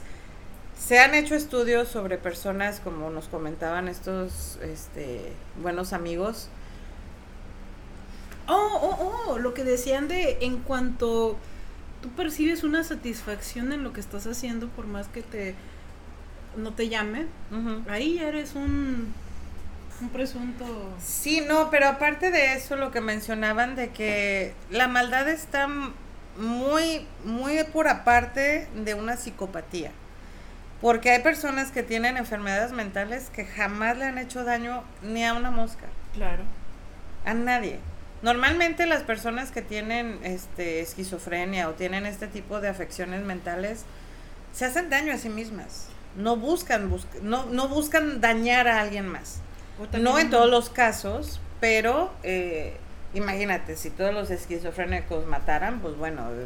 se 0.80 1.00
han 1.00 1.14
hecho 1.16 1.36
estudios 1.36 1.88
sobre 1.88 2.18
personas, 2.18 2.80
como 2.80 3.10
nos 3.10 3.28
comentaban 3.28 3.88
estos 3.88 4.58
este, 4.62 5.34
buenos 5.62 5.94
amigos, 5.94 6.50
Oh, 8.48 8.80
oh, 8.80 9.32
oh, 9.32 9.40
lo 9.40 9.56
que 9.56 9.64
decían 9.64 10.08
de 10.08 10.38
en 10.42 10.60
cuanto 10.60 11.36
tú 12.04 12.10
percibes 12.10 12.64
una 12.64 12.84
satisfacción 12.84 13.72
en 13.72 13.84
lo 13.84 13.92
que 13.92 14.00
estás 14.00 14.28
haciendo, 14.28 14.68
por 14.68 14.86
más 14.86 15.08
que 15.08 15.24
te 15.24 15.56
no 16.58 16.74
te 16.74 16.90
llame, 16.90 17.26
ahí 17.90 18.16
ya 18.16 18.28
eres 18.28 18.56
un, 18.56 19.14
un 20.02 20.10
presunto. 20.10 20.66
Sí, 21.04 21.42
no, 21.48 21.70
pero 21.70 21.88
aparte 21.88 22.32
de 22.32 22.54
eso, 22.54 22.76
lo 22.76 22.92
que 22.92 23.02
mencionaban 23.02 23.76
de 23.76 23.90
que 23.90 24.54
la 24.70 24.88
maldad 24.88 25.28
está 25.30 25.68
muy, 26.38 27.08
muy 27.24 27.64
por 27.72 27.88
aparte 27.88 28.68
de 28.76 28.94
una 28.94 29.18
psicopatía. 29.18 29.92
Porque 30.82 31.10
hay 31.12 31.22
personas 31.24 31.72
que 31.72 31.84
tienen 31.84 32.18
enfermedades 32.18 32.72
mentales 32.74 33.30
que 33.34 33.46
jamás 33.46 33.98
le 33.98 34.06
han 34.06 34.18
hecho 34.18 34.44
daño 34.44 34.84
ni 35.02 35.24
a 35.26 35.34
una 35.34 35.50
mosca, 35.50 35.86
Claro. 36.14 36.44
a 37.26 37.34
nadie. 37.34 37.80
Normalmente 38.22 38.86
las 38.86 39.04
personas 39.04 39.52
que 39.52 39.62
tienen 39.62 40.20
este 40.24 40.82
esquizofrenia 40.82 41.70
o 41.70 41.74
tienen 41.74 42.06
este 42.06 42.28
tipo 42.28 42.60
de 42.60 42.68
afecciones 42.70 43.24
mentales 43.24 43.84
se 44.54 44.66
hacen 44.66 44.90
daño 44.90 45.14
a 45.14 45.18
sí 45.18 45.30
mismas. 45.30 45.88
No 46.18 46.36
buscan, 46.38 46.90
busc- 46.92 47.22
no, 47.22 47.46
no 47.48 47.68
buscan 47.68 48.22
dañar 48.22 48.68
a 48.68 48.82
alguien 48.82 49.08
más. 49.08 49.40
No 50.00 50.18
en 50.20 50.30
todos 50.30 50.50
los 50.50 50.70
casos, 50.70 51.40
pero 51.60 52.14
eh, 52.24 52.78
imagínate, 53.14 53.76
si 53.76 53.90
todos 53.90 54.14
los 54.14 54.30
esquizofrénicos 54.32 55.26
mataran, 55.28 55.80
pues 55.82 55.98
bueno, 55.98 56.30
eh, 56.32 56.46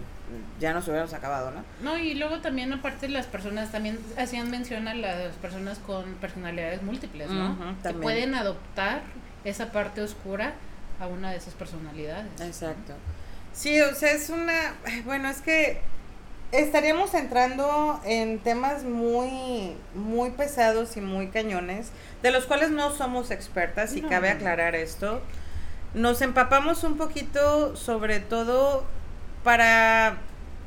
ya 0.59 0.73
nos 0.73 0.87
hubiéramos 0.87 1.13
acabado, 1.13 1.51
¿no? 1.51 1.63
No, 1.83 1.97
y 1.97 2.15
luego 2.15 2.39
también 2.39 2.73
aparte 2.73 3.07
las 3.09 3.27
personas 3.27 3.71
también 3.71 3.99
hacían 4.17 4.49
mención 4.49 4.87
a 4.87 4.93
las 4.95 5.35
personas 5.35 5.77
con 5.79 6.05
personalidades 6.15 6.81
múltiples, 6.81 7.29
¿no? 7.29 7.55
Que 7.83 7.89
pueden 8.01 8.33
adoptar 8.35 9.01
esa 9.43 9.71
parte 9.71 10.01
oscura 10.01 10.53
a 10.99 11.07
una 11.07 11.31
de 11.31 11.37
esas 11.37 11.53
personalidades. 11.53 12.41
Exacto. 12.41 12.93
Sí, 13.53 13.79
o 13.81 13.93
sea, 13.95 14.11
es 14.11 14.29
una, 14.29 14.73
bueno, 15.05 15.29
es 15.29 15.41
que 15.41 15.81
estaríamos 16.51 17.13
entrando 17.13 17.99
en 18.05 18.39
temas 18.39 18.83
muy, 18.83 19.75
muy 19.93 20.31
pesados 20.31 20.97
y 20.97 21.01
muy 21.01 21.27
cañones, 21.29 21.91
de 22.23 22.31
los 22.31 22.45
cuales 22.45 22.71
no 22.71 22.91
somos 22.91 23.31
expertas, 23.31 23.95
y 23.95 24.01
No. 24.01 24.09
cabe 24.09 24.29
aclarar 24.29 24.75
esto. 24.75 25.21
Nos 25.93 26.21
empapamos 26.21 26.83
un 26.83 26.97
poquito, 26.97 27.75
sobre 27.75 28.19
todo 28.19 28.83
para 29.43 30.17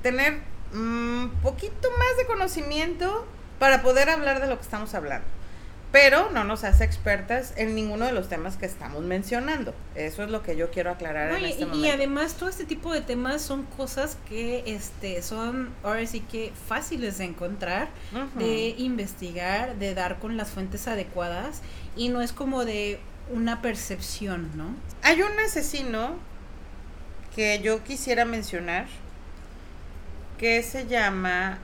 tener 0.02 0.38
un 0.72 1.32
poquito 1.42 1.88
más 1.98 2.16
de 2.16 2.26
conocimiento 2.26 3.26
para 3.58 3.82
poder 3.82 4.08
hablar 4.10 4.40
de 4.40 4.46
lo 4.48 4.56
que 4.56 4.62
estamos 4.62 4.94
hablando. 4.94 5.26
Pero 5.92 6.30
no 6.30 6.42
nos 6.44 6.64
hace 6.64 6.84
expertas 6.84 7.52
en 7.56 7.74
ninguno 7.74 8.06
de 8.06 8.12
los 8.12 8.30
temas 8.30 8.56
que 8.56 8.64
estamos 8.64 9.02
mencionando. 9.02 9.74
Eso 9.94 10.22
es 10.22 10.30
lo 10.30 10.42
que 10.42 10.56
yo 10.56 10.70
quiero 10.70 10.90
aclarar 10.90 11.30
No, 11.32 11.36
en 11.36 11.44
y, 11.44 11.50
este 11.50 11.62
y 11.64 11.66
momento. 11.66 11.94
además 11.94 12.34
todo 12.34 12.48
este 12.48 12.64
tipo 12.64 12.92
de 12.94 13.02
temas 13.02 13.42
son 13.42 13.64
cosas 13.64 14.16
que 14.26 14.62
este 14.66 15.20
son 15.20 15.68
ahora 15.82 16.06
sí 16.06 16.20
que 16.20 16.50
fáciles 16.66 17.18
de 17.18 17.24
encontrar, 17.24 17.90
de 18.36 18.74
investigar, 18.78 19.76
de 19.76 19.94
dar 19.94 20.18
con 20.18 20.38
las 20.38 20.50
fuentes 20.50 20.88
adecuadas 20.88 21.60
y 21.94 22.08
no 22.08 22.22
es 22.22 22.32
como 22.32 22.64
de 22.64 22.98
una 23.30 23.60
percepción, 23.60 24.50
¿no? 24.56 24.74
Hay 25.02 25.20
un 25.20 25.38
asesino 25.40 26.14
que 27.36 27.60
yo 27.62 27.84
quisiera 27.84 28.24
mencionar 28.24 28.86
que 30.38 30.62
se 30.62 30.86
llama 30.86 31.58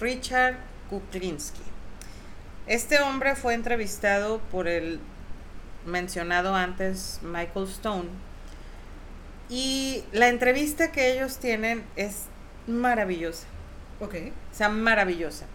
Richard 0.00 0.56
Kuklinski. 0.90 1.60
Este 2.70 3.00
hombre 3.00 3.34
fue 3.34 3.54
entrevistado 3.54 4.38
por 4.52 4.68
el 4.68 5.00
mencionado 5.86 6.54
antes 6.54 7.18
Michael 7.20 7.66
Stone 7.66 8.08
y 9.48 10.04
la 10.12 10.28
entrevista 10.28 10.92
que 10.92 11.12
ellos 11.12 11.38
tienen 11.38 11.82
es 11.96 12.26
maravillosa. 12.68 13.48
Ok. 13.98 14.14
O 14.52 14.54
sea, 14.54 14.68
maravillosa. 14.68 15.46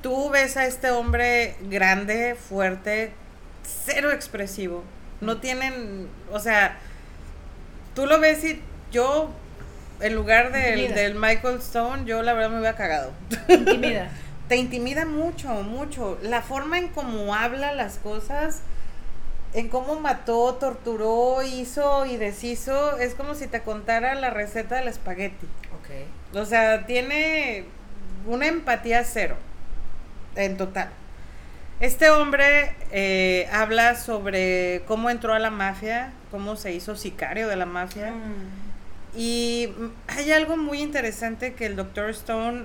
Tú 0.00 0.30
ves 0.30 0.56
a 0.56 0.64
este 0.64 0.90
hombre 0.90 1.56
grande, 1.68 2.34
fuerte, 2.36 3.12
cero 3.62 4.10
expresivo. 4.10 4.82
No 5.20 5.42
tienen, 5.42 6.08
o 6.32 6.40
sea, 6.40 6.78
tú 7.94 8.06
lo 8.06 8.18
ves 8.18 8.42
y 8.44 8.62
yo, 8.90 9.28
en 10.00 10.14
lugar 10.14 10.52
del, 10.52 10.94
del 10.94 11.16
Michael 11.16 11.58
Stone, 11.58 12.06
yo 12.06 12.22
la 12.22 12.32
verdad 12.32 12.48
me 12.48 12.60
hubiera 12.60 12.76
cagado. 12.76 13.12
Intimida. 13.46 14.10
Te 14.50 14.56
intimida 14.56 15.06
mucho, 15.06 15.48
mucho. 15.62 16.18
La 16.22 16.42
forma 16.42 16.76
en 16.76 16.88
cómo 16.88 17.36
habla 17.36 17.72
las 17.72 17.98
cosas, 17.98 18.62
en 19.54 19.68
cómo 19.68 20.00
mató, 20.00 20.54
torturó, 20.54 21.40
hizo 21.44 22.04
y 22.04 22.16
deshizo, 22.16 22.98
es 22.98 23.14
como 23.14 23.36
si 23.36 23.46
te 23.46 23.60
contara 23.60 24.16
la 24.16 24.30
receta 24.30 24.74
del 24.74 24.88
espagueti. 24.88 25.46
ok. 25.78 26.36
O 26.36 26.44
sea, 26.44 26.84
tiene 26.84 27.66
una 28.26 28.48
empatía 28.48 29.04
cero, 29.04 29.36
en 30.34 30.56
total. 30.56 30.90
Este 31.78 32.10
hombre 32.10 32.74
eh, 32.90 33.48
habla 33.52 33.94
sobre 33.94 34.82
cómo 34.88 35.10
entró 35.10 35.32
a 35.32 35.38
la 35.38 35.50
mafia, 35.50 36.12
cómo 36.32 36.56
se 36.56 36.72
hizo 36.72 36.96
sicario 36.96 37.46
de 37.46 37.54
la 37.54 37.66
mafia. 37.66 38.10
Mm. 38.10 39.16
Y 39.16 39.68
hay 40.08 40.32
algo 40.32 40.56
muy 40.56 40.82
interesante 40.82 41.54
que 41.54 41.66
el 41.66 41.76
doctor 41.76 42.10
Stone 42.10 42.64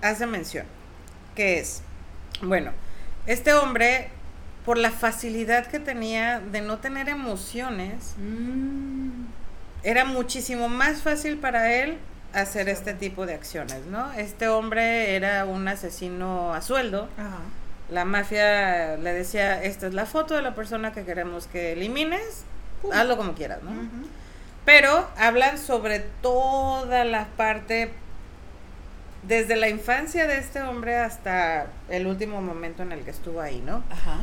hace 0.00 0.26
mención, 0.26 0.66
que 1.36 1.60
es, 1.60 1.82
bueno, 2.42 2.72
este 3.26 3.52
hombre, 3.54 4.08
por 4.64 4.76
la 4.78 4.90
facilidad 4.90 5.66
que 5.66 5.78
tenía 5.78 6.40
de 6.40 6.60
no 6.62 6.78
tener 6.78 7.08
emociones, 7.08 8.14
Mm. 8.18 9.26
era 9.84 10.04
muchísimo 10.04 10.68
más 10.68 11.02
fácil 11.02 11.36
para 11.38 11.72
él 11.72 11.98
hacer 12.34 12.68
este 12.68 12.92
tipo 12.92 13.24
de 13.26 13.34
acciones, 13.34 13.86
¿no? 13.86 14.12
Este 14.14 14.48
hombre 14.48 15.14
era 15.14 15.44
un 15.44 15.68
asesino 15.68 16.52
a 16.52 16.60
sueldo. 16.60 17.08
Ajá. 17.16 17.38
La 17.90 18.04
mafia 18.04 18.96
le 18.96 19.12
decía, 19.12 19.62
esta 19.62 19.86
es 19.86 19.94
la 19.94 20.06
foto 20.06 20.34
de 20.34 20.42
la 20.42 20.56
persona 20.56 20.92
que 20.92 21.04
queremos 21.04 21.46
que 21.46 21.72
elimines, 21.72 22.42
Pum. 22.82 22.90
hazlo 22.92 23.16
como 23.16 23.34
quieras, 23.34 23.62
¿no? 23.62 23.70
Pero 24.64 25.08
hablan 25.16 25.56
sobre 25.58 26.00
toda 26.20 27.04
la 27.04 27.26
parte, 27.36 27.92
desde 29.26 29.56
la 29.56 29.68
infancia 29.68 30.26
de 30.26 30.38
este 30.38 30.62
hombre 30.62 30.96
hasta 30.96 31.66
el 31.88 32.06
último 32.06 32.40
momento 32.42 32.82
en 32.82 32.92
el 32.92 33.00
que 33.04 33.10
estuvo 33.10 33.40
ahí, 33.40 33.62
¿no? 33.64 33.82
Ajá. 33.90 34.18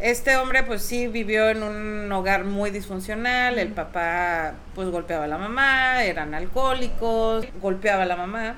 Este 0.00 0.36
hombre 0.36 0.62
pues 0.62 0.82
sí 0.82 1.06
vivió 1.06 1.48
en 1.48 1.62
un 1.62 2.12
hogar 2.12 2.44
muy 2.44 2.70
disfuncional, 2.70 3.58
el 3.58 3.68
papá 3.72 4.52
pues 4.74 4.88
golpeaba 4.90 5.24
a 5.24 5.28
la 5.28 5.38
mamá, 5.38 6.04
eran 6.04 6.34
alcohólicos, 6.34 7.46
golpeaba 7.62 8.02
a 8.02 8.06
la 8.06 8.16
mamá, 8.16 8.56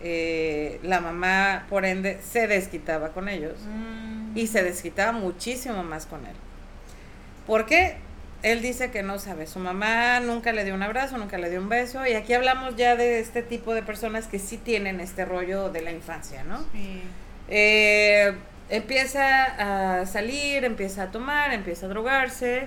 eh, 0.00 0.80
la 0.82 1.00
mamá 1.00 1.66
por 1.68 1.84
ende 1.84 2.20
se 2.28 2.48
desquitaba 2.48 3.10
con 3.10 3.28
ellos 3.28 3.54
Mm. 3.68 4.36
y 4.36 4.48
se 4.48 4.64
desquitaba 4.64 5.12
muchísimo 5.12 5.84
más 5.84 6.06
con 6.06 6.26
él. 6.26 6.34
¿Por 7.46 7.66
qué? 7.66 7.96
Él 8.44 8.60
dice 8.60 8.90
que 8.90 9.02
no 9.02 9.18
sabe, 9.18 9.46
su 9.46 9.58
mamá 9.58 10.20
nunca 10.20 10.52
le 10.52 10.64
dio 10.64 10.74
un 10.74 10.82
abrazo, 10.82 11.16
nunca 11.16 11.38
le 11.38 11.48
dio 11.48 11.58
un 11.58 11.70
beso 11.70 12.06
y 12.06 12.12
aquí 12.12 12.34
hablamos 12.34 12.76
ya 12.76 12.94
de 12.94 13.18
este 13.18 13.42
tipo 13.42 13.72
de 13.72 13.82
personas 13.82 14.26
que 14.26 14.38
sí 14.38 14.58
tienen 14.58 15.00
este 15.00 15.24
rollo 15.24 15.70
de 15.70 15.80
la 15.80 15.92
infancia, 15.92 16.44
¿no? 16.44 16.58
Sí. 16.72 17.00
Eh, 17.48 18.34
empieza 18.68 20.00
a 20.00 20.04
salir, 20.04 20.66
empieza 20.66 21.04
a 21.04 21.10
tomar, 21.10 21.54
empieza 21.54 21.86
a 21.86 21.88
drogarse. 21.88 22.66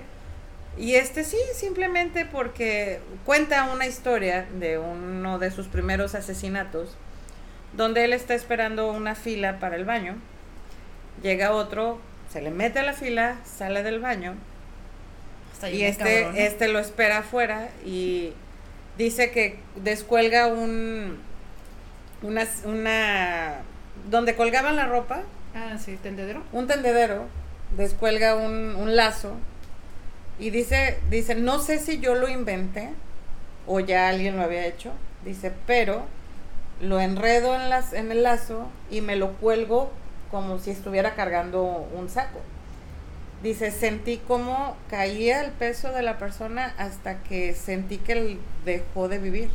Y 0.79 0.95
este 0.95 1.23
sí, 1.23 1.37
simplemente 1.53 2.25
porque 2.25 2.99
cuenta 3.23 3.71
una 3.71 3.85
historia 3.85 4.47
de 4.59 4.79
uno 4.79 5.37
de 5.37 5.51
sus 5.51 5.67
primeros 5.67 6.15
asesinatos, 6.15 6.97
donde 7.73 8.03
él 8.03 8.13
está 8.13 8.33
esperando 8.33 8.91
una 8.91 9.13
fila 9.13 9.59
para 9.59 9.75
el 9.75 9.85
baño. 9.85 10.15
Llega 11.21 11.51
otro, 11.51 12.01
se 12.33 12.41
le 12.41 12.49
mete 12.49 12.79
a 12.79 12.83
la 12.83 12.93
fila, 12.93 13.35
sale 13.45 13.83
del 13.83 13.99
baño 13.99 14.33
Está 15.57 15.69
y 15.71 15.83
este, 15.83 16.45
este 16.45 16.67
lo 16.67 16.79
espera 16.79 17.19
afuera 17.19 17.69
y 17.85 18.33
dice 18.97 19.31
que 19.31 19.59
descuelga 19.75 20.47
un 20.47 21.17
una, 22.21 22.47
una 22.65 23.55
donde 24.09 24.35
colgaban 24.35 24.75
la 24.75 24.85
ropa, 24.85 25.21
Ah, 25.55 25.77
sí, 25.83 25.97
tendedero. 26.01 26.43
un 26.51 26.67
tendedero, 26.67 27.25
descuelga 27.75 28.35
un, 28.35 28.75
un 28.75 28.95
lazo 28.95 29.33
y 30.39 30.51
dice, 30.51 30.99
dice, 31.09 31.35
no 31.35 31.59
sé 31.59 31.79
si 31.79 31.99
yo 31.99 32.13
lo 32.15 32.27
inventé 32.27 32.89
o 33.65 33.79
ya 33.79 34.07
alguien 34.09 34.37
lo 34.37 34.43
había 34.43 34.65
hecho, 34.65 34.91
dice, 35.25 35.51
pero 35.65 36.05
lo 36.79 36.99
enredo 36.99 37.55
en, 37.55 37.69
las, 37.69 37.93
en 37.93 38.11
el 38.11 38.21
lazo 38.23 38.67
y 38.91 39.01
me 39.01 39.15
lo 39.15 39.33
cuelgo 39.33 39.91
como 40.29 40.59
si 40.59 40.69
estuviera 40.71 41.15
cargando 41.15 41.63
un 41.95 42.09
saco. 42.09 42.39
Dice, 43.43 43.71
sentí 43.71 44.17
como 44.17 44.75
caía 44.89 45.41
el 45.41 45.51
peso 45.51 45.91
de 45.91 46.01
la 46.01 46.17
persona 46.17 46.73
hasta 46.77 47.21
que 47.23 47.53
sentí 47.53 47.97
que 47.97 48.13
él 48.13 48.39
dejó 48.65 49.07
de 49.07 49.19
vivir. 49.19 49.49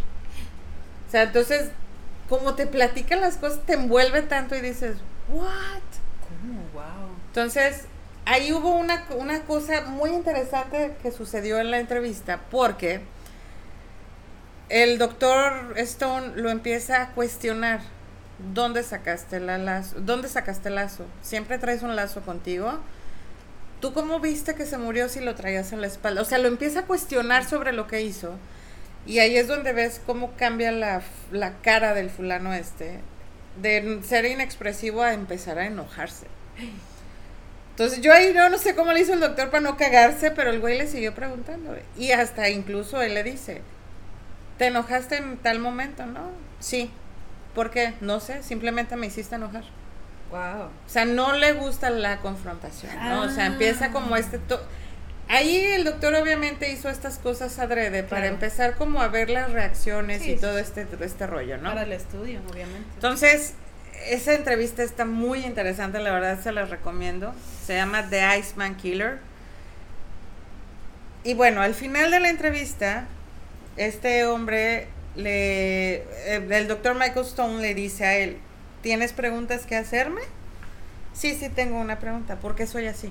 O 1.08 1.10
sea, 1.10 1.24
entonces, 1.24 1.70
como 2.28 2.54
te 2.54 2.66
platican 2.66 3.20
las 3.20 3.36
cosas, 3.36 3.60
te 3.66 3.74
envuelve 3.74 4.22
tanto 4.22 4.54
y 4.54 4.60
dices, 4.60 4.96
¿what? 5.28 5.82
¿Cómo? 6.28 6.60
Wow. 6.72 7.08
Entonces, 7.26 7.86
ahí 8.24 8.52
hubo 8.52 8.70
una, 8.70 9.04
una 9.16 9.42
cosa 9.42 9.82
muy 9.82 10.10
interesante 10.10 10.94
que 11.02 11.10
sucedió 11.10 11.58
en 11.58 11.70
la 11.70 11.80
entrevista, 11.80 12.40
porque 12.50 13.00
el 14.68 14.96
doctor 14.98 15.74
Stone 15.76 16.32
lo 16.36 16.50
empieza 16.50 17.02
a 17.02 17.10
cuestionar. 17.10 17.80
¿Dónde 18.54 18.82
sacaste 18.82 19.38
la 19.38 19.58
lazo? 19.58 20.00
¿Dónde 20.00 20.28
sacaste 20.28 20.68
el 20.68 20.76
lazo? 20.76 21.04
¿Siempre 21.20 21.58
traes 21.58 21.82
un 21.82 21.94
lazo 21.94 22.22
contigo? 22.22 22.78
¿Tú 23.82 23.92
cómo 23.92 24.20
viste 24.20 24.54
que 24.54 24.64
se 24.64 24.78
murió 24.78 25.08
si 25.08 25.18
lo 25.18 25.34
traías 25.34 25.72
en 25.72 25.80
la 25.80 25.88
espalda? 25.88 26.22
O 26.22 26.24
sea, 26.24 26.38
lo 26.38 26.46
empieza 26.46 26.78
a 26.78 26.86
cuestionar 26.86 27.44
sobre 27.44 27.72
lo 27.72 27.88
que 27.88 28.00
hizo. 28.00 28.38
Y 29.06 29.18
ahí 29.18 29.36
es 29.36 29.48
donde 29.48 29.72
ves 29.72 30.00
cómo 30.06 30.34
cambia 30.36 30.70
la, 30.70 31.02
la 31.32 31.54
cara 31.62 31.92
del 31.92 32.08
fulano 32.08 32.54
este. 32.54 33.00
De 33.60 33.98
ser 34.04 34.24
inexpresivo 34.26 35.02
a 35.02 35.14
empezar 35.14 35.58
a 35.58 35.66
enojarse. 35.66 36.28
Entonces 37.70 38.00
yo 38.00 38.12
ahí 38.12 38.32
no, 38.32 38.48
no 38.50 38.56
sé 38.56 38.76
cómo 38.76 38.92
le 38.92 39.00
hizo 39.00 39.14
el 39.14 39.20
doctor 39.20 39.50
para 39.50 39.62
no 39.62 39.76
cagarse, 39.76 40.30
pero 40.30 40.50
el 40.50 40.60
güey 40.60 40.78
le 40.78 40.86
siguió 40.86 41.12
preguntando. 41.12 41.74
Y 41.98 42.12
hasta 42.12 42.50
incluso 42.50 43.02
él 43.02 43.14
le 43.14 43.24
dice, 43.24 43.62
¿te 44.58 44.66
enojaste 44.66 45.16
en 45.16 45.38
tal 45.38 45.58
momento? 45.58 46.06
No, 46.06 46.30
sí. 46.60 46.88
¿Por 47.52 47.72
qué? 47.72 47.94
No 48.00 48.20
sé, 48.20 48.44
simplemente 48.44 48.94
me 48.94 49.08
hiciste 49.08 49.34
enojar. 49.34 49.64
Wow. 50.32 50.64
O 50.64 50.88
sea, 50.88 51.04
no 51.04 51.34
le 51.34 51.52
gusta 51.52 51.90
la 51.90 52.18
confrontación, 52.18 52.90
¿no? 53.08 53.22
O 53.22 53.28
sea, 53.28 53.44
Ah. 53.44 53.46
empieza 53.48 53.92
como 53.92 54.16
este... 54.16 54.40
Ahí 55.28 55.56
el 55.56 55.84
doctor 55.84 56.14
obviamente 56.16 56.70
hizo 56.72 56.88
estas 56.90 57.18
cosas 57.18 57.58
adrede 57.60 58.02
para 58.02 58.26
empezar 58.26 58.74
como 58.74 59.00
a 59.00 59.08
ver 59.08 59.30
las 59.30 59.52
reacciones 59.52 60.20
Sí, 60.22 60.32
y 60.32 60.36
todo 60.36 60.58
este, 60.58 60.86
este 61.00 61.26
rollo, 61.26 61.56
¿no? 61.58 61.70
Para 61.70 61.84
el 61.84 61.92
estudio, 61.92 62.40
obviamente. 62.50 62.86
Entonces, 62.96 63.54
esa 64.08 64.34
entrevista 64.34 64.82
está 64.82 65.04
muy 65.04 65.44
interesante, 65.46 66.00
la 66.00 66.10
verdad 66.12 66.40
se 66.42 66.50
la 66.52 66.64
recomiendo. 66.66 67.32
Se 67.64 67.76
llama 67.76 68.08
The 68.10 68.38
Iceman 68.38 68.74
Killer. 68.76 69.20
Y 71.24 71.34
bueno, 71.34 71.62
al 71.62 71.74
final 71.74 72.10
de 72.10 72.20
la 72.20 72.28
entrevista, 72.28 73.04
este 73.76 74.26
hombre 74.26 74.88
le 75.14 75.94
eh, 75.96 76.46
el 76.50 76.68
doctor 76.68 76.94
Michael 76.94 77.24
Stone 77.26 77.62
le 77.62 77.74
dice 77.74 78.04
a 78.04 78.16
él, 78.16 78.38
¿tienes 78.82 79.12
preguntas 79.12 79.64
que 79.66 79.76
hacerme? 79.76 80.20
Sí, 81.14 81.34
sí 81.34 81.48
tengo 81.48 81.78
una 81.78 81.98
pregunta, 81.98 82.36
¿por 82.36 82.54
qué 82.54 82.66
soy 82.66 82.86
así? 82.86 83.10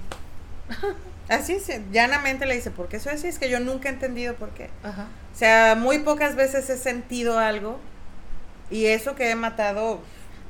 Así, 1.29 1.59
sí, 1.61 1.73
llanamente 1.93 2.45
le 2.45 2.55
dice, 2.55 2.71
¿por 2.71 2.89
qué 2.89 2.99
soy 2.99 3.13
así? 3.13 3.27
Es 3.27 3.39
que 3.39 3.49
yo 3.49 3.61
nunca 3.61 3.87
he 3.87 3.91
entendido 3.93 4.33
por 4.35 4.49
qué. 4.49 4.69
Ajá. 4.83 5.07
O 5.33 5.37
sea, 5.37 5.75
muy 5.75 5.99
pocas 5.99 6.35
veces 6.35 6.69
he 6.69 6.77
sentido 6.77 7.39
algo 7.39 7.79
y 8.69 8.87
eso 8.87 9.15
que 9.15 9.29
he 9.29 9.35
matado 9.35 10.01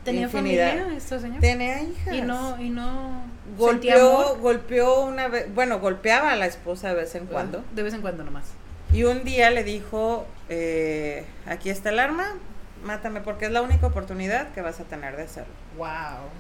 ¿Tenía 0.04 0.24
infinidad. 0.24 0.70
familia 0.72 0.98
este 0.98 1.20
señor? 1.20 1.40
Tenía 1.40 1.82
hijas. 1.84 2.14
Y 2.16 2.22
no, 2.22 2.60
y 2.60 2.70
no. 2.70 3.24
golpeó, 3.58 4.38
golpeó 4.40 5.02
una 5.02 5.28
vez, 5.28 5.54
bueno, 5.54 5.80
golpeaba 5.80 6.32
a 6.32 6.36
la 6.36 6.48
esposa 6.48 6.90
de 6.90 6.96
vez 6.96 7.14
en 7.14 7.28
cuando. 7.28 7.64
De 7.76 7.84
vez 7.84 7.94
en 7.94 8.02
cuando 8.02 8.24
nomás. 8.24 8.46
Y 8.92 9.04
un 9.04 9.24
día 9.24 9.52
le 9.52 9.64
dijo, 9.64 10.26
eh, 10.50 11.26
aquí 11.46 11.70
está 11.70 11.90
el 11.90 12.00
arma, 12.00 12.34
mátame 12.82 13.22
porque 13.22 13.46
es 13.46 13.52
la 13.52 13.62
única 13.62 13.88
oportunidad 13.88 14.52
que 14.54 14.62
vas 14.62 14.80
a 14.80 14.86
tener 14.86 15.16
de 15.18 15.24
hacerlo. 15.24 15.56
Wow. 15.72 16.32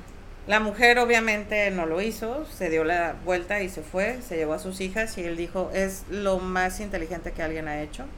La 0.47 0.59
mujer 0.59 0.99
obviamente 0.99 1.69
no 1.71 1.85
lo 1.85 2.01
hizo, 2.01 2.45
se 2.47 2.69
dio 2.69 2.83
la 2.83 3.13
vuelta 3.23 3.61
y 3.61 3.69
se 3.69 3.83
fue, 3.83 4.21
se 4.21 4.37
llevó 4.37 4.53
a 4.53 4.59
sus 4.59 4.81
hijas 4.81 5.17
y 5.17 5.23
él 5.23 5.37
dijo, 5.37 5.69
es 5.73 6.05
lo 6.09 6.39
más 6.39 6.79
inteligente 6.79 7.33
que 7.33 7.43
alguien 7.43 7.67
ha 7.67 7.81
hecho, 7.81 8.09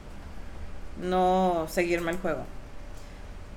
no 0.96 1.66
seguirme 1.68 2.12
el 2.12 2.18
juego. 2.18 2.46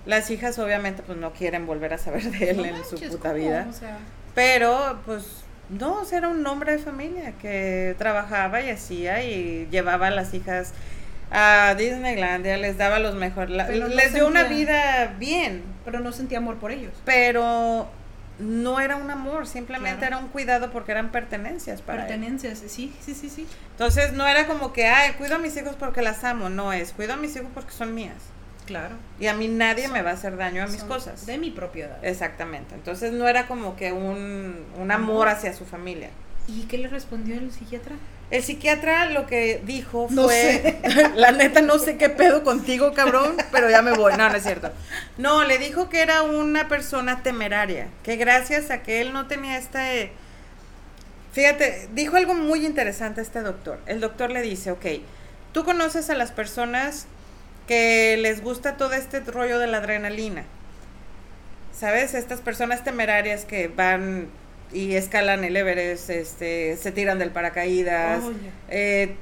Las 0.05 0.29
hijas 0.31 0.57
obviamente 0.59 1.03
pues 1.03 1.17
no 1.17 1.33
quieren 1.33 1.65
volver 1.65 1.93
a 1.93 1.97
saber 1.97 2.23
de 2.31 2.51
él 2.51 2.57
No 2.57 2.65
en 2.65 2.71
manches, 2.71 2.87
su 2.87 2.99
puta 3.03 3.33
¿cómo? 3.33 3.33
vida, 3.33 3.69
O 3.69 3.73
sea, 3.73 4.09
pero 4.33 5.01
pues 5.05 5.45
no, 5.69 6.03
era 6.11 6.29
un 6.29 6.45
hombre 6.47 6.73
de 6.73 6.79
familia 6.79 7.33
que 7.37 7.95
trabajaba 7.97 8.61
y 8.61 8.69
hacía 8.69 9.23
y 9.23 9.67
llevaba 9.69 10.07
a 10.07 10.11
las 10.11 10.33
hijas 10.33 10.73
a 11.31 11.75
Disneylandia, 11.77 12.57
les 12.57 12.77
daba 12.77 12.99
los 12.99 13.15
mejores, 13.15 13.49
no 13.49 13.87
les 13.87 14.13
dio 14.13 14.27
una 14.27 14.43
vida 14.43 15.15
bien, 15.19 15.63
pero 15.85 15.99
no 15.99 16.11
sentía 16.11 16.37
amor 16.37 16.57
por 16.57 16.71
ellos. 16.71 16.93
pero 17.05 17.89
no 18.39 18.79
era 18.79 18.97
un 18.97 19.09
amor, 19.09 19.47
simplemente 19.47 19.97
Claro. 20.01 20.15
era 20.17 20.23
un 20.25 20.29
cuidado 20.31 20.69
porque 20.71 20.91
eran 20.91 21.11
pertenencias 21.11 21.81
para 21.81 22.01
él. 22.03 22.07
Pertenencias, 22.07 22.59
sí, 22.67 22.93
sí, 23.01 23.15
sí, 23.15 23.29
sí. 23.31 23.47
Entonces 23.71 24.13
no 24.13 24.27
era 24.27 24.45
como 24.45 24.73
que, 24.73 24.85
ay, 24.87 25.13
cuido 25.13 25.35
a 25.35 25.37
mis 25.39 25.57
hijos 25.57 25.75
porque 25.75 26.03
las 26.03 26.23
amo, 26.23 26.47
no 26.49 26.71
es, 26.71 26.91
cuido 26.93 27.13
a 27.13 27.17
mis 27.17 27.35
hijos 27.35 27.49
porque 27.53 27.71
son 27.71 27.95
mías. 27.95 28.13
Claro. 28.67 28.95
Y 29.19 29.25
a 29.27 29.33
mí 29.33 29.47
nadie 29.47 29.87
me 29.87 30.01
va 30.03 30.11
a 30.11 30.13
hacer 30.13 30.37
daño 30.37 30.61
a 30.61 30.67
mis 30.67 30.83
cosas. 30.83 31.25
De 31.25 31.37
mi 31.39 31.49
propiedad. 31.51 31.97
Exactamente. 32.03 32.75
Entonces 32.75 33.11
no 33.13 33.27
era 33.27 33.47
como 33.47 33.75
que 33.75 33.91
un, 33.91 34.63
un 34.77 34.91
amor 34.91 35.29
hacia 35.29 35.53
su 35.53 35.65
familia. 35.65 36.09
¿Y 36.47 36.63
qué 36.63 36.77
le 36.77 36.89
respondió 36.89 37.35
el 37.35 37.51
psiquiatra? 37.51 37.95
El 38.29 38.43
psiquiatra 38.43 39.09
lo 39.09 39.25
que 39.25 39.61
dijo 39.63 40.07
No 40.09 40.25
fue, 40.25 40.81
la 41.15 41.31
neta 41.31 41.61
no 41.61 41.79
sé 41.79 41.97
qué 41.97 42.09
pedo 42.09 42.43
contigo, 42.43 42.93
cabrón, 42.93 43.37
pero 43.51 43.69
ya 43.69 43.81
me 43.81 43.93
voy. 43.93 44.13
No, 44.17 44.29
no 44.29 44.35
es 44.35 44.43
cierto. 44.43 44.69
No, 45.17 45.45
le 45.45 45.57
dijo 45.57 45.89
que 45.89 46.01
era 46.01 46.23
una 46.23 46.67
persona 46.67 47.23
temeraria, 47.23 47.87
que 48.03 48.17
gracias 48.17 48.69
a 48.69 48.83
que 48.83 49.01
él 49.01 49.13
no 49.13 49.27
tenía 49.27 49.57
este... 49.57 50.11
Fíjate, 51.31 51.87
dijo 51.93 52.17
algo 52.17 52.33
muy 52.33 52.65
interesante 52.65 53.21
este 53.21 53.41
doctor. 53.41 53.79
El 53.85 54.01
doctor 54.01 54.31
le 54.31 54.41
dice, 54.41 54.71
ok, 54.71 54.85
tú 55.53 55.63
conoces 55.63 56.09
a 56.09 56.15
las 56.15 56.31
personas 56.31 57.05
que 57.67 58.17
les 58.17 58.41
gusta 58.41 58.75
todo 58.75 58.93
este 58.93 59.19
rollo 59.19 59.59
de 59.59 59.67
la 59.67 59.77
adrenalina. 59.77 60.43
¿Sabes? 61.71 62.13
Estas 62.13 62.41
personas 62.41 62.83
temerarias 62.83 63.45
que 63.45 63.67
van 63.67 64.29
y 64.73 64.95
escalan 64.95 65.43
el 65.43 65.55
Everest, 65.55 66.09
este, 66.09 66.77
se 66.77 66.91
tiran 66.91 67.19
del 67.19 67.31
paracaídas, 67.31 68.23
eh, 68.69 69.15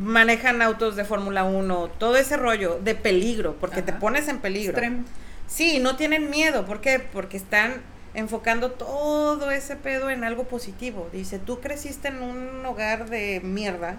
manejan 0.00 0.62
autos 0.62 0.96
de 0.96 1.04
Fórmula 1.04 1.44
1, 1.44 1.88
todo 1.98 2.16
ese 2.16 2.36
rollo 2.36 2.78
de 2.82 2.94
peligro, 2.94 3.56
porque 3.60 3.82
te 3.82 3.92
pones 3.92 4.28
en 4.28 4.38
peligro. 4.38 4.72
Extremo. 4.72 5.04
Sí, 5.46 5.78
no 5.78 5.96
tienen 5.96 6.30
miedo, 6.30 6.64
¿por 6.66 6.80
qué? 6.80 6.98
Porque 6.98 7.36
están 7.36 7.74
enfocando 8.14 8.72
todo 8.72 9.50
ese 9.50 9.76
pedo 9.76 10.10
en 10.10 10.24
algo 10.24 10.44
positivo. 10.44 11.08
Dice, 11.12 11.38
tú 11.38 11.60
creciste 11.60 12.08
en 12.08 12.22
un 12.22 12.64
hogar 12.64 13.08
de 13.10 13.40
mierda, 13.44 13.96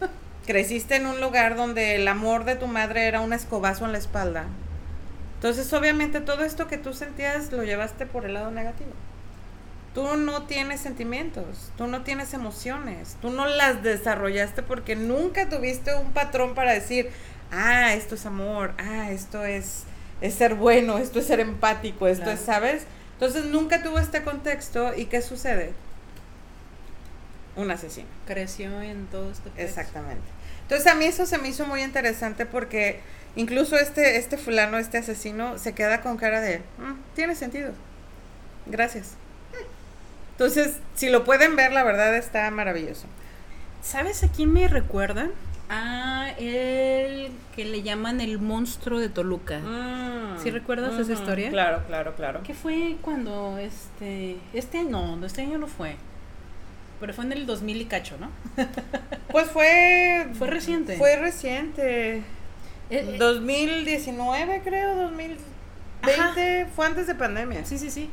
creciste 0.46 0.96
en 0.96 1.06
un 1.06 1.20
lugar 1.20 1.56
donde 1.56 1.96
el 1.96 2.08
amor 2.08 2.44
de 2.44 2.56
tu 2.56 2.66
madre 2.66 3.06
era 3.06 3.20
un 3.20 3.32
escobazo 3.32 3.84
en 3.84 3.92
la 3.92 3.98
espalda. 3.98 4.46
Entonces, 5.36 5.72
obviamente, 5.72 6.20
todo 6.20 6.44
esto 6.44 6.66
que 6.66 6.78
tú 6.78 6.92
sentías 6.92 7.52
lo 7.52 7.62
llevaste 7.62 8.06
por 8.06 8.26
el 8.26 8.34
lado 8.34 8.50
negativo. 8.50 8.90
Tú 9.94 10.16
no 10.16 10.42
tienes 10.44 10.80
sentimientos, 10.80 11.72
tú 11.76 11.88
no 11.88 12.02
tienes 12.02 12.32
emociones, 12.32 13.16
tú 13.20 13.30
no 13.30 13.46
las 13.46 13.82
desarrollaste 13.82 14.62
porque 14.62 14.94
nunca 14.94 15.48
tuviste 15.48 15.94
un 15.96 16.12
patrón 16.12 16.54
para 16.54 16.72
decir, 16.72 17.10
ah, 17.50 17.92
esto 17.94 18.14
es 18.14 18.24
amor, 18.24 18.72
ah, 18.78 19.10
esto 19.10 19.44
es, 19.44 19.82
es 20.20 20.34
ser 20.34 20.54
bueno, 20.54 20.98
esto 20.98 21.18
es 21.18 21.26
ser 21.26 21.40
empático, 21.40 22.06
esto 22.06 22.22
Claro. 22.24 22.38
es, 22.38 22.44
¿sabes? 22.44 22.82
Entonces 23.14 23.46
nunca 23.46 23.82
tuvo 23.82 23.98
este 23.98 24.22
contexto 24.22 24.94
y 24.96 25.06
¿qué 25.06 25.20
sucede? 25.22 25.72
Un 27.56 27.70
asesino. 27.72 28.06
Creció 28.26 28.80
en 28.82 29.06
todo 29.06 29.30
este 29.32 29.50
pedo. 29.50 29.64
Exactamente. 29.66 30.22
Entonces 30.62 30.86
a 30.86 30.94
mí 30.94 31.04
eso 31.06 31.26
se 31.26 31.36
me 31.38 31.48
hizo 31.48 31.66
muy 31.66 31.82
interesante 31.82 32.46
porque 32.46 33.00
incluso 33.34 33.76
este, 33.76 34.18
este 34.18 34.36
fulano, 34.38 34.78
este 34.78 34.98
asesino, 34.98 35.58
se 35.58 35.74
queda 35.74 36.00
con 36.00 36.16
cara 36.16 36.40
de, 36.40 36.58
"Mm, 36.78 36.94
tiene 37.16 37.34
sentido. 37.34 37.72
Gracias. 38.66 39.14
Entonces, 40.40 40.78
si 40.94 41.10
lo 41.10 41.22
pueden 41.24 41.54
ver, 41.54 41.70
la 41.70 41.84
verdad 41.84 42.16
está 42.16 42.50
maravilloso. 42.50 43.04
¿Sabes 43.82 44.24
a 44.24 44.28
quién 44.28 44.50
me 44.50 44.68
recuerdan? 44.68 45.32
A 45.68 46.30
el 46.38 47.30
que 47.54 47.66
le 47.66 47.82
llaman 47.82 48.22
el 48.22 48.38
monstruo 48.38 48.98
de 48.98 49.10
Toluca. 49.10 49.60
¿Sí 50.42 50.50
recuerdas 50.50 50.98
esa 50.98 51.12
historia? 51.12 51.50
Claro, 51.50 51.82
claro, 51.86 52.14
claro. 52.14 52.40
¿Qué 52.42 52.54
fue 52.54 52.96
cuando 53.02 53.58
este 53.58 54.38
este 54.54 54.78
año 54.78 55.14
no, 55.14 55.26
este 55.26 55.42
año 55.42 55.58
no 55.58 55.66
fue. 55.66 55.96
Pero 57.00 57.12
fue 57.12 57.26
en 57.26 57.32
el 57.32 57.44
2000 57.44 57.82
y 57.82 57.84
cacho, 57.84 58.16
¿no? 58.18 58.30
Pues 59.30 59.46
fue... 59.48 60.26
Fue 60.38 60.48
reciente. 60.48 60.96
Fue 60.96 61.16
reciente. 61.16 62.16
Eh, 62.16 62.22
eh, 62.88 63.16
2019, 63.18 64.62
creo, 64.64 64.96
2020. 64.96 66.66
Fue 66.74 66.86
antes 66.86 67.06
de 67.06 67.14
pandemia. 67.14 67.66
Sí, 67.66 67.76
sí, 67.76 67.90
sí. 67.90 68.10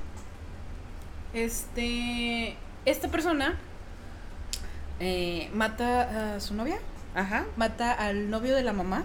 Este, 1.37 2.55
esta 2.85 3.09
persona 3.09 3.53
eh, 4.99 5.51
mata 5.53 6.33
a 6.35 6.39
su 6.39 6.55
novia, 6.55 6.79
Ajá. 7.13 7.45
mata 7.57 7.91
al 7.91 8.31
novio 8.31 8.55
de 8.55 8.63
la 8.63 8.73
mamá 8.73 9.03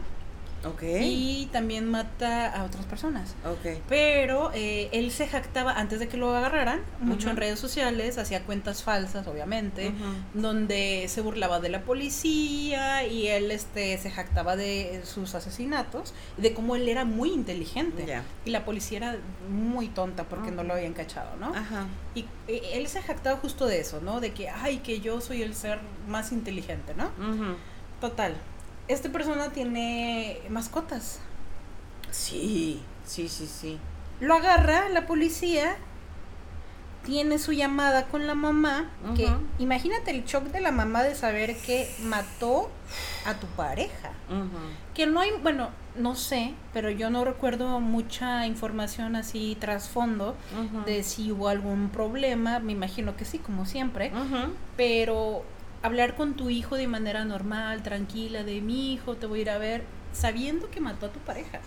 Ok. 0.65 0.83
y 0.83 1.49
también 1.53 1.91
mata 1.91 2.47
a 2.55 2.65
otras 2.65 2.85
personas. 2.87 3.35
Ok. 3.45 3.81
Pero 3.89 4.51
eh, 4.55 4.89
él 4.93 5.11
se 5.11 5.27
jactaba, 5.27 5.73
antes 5.73 5.99
de 6.01 6.09
que 6.09 6.17
lo 6.17 6.35
agarraran, 6.35 6.81
mucho 7.01 7.31
en 7.31 7.37
redes 7.37 7.59
sociales, 7.59 8.19
hacía 8.19 8.45
cuentas 8.45 8.83
falsas, 8.83 9.27
obviamente, 9.27 9.93
donde 10.35 11.07
se 11.09 11.21
burlaba 11.21 11.61
de 11.61 11.69
la 11.69 11.83
policía 11.83 13.07
y 13.07 13.29
él 13.29 13.51
este, 13.51 13.99
se 13.99 14.11
jactaba 14.11 14.57
de 14.57 15.03
sus 15.05 15.35
asesinatos, 15.35 16.15
y 16.39 16.43
de 16.43 16.55
cómo 16.55 16.77
él 16.77 16.89
era 16.89 17.05
muy 17.05 17.31
inteligente. 17.31 18.23
Y 18.45 18.51
la 18.51 18.65
policía 18.65 18.99
era 18.99 19.17
muy 19.51 19.89
tonta 19.89 20.25
porque 20.25 20.51
no 20.51 20.63
lo 20.63 20.75
habían 20.75 20.93
cachado, 20.93 21.37
¿no? 21.37 21.55
Ajá. 21.55 21.87
Y 22.15 22.27
eh, 22.49 22.61
él 22.75 22.87
se 22.87 23.03
jactaba 23.03 23.39
justo 23.39 23.67
de 23.67 23.81
eso, 23.81 24.01
¿no? 24.01 24.21
De 24.21 24.33
que, 24.33 24.49
ay, 24.49 24.79
que 24.79 25.01
yo 25.01 25.21
soy 25.21 25.43
el 25.43 25.55
ser 25.55 25.81
más 26.09 26.33
inteligente, 26.33 26.95
¿no? 26.95 27.11
Total. 28.01 28.35
Esta 28.89 29.11
persona 29.11 29.51
tiene 29.51 30.41
mascotas. 30.51 31.21
Sí, 32.11 32.83
sí, 33.07 33.29
sí, 33.29 33.47
sí. 33.47 33.79
Lo 34.21 34.35
agarra 34.35 34.89
la 34.89 35.07
policía, 35.07 35.77
tiene 37.05 37.39
su 37.39 37.53
llamada 37.53 38.07
con 38.07 38.27
la 38.27 38.35
mamá, 38.35 38.91
que 39.17 39.29
imagínate 39.59 40.11
el 40.11 40.25
shock 40.25 40.45
de 40.45 40.61
la 40.61 40.71
mamá 40.71 41.03
de 41.03 41.15
saber 41.15 41.57
que 41.57 41.93
mató 42.03 42.71
a 43.27 43.35
tu 43.35 43.47
pareja. 43.49 44.13
Que 44.95 45.07
no 45.07 45.21
hay, 45.21 45.31
bueno, 45.43 45.71
no 45.97 46.15
sé, 46.15 46.55
pero 46.73 46.91
yo 46.91 47.11
no 47.11 47.25
recuerdo 47.25 47.81
mucha 47.81 48.47
información 48.47 49.17
así 49.17 49.57
trasfondo 49.59 50.37
de 50.87 51.03
si 51.03 51.33
hubo 51.33 51.49
algún 51.49 51.89
problema, 51.89 52.61
me 52.61 52.73
imagino 52.73 53.17
que 53.17 53.25
sí, 53.25 53.39
como 53.39 53.67
siempre, 53.67 54.13
pero 54.77 55.45
hablar 55.83 56.15
con 56.15 56.35
tu 56.35 56.51
hijo 56.51 56.77
de 56.77 56.87
manera 56.89 57.25
normal, 57.25 57.83
tranquila, 57.83 58.45
de 58.45 58.61
mi 58.61 58.93
hijo, 58.93 59.17
te 59.17 59.27
voy 59.27 59.41
a 59.41 59.43
ir 59.43 59.51
a 59.51 59.59
ver, 59.59 59.83
sabiendo 60.13 60.71
que 60.71 60.81
mató 60.81 61.07
a 61.07 61.09
tu 61.11 61.19
pareja 61.21 61.61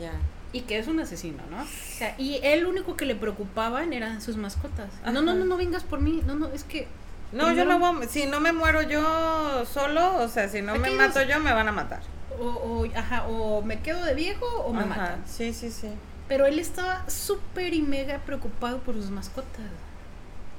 Ya. 0.00 0.12
y 0.52 0.62
que 0.62 0.78
es 0.78 0.86
un 0.86 1.00
asesino, 1.00 1.42
¿no? 1.50 1.62
O 1.62 1.66
sea, 1.66 2.14
y 2.18 2.38
él 2.42 2.66
único 2.66 2.96
que 2.96 3.06
le 3.06 3.14
preocupaban 3.14 3.92
eran 3.92 4.20
sus 4.22 4.36
mascotas. 4.36 4.90
Ajá. 5.02 5.12
No, 5.12 5.22
no, 5.22 5.34
no, 5.34 5.44
no 5.44 5.56
vengas 5.56 5.82
por 5.82 6.00
mí, 6.00 6.22
no, 6.26 6.34
no, 6.36 6.46
es 6.48 6.64
que... 6.64 6.86
No, 7.32 7.52
yo 7.52 7.64
no 7.64 7.78
voy, 7.80 8.06
si 8.06 8.26
no 8.26 8.38
me 8.40 8.52
muero 8.52 8.82
yo 8.82 9.64
solo, 9.66 10.18
o 10.22 10.28
sea, 10.28 10.48
si 10.48 10.62
no 10.62 10.76
me 10.76 10.90
mato 10.90 11.20
yo, 11.24 11.40
me 11.40 11.52
van 11.52 11.66
a 11.66 11.72
matar. 11.72 12.00
O, 12.38 12.44
o, 12.44 12.86
ajá, 12.96 13.26
o 13.26 13.60
me 13.62 13.80
quedo 13.80 14.04
de 14.04 14.14
viejo 14.14 14.46
o 14.46 14.72
me 14.72 14.80
Ajá, 14.80 14.88
matan. 14.88 15.24
Sí, 15.26 15.52
sí, 15.52 15.70
sí. 15.70 15.88
Pero 16.28 16.46
él 16.46 16.58
estaba 16.60 17.08
súper 17.10 17.74
y 17.74 17.82
mega 17.82 18.18
preocupado 18.18 18.78
por 18.78 18.94
sus 18.94 19.10
mascotas. 19.10 19.60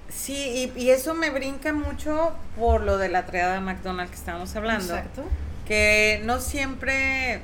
Sí, 0.10 0.72
y, 0.76 0.80
y 0.82 0.90
eso 0.92 1.14
me 1.14 1.30
brinca 1.30 1.74
mucho 1.74 2.34
por 2.58 2.82
lo 2.82 2.98
de 2.98 3.10
la 3.10 3.26
triada 3.26 3.60
McDonald's 3.60 4.12
que 4.12 4.18
estábamos 4.18 4.56
hablando. 4.56 4.96
Exacto. 4.96 5.24
Que 5.68 6.22
no 6.24 6.40
siempre, 6.40 7.42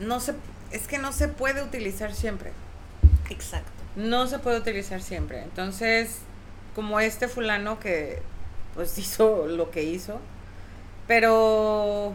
no 0.00 0.20
se, 0.20 0.34
es 0.70 0.86
que 0.86 0.98
no 0.98 1.12
se 1.12 1.28
puede 1.28 1.62
utilizar 1.62 2.14
siempre. 2.14 2.52
Exacto. 3.30 3.70
No 3.96 4.26
se 4.26 4.38
puede 4.38 4.58
utilizar 4.58 5.02
siempre. 5.02 5.42
Entonces, 5.42 6.18
como 6.74 7.00
este 7.00 7.28
fulano 7.28 7.78
que 7.80 8.20
pues 8.74 8.98
hizo 8.98 9.46
lo 9.46 9.70
que 9.70 9.82
hizo, 9.84 10.20
pero 11.06 12.12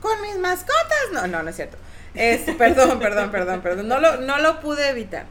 con 0.00 0.20
mis 0.22 0.38
mascotas, 0.38 1.10
no, 1.12 1.26
no, 1.26 1.42
no 1.42 1.50
es 1.50 1.56
cierto. 1.56 1.78
Este, 2.14 2.52
perdón, 2.52 2.98
perdón, 3.00 3.30
perdón, 3.30 3.60
perdón. 3.60 3.88
No 3.88 3.98
lo, 3.98 4.18
no 4.18 4.38
lo 4.38 4.60
pude 4.60 4.88
evitar. 4.88 5.26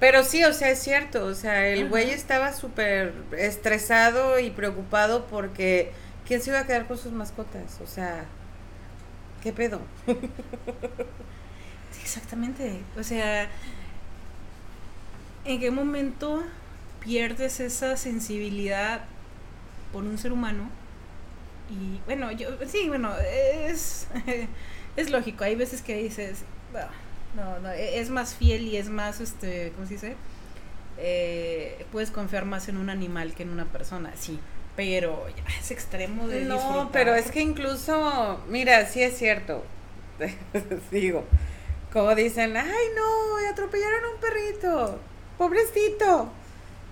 Pero 0.00 0.22
sí, 0.22 0.44
o 0.44 0.52
sea, 0.52 0.70
es 0.70 0.78
cierto. 0.80 1.24
O 1.26 1.34
sea, 1.34 1.66
el 1.66 1.80
Ajá. 1.80 1.88
güey 1.88 2.10
estaba 2.10 2.52
súper 2.52 3.14
estresado 3.36 4.38
y 4.38 4.50
preocupado 4.50 5.26
porque 5.26 5.92
¿quién 6.26 6.40
se 6.40 6.50
iba 6.50 6.60
a 6.60 6.66
quedar 6.66 6.86
con 6.86 6.98
sus 6.98 7.12
mascotas? 7.12 7.80
O 7.82 7.86
sea, 7.86 8.24
¿qué 9.42 9.52
pedo? 9.52 9.80
Sí, 11.90 12.00
exactamente. 12.02 12.80
O 12.98 13.02
sea, 13.02 13.48
¿en 15.44 15.60
qué 15.60 15.70
momento 15.70 16.42
pierdes 17.00 17.60
esa 17.60 17.96
sensibilidad 17.96 19.00
por 19.92 20.04
un 20.04 20.18
ser 20.18 20.32
humano? 20.32 20.70
Y 21.70 22.00
bueno, 22.06 22.30
yo 22.32 22.50
sí, 22.66 22.88
bueno, 22.88 23.12
es 23.18 24.06
es 24.96 25.10
lógico. 25.10 25.44
Hay 25.44 25.54
veces 25.54 25.82
que 25.82 25.96
dices, 25.96 26.44
no, 26.72 26.80
no, 27.36 27.58
no, 27.60 27.70
e- 27.70 28.00
es 28.00 28.10
más 28.10 28.34
fiel 28.34 28.62
y 28.62 28.76
es 28.76 28.88
más, 28.88 29.20
este, 29.20 29.72
¿cómo 29.74 29.86
se 29.86 29.94
dice? 29.94 30.16
Eh, 30.98 31.86
puedes 31.92 32.10
confiar 32.10 32.44
más 32.44 32.68
en 32.68 32.76
un 32.76 32.90
animal 32.90 33.34
que 33.34 33.42
en 33.44 33.50
una 33.50 33.64
persona, 33.66 34.12
sí. 34.18 34.38
Pero 34.76 35.26
ya 35.28 35.44
es 35.60 35.70
extremo 35.70 36.28
de 36.28 36.42
No, 36.44 36.54
disfrutar. 36.54 36.88
pero 36.92 37.14
es 37.14 37.30
que 37.30 37.40
incluso, 37.40 38.40
mira, 38.48 38.86
sí 38.86 39.02
es 39.02 39.16
cierto. 39.18 39.64
Digo, 40.90 41.24
como 41.92 42.14
dicen, 42.14 42.56
ay 42.56 42.86
no, 42.96 43.50
atropellaron 43.50 44.04
a 44.04 44.08
un 44.14 44.20
perrito, 44.20 44.98
pobrecito. 45.36 46.30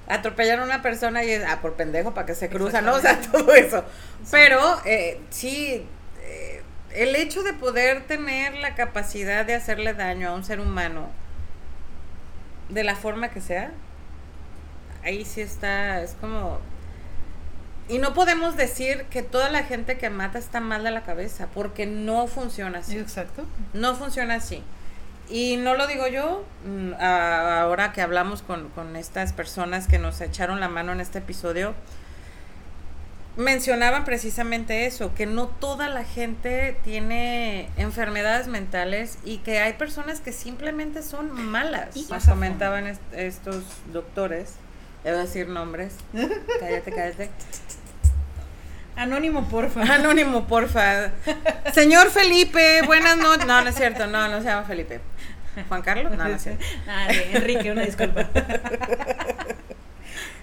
Atropellaron 0.08 0.62
a 0.70 0.74
una 0.74 0.82
persona 0.82 1.24
y 1.24 1.30
es, 1.30 1.44
ah, 1.48 1.60
por 1.60 1.74
pendejo, 1.74 2.14
para 2.14 2.26
que 2.26 2.34
se 2.36 2.48
cruza, 2.48 2.80
¿no? 2.80 2.94
O 2.94 3.00
sea, 3.00 3.20
todo 3.20 3.52
eso. 3.54 3.84
Pero, 4.30 4.60
eh, 4.84 5.20
sí, 5.30 5.84
el 6.96 7.14
hecho 7.14 7.42
de 7.42 7.52
poder 7.52 8.06
tener 8.06 8.54
la 8.54 8.74
capacidad 8.74 9.44
de 9.44 9.54
hacerle 9.54 9.92
daño 9.92 10.30
a 10.30 10.32
un 10.32 10.44
ser 10.44 10.60
humano, 10.60 11.08
de 12.70 12.84
la 12.84 12.96
forma 12.96 13.28
que 13.28 13.40
sea, 13.40 13.70
ahí 15.04 15.24
sí 15.24 15.42
está, 15.42 16.02
es 16.02 16.16
como... 16.20 16.58
Y 17.88 17.98
no 17.98 18.14
podemos 18.14 18.56
decir 18.56 19.04
que 19.10 19.22
toda 19.22 19.50
la 19.50 19.62
gente 19.62 19.96
que 19.98 20.10
mata 20.10 20.38
está 20.38 20.58
mal 20.58 20.82
de 20.82 20.90
la 20.90 21.02
cabeza, 21.02 21.48
porque 21.54 21.86
no 21.86 22.26
funciona 22.26 22.78
así. 22.80 22.98
Exacto. 22.98 23.46
No 23.74 23.94
funciona 23.94 24.34
así. 24.34 24.64
Y 25.28 25.56
no 25.58 25.74
lo 25.74 25.86
digo 25.86 26.08
yo, 26.08 26.44
mm, 26.64 26.94
ahora 27.00 27.92
que 27.92 28.00
hablamos 28.00 28.42
con, 28.42 28.70
con 28.70 28.96
estas 28.96 29.32
personas 29.32 29.86
que 29.86 29.98
nos 29.98 30.20
echaron 30.20 30.60
la 30.60 30.68
mano 30.68 30.92
en 30.92 31.00
este 31.00 31.18
episodio, 31.18 31.74
mencionaban 33.36 34.04
precisamente 34.04 34.86
eso, 34.86 35.14
que 35.14 35.26
no 35.26 35.46
toda 35.48 35.88
la 35.88 36.04
gente 36.04 36.76
tiene 36.84 37.68
enfermedades 37.76 38.46
mentales 38.48 39.18
y 39.24 39.38
que 39.38 39.58
hay 39.60 39.74
personas 39.74 40.20
que 40.20 40.32
simplemente 40.32 41.02
son 41.02 41.30
malas. 41.32 41.94
Nos 42.10 42.24
comentaban 42.26 42.86
est- 42.86 43.00
estos 43.12 43.62
doctores, 43.92 44.54
debo 45.04 45.18
decir 45.18 45.48
nombres, 45.48 45.94
cállate, 46.60 46.90
cállate. 46.92 47.30
Anónimo, 48.96 49.46
porfa. 49.48 49.82
Anónimo, 49.82 50.46
porfa. 50.46 51.10
Señor 51.74 52.10
Felipe, 52.10 52.80
buenas 52.86 53.18
noches. 53.18 53.46
No, 53.46 53.60
no 53.60 53.68
es 53.68 53.74
cierto, 53.76 54.06
no, 54.06 54.26
no 54.28 54.38
se 54.38 54.44
llama 54.46 54.62
Felipe. 54.66 55.00
Juan 55.68 55.82
Carlos, 55.82 56.12
no, 56.12 56.24
no 56.24 56.34
es 56.34 56.42
cierto. 56.42 56.64
Ah, 56.88 57.08
Enrique, 57.32 57.70
una 57.70 57.82
disculpa. 57.82 58.26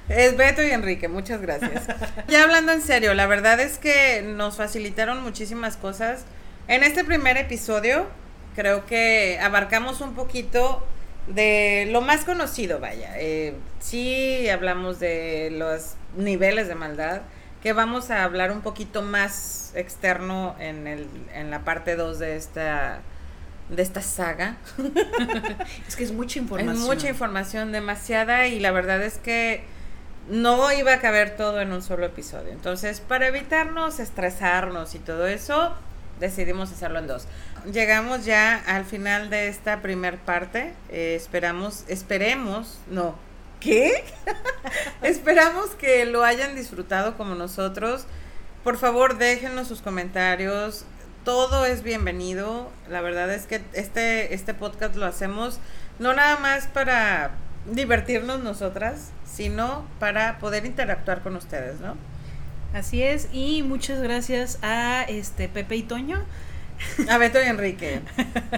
Es 0.10 0.36
Beto 0.36 0.62
y 0.62 0.72
Enrique, 0.72 1.08
muchas 1.08 1.42
gracias. 1.42 1.84
Ya 2.28 2.44
hablando 2.44 2.72
en 2.72 2.82
serio, 2.82 3.14
la 3.14 3.26
verdad 3.26 3.60
es 3.60 3.78
que 3.78 4.22
nos 4.22 4.58
facilitaron 4.58 5.24
muchísimas 5.24 5.78
cosas. 5.78 6.26
En 6.68 6.84
este 6.84 7.04
primer 7.04 7.38
episodio, 7.38 8.08
creo 8.56 8.86
que 8.86 9.40
abarcamos 9.42 10.02
un 10.02 10.14
poquito 10.14 10.86
de 11.28 11.88
lo 11.92 12.02
más 12.02 12.26
conocido, 12.26 12.80
vaya. 12.80 13.14
Eh, 13.18 13.56
sí 13.80 14.50
hablamos 14.50 15.00
de 15.00 15.50
los 15.52 15.96
niveles 16.18 16.68
de 16.68 16.76
maldad, 16.76 17.22
que 17.62 17.72
vamos 17.72 18.12
a 18.12 18.26
hablar 18.26 18.52
un 18.52 18.62
poquito 18.62 19.02
más 19.02 19.72
externo 19.74 20.56
en, 20.60 20.86
el, 20.86 21.08
en 21.34 21.50
la 21.50 21.60
parte 21.60 21.96
2 21.96 22.20
de 22.20 22.36
esta, 22.36 23.00
de 23.70 23.82
esta 23.82 24.02
saga. 24.02 24.58
Es 25.88 25.96
que 25.96 26.04
es 26.04 26.12
mucha 26.12 26.40
información. 26.40 26.76
Es 26.76 26.82
mucha 26.82 27.08
información, 27.08 27.72
demasiada, 27.72 28.48
y 28.48 28.60
la 28.60 28.72
verdad 28.72 29.02
es 29.02 29.18
que 29.18 29.64
no 30.30 30.72
iba 30.72 30.94
a 30.94 31.00
caber 31.00 31.36
todo 31.36 31.62
en 31.62 31.72
un 31.72 31.82
solo 31.82 32.06
episodio. 32.06 32.52
Entonces, 32.52 33.02
para 33.02 33.28
evitarnos 33.28 34.00
estresarnos 34.00 34.96
y 34.96 35.00
todo 35.00 35.28
eso, 35.28 35.74
decidimos 36.20 36.72
hacerlo 36.72 37.00
en 37.00 37.08
dos. 37.08 37.28
Llegamos 37.72 38.26
ya 38.26 38.56
al 38.66 38.86
final 38.86 39.30
de 39.30 39.48
esta 39.48 39.82
primer 39.82 40.18
parte. 40.18 40.74
Eh, 40.90 41.16
esperamos, 41.16 41.84
esperemos, 41.88 42.80
no. 42.90 43.16
¿Qué? 43.60 44.04
Esperamos 45.02 45.70
que 45.72 46.06
lo 46.06 46.26
hayan 46.26 46.54
disfrutado 46.54 47.16
como 47.16 47.34
nosotros. 47.34 48.06
Por 48.66 48.78
favor, 48.78 49.18
déjenos 49.18 49.70
sus 49.70 49.82
comentarios. 49.82 50.84
Todo 51.24 51.66
es 51.66 51.82
bienvenido. 51.82 52.70
La 52.90 53.00
verdad 53.00 53.34
es 53.34 53.46
que 53.46 53.62
este, 53.72 54.34
este 54.34 54.54
podcast 54.54 54.98
lo 54.98 55.06
hacemos 55.06 55.60
no 56.00 56.14
nada 56.14 56.38
más 56.38 56.68
para 56.68 57.32
divertirnos 57.72 58.42
nosotras, 58.42 59.12
sino 59.34 59.86
para 60.00 60.38
poder 60.40 60.66
interactuar 60.66 61.22
con 61.22 61.36
ustedes, 61.36 61.80
¿no? 61.80 61.96
Así 62.74 63.04
es, 63.04 63.30
y 63.32 63.64
muchas 63.64 64.02
gracias 64.02 64.60
a 64.62 65.04
este 65.04 65.48
Pepe 65.48 65.76
y 65.76 65.84
Toño. 65.84 66.24
A 67.10 67.18
Beto 67.18 67.42
y 67.42 67.46
Enrique. 67.46 68.02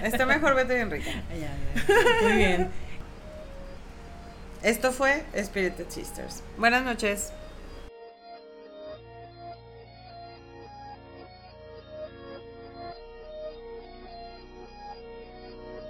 Está 0.02 0.26
mejor 0.26 0.54
Beto 0.54 0.76
y 0.76 0.80
Enrique. 0.80 1.22
Muy 2.22 2.32
bien. 2.32 2.68
Esto 4.62 4.92
fue 4.92 5.24
Spirited 5.36 5.90
Sisters. 5.90 6.42
Buenas 6.58 6.82
noches. 6.82 7.32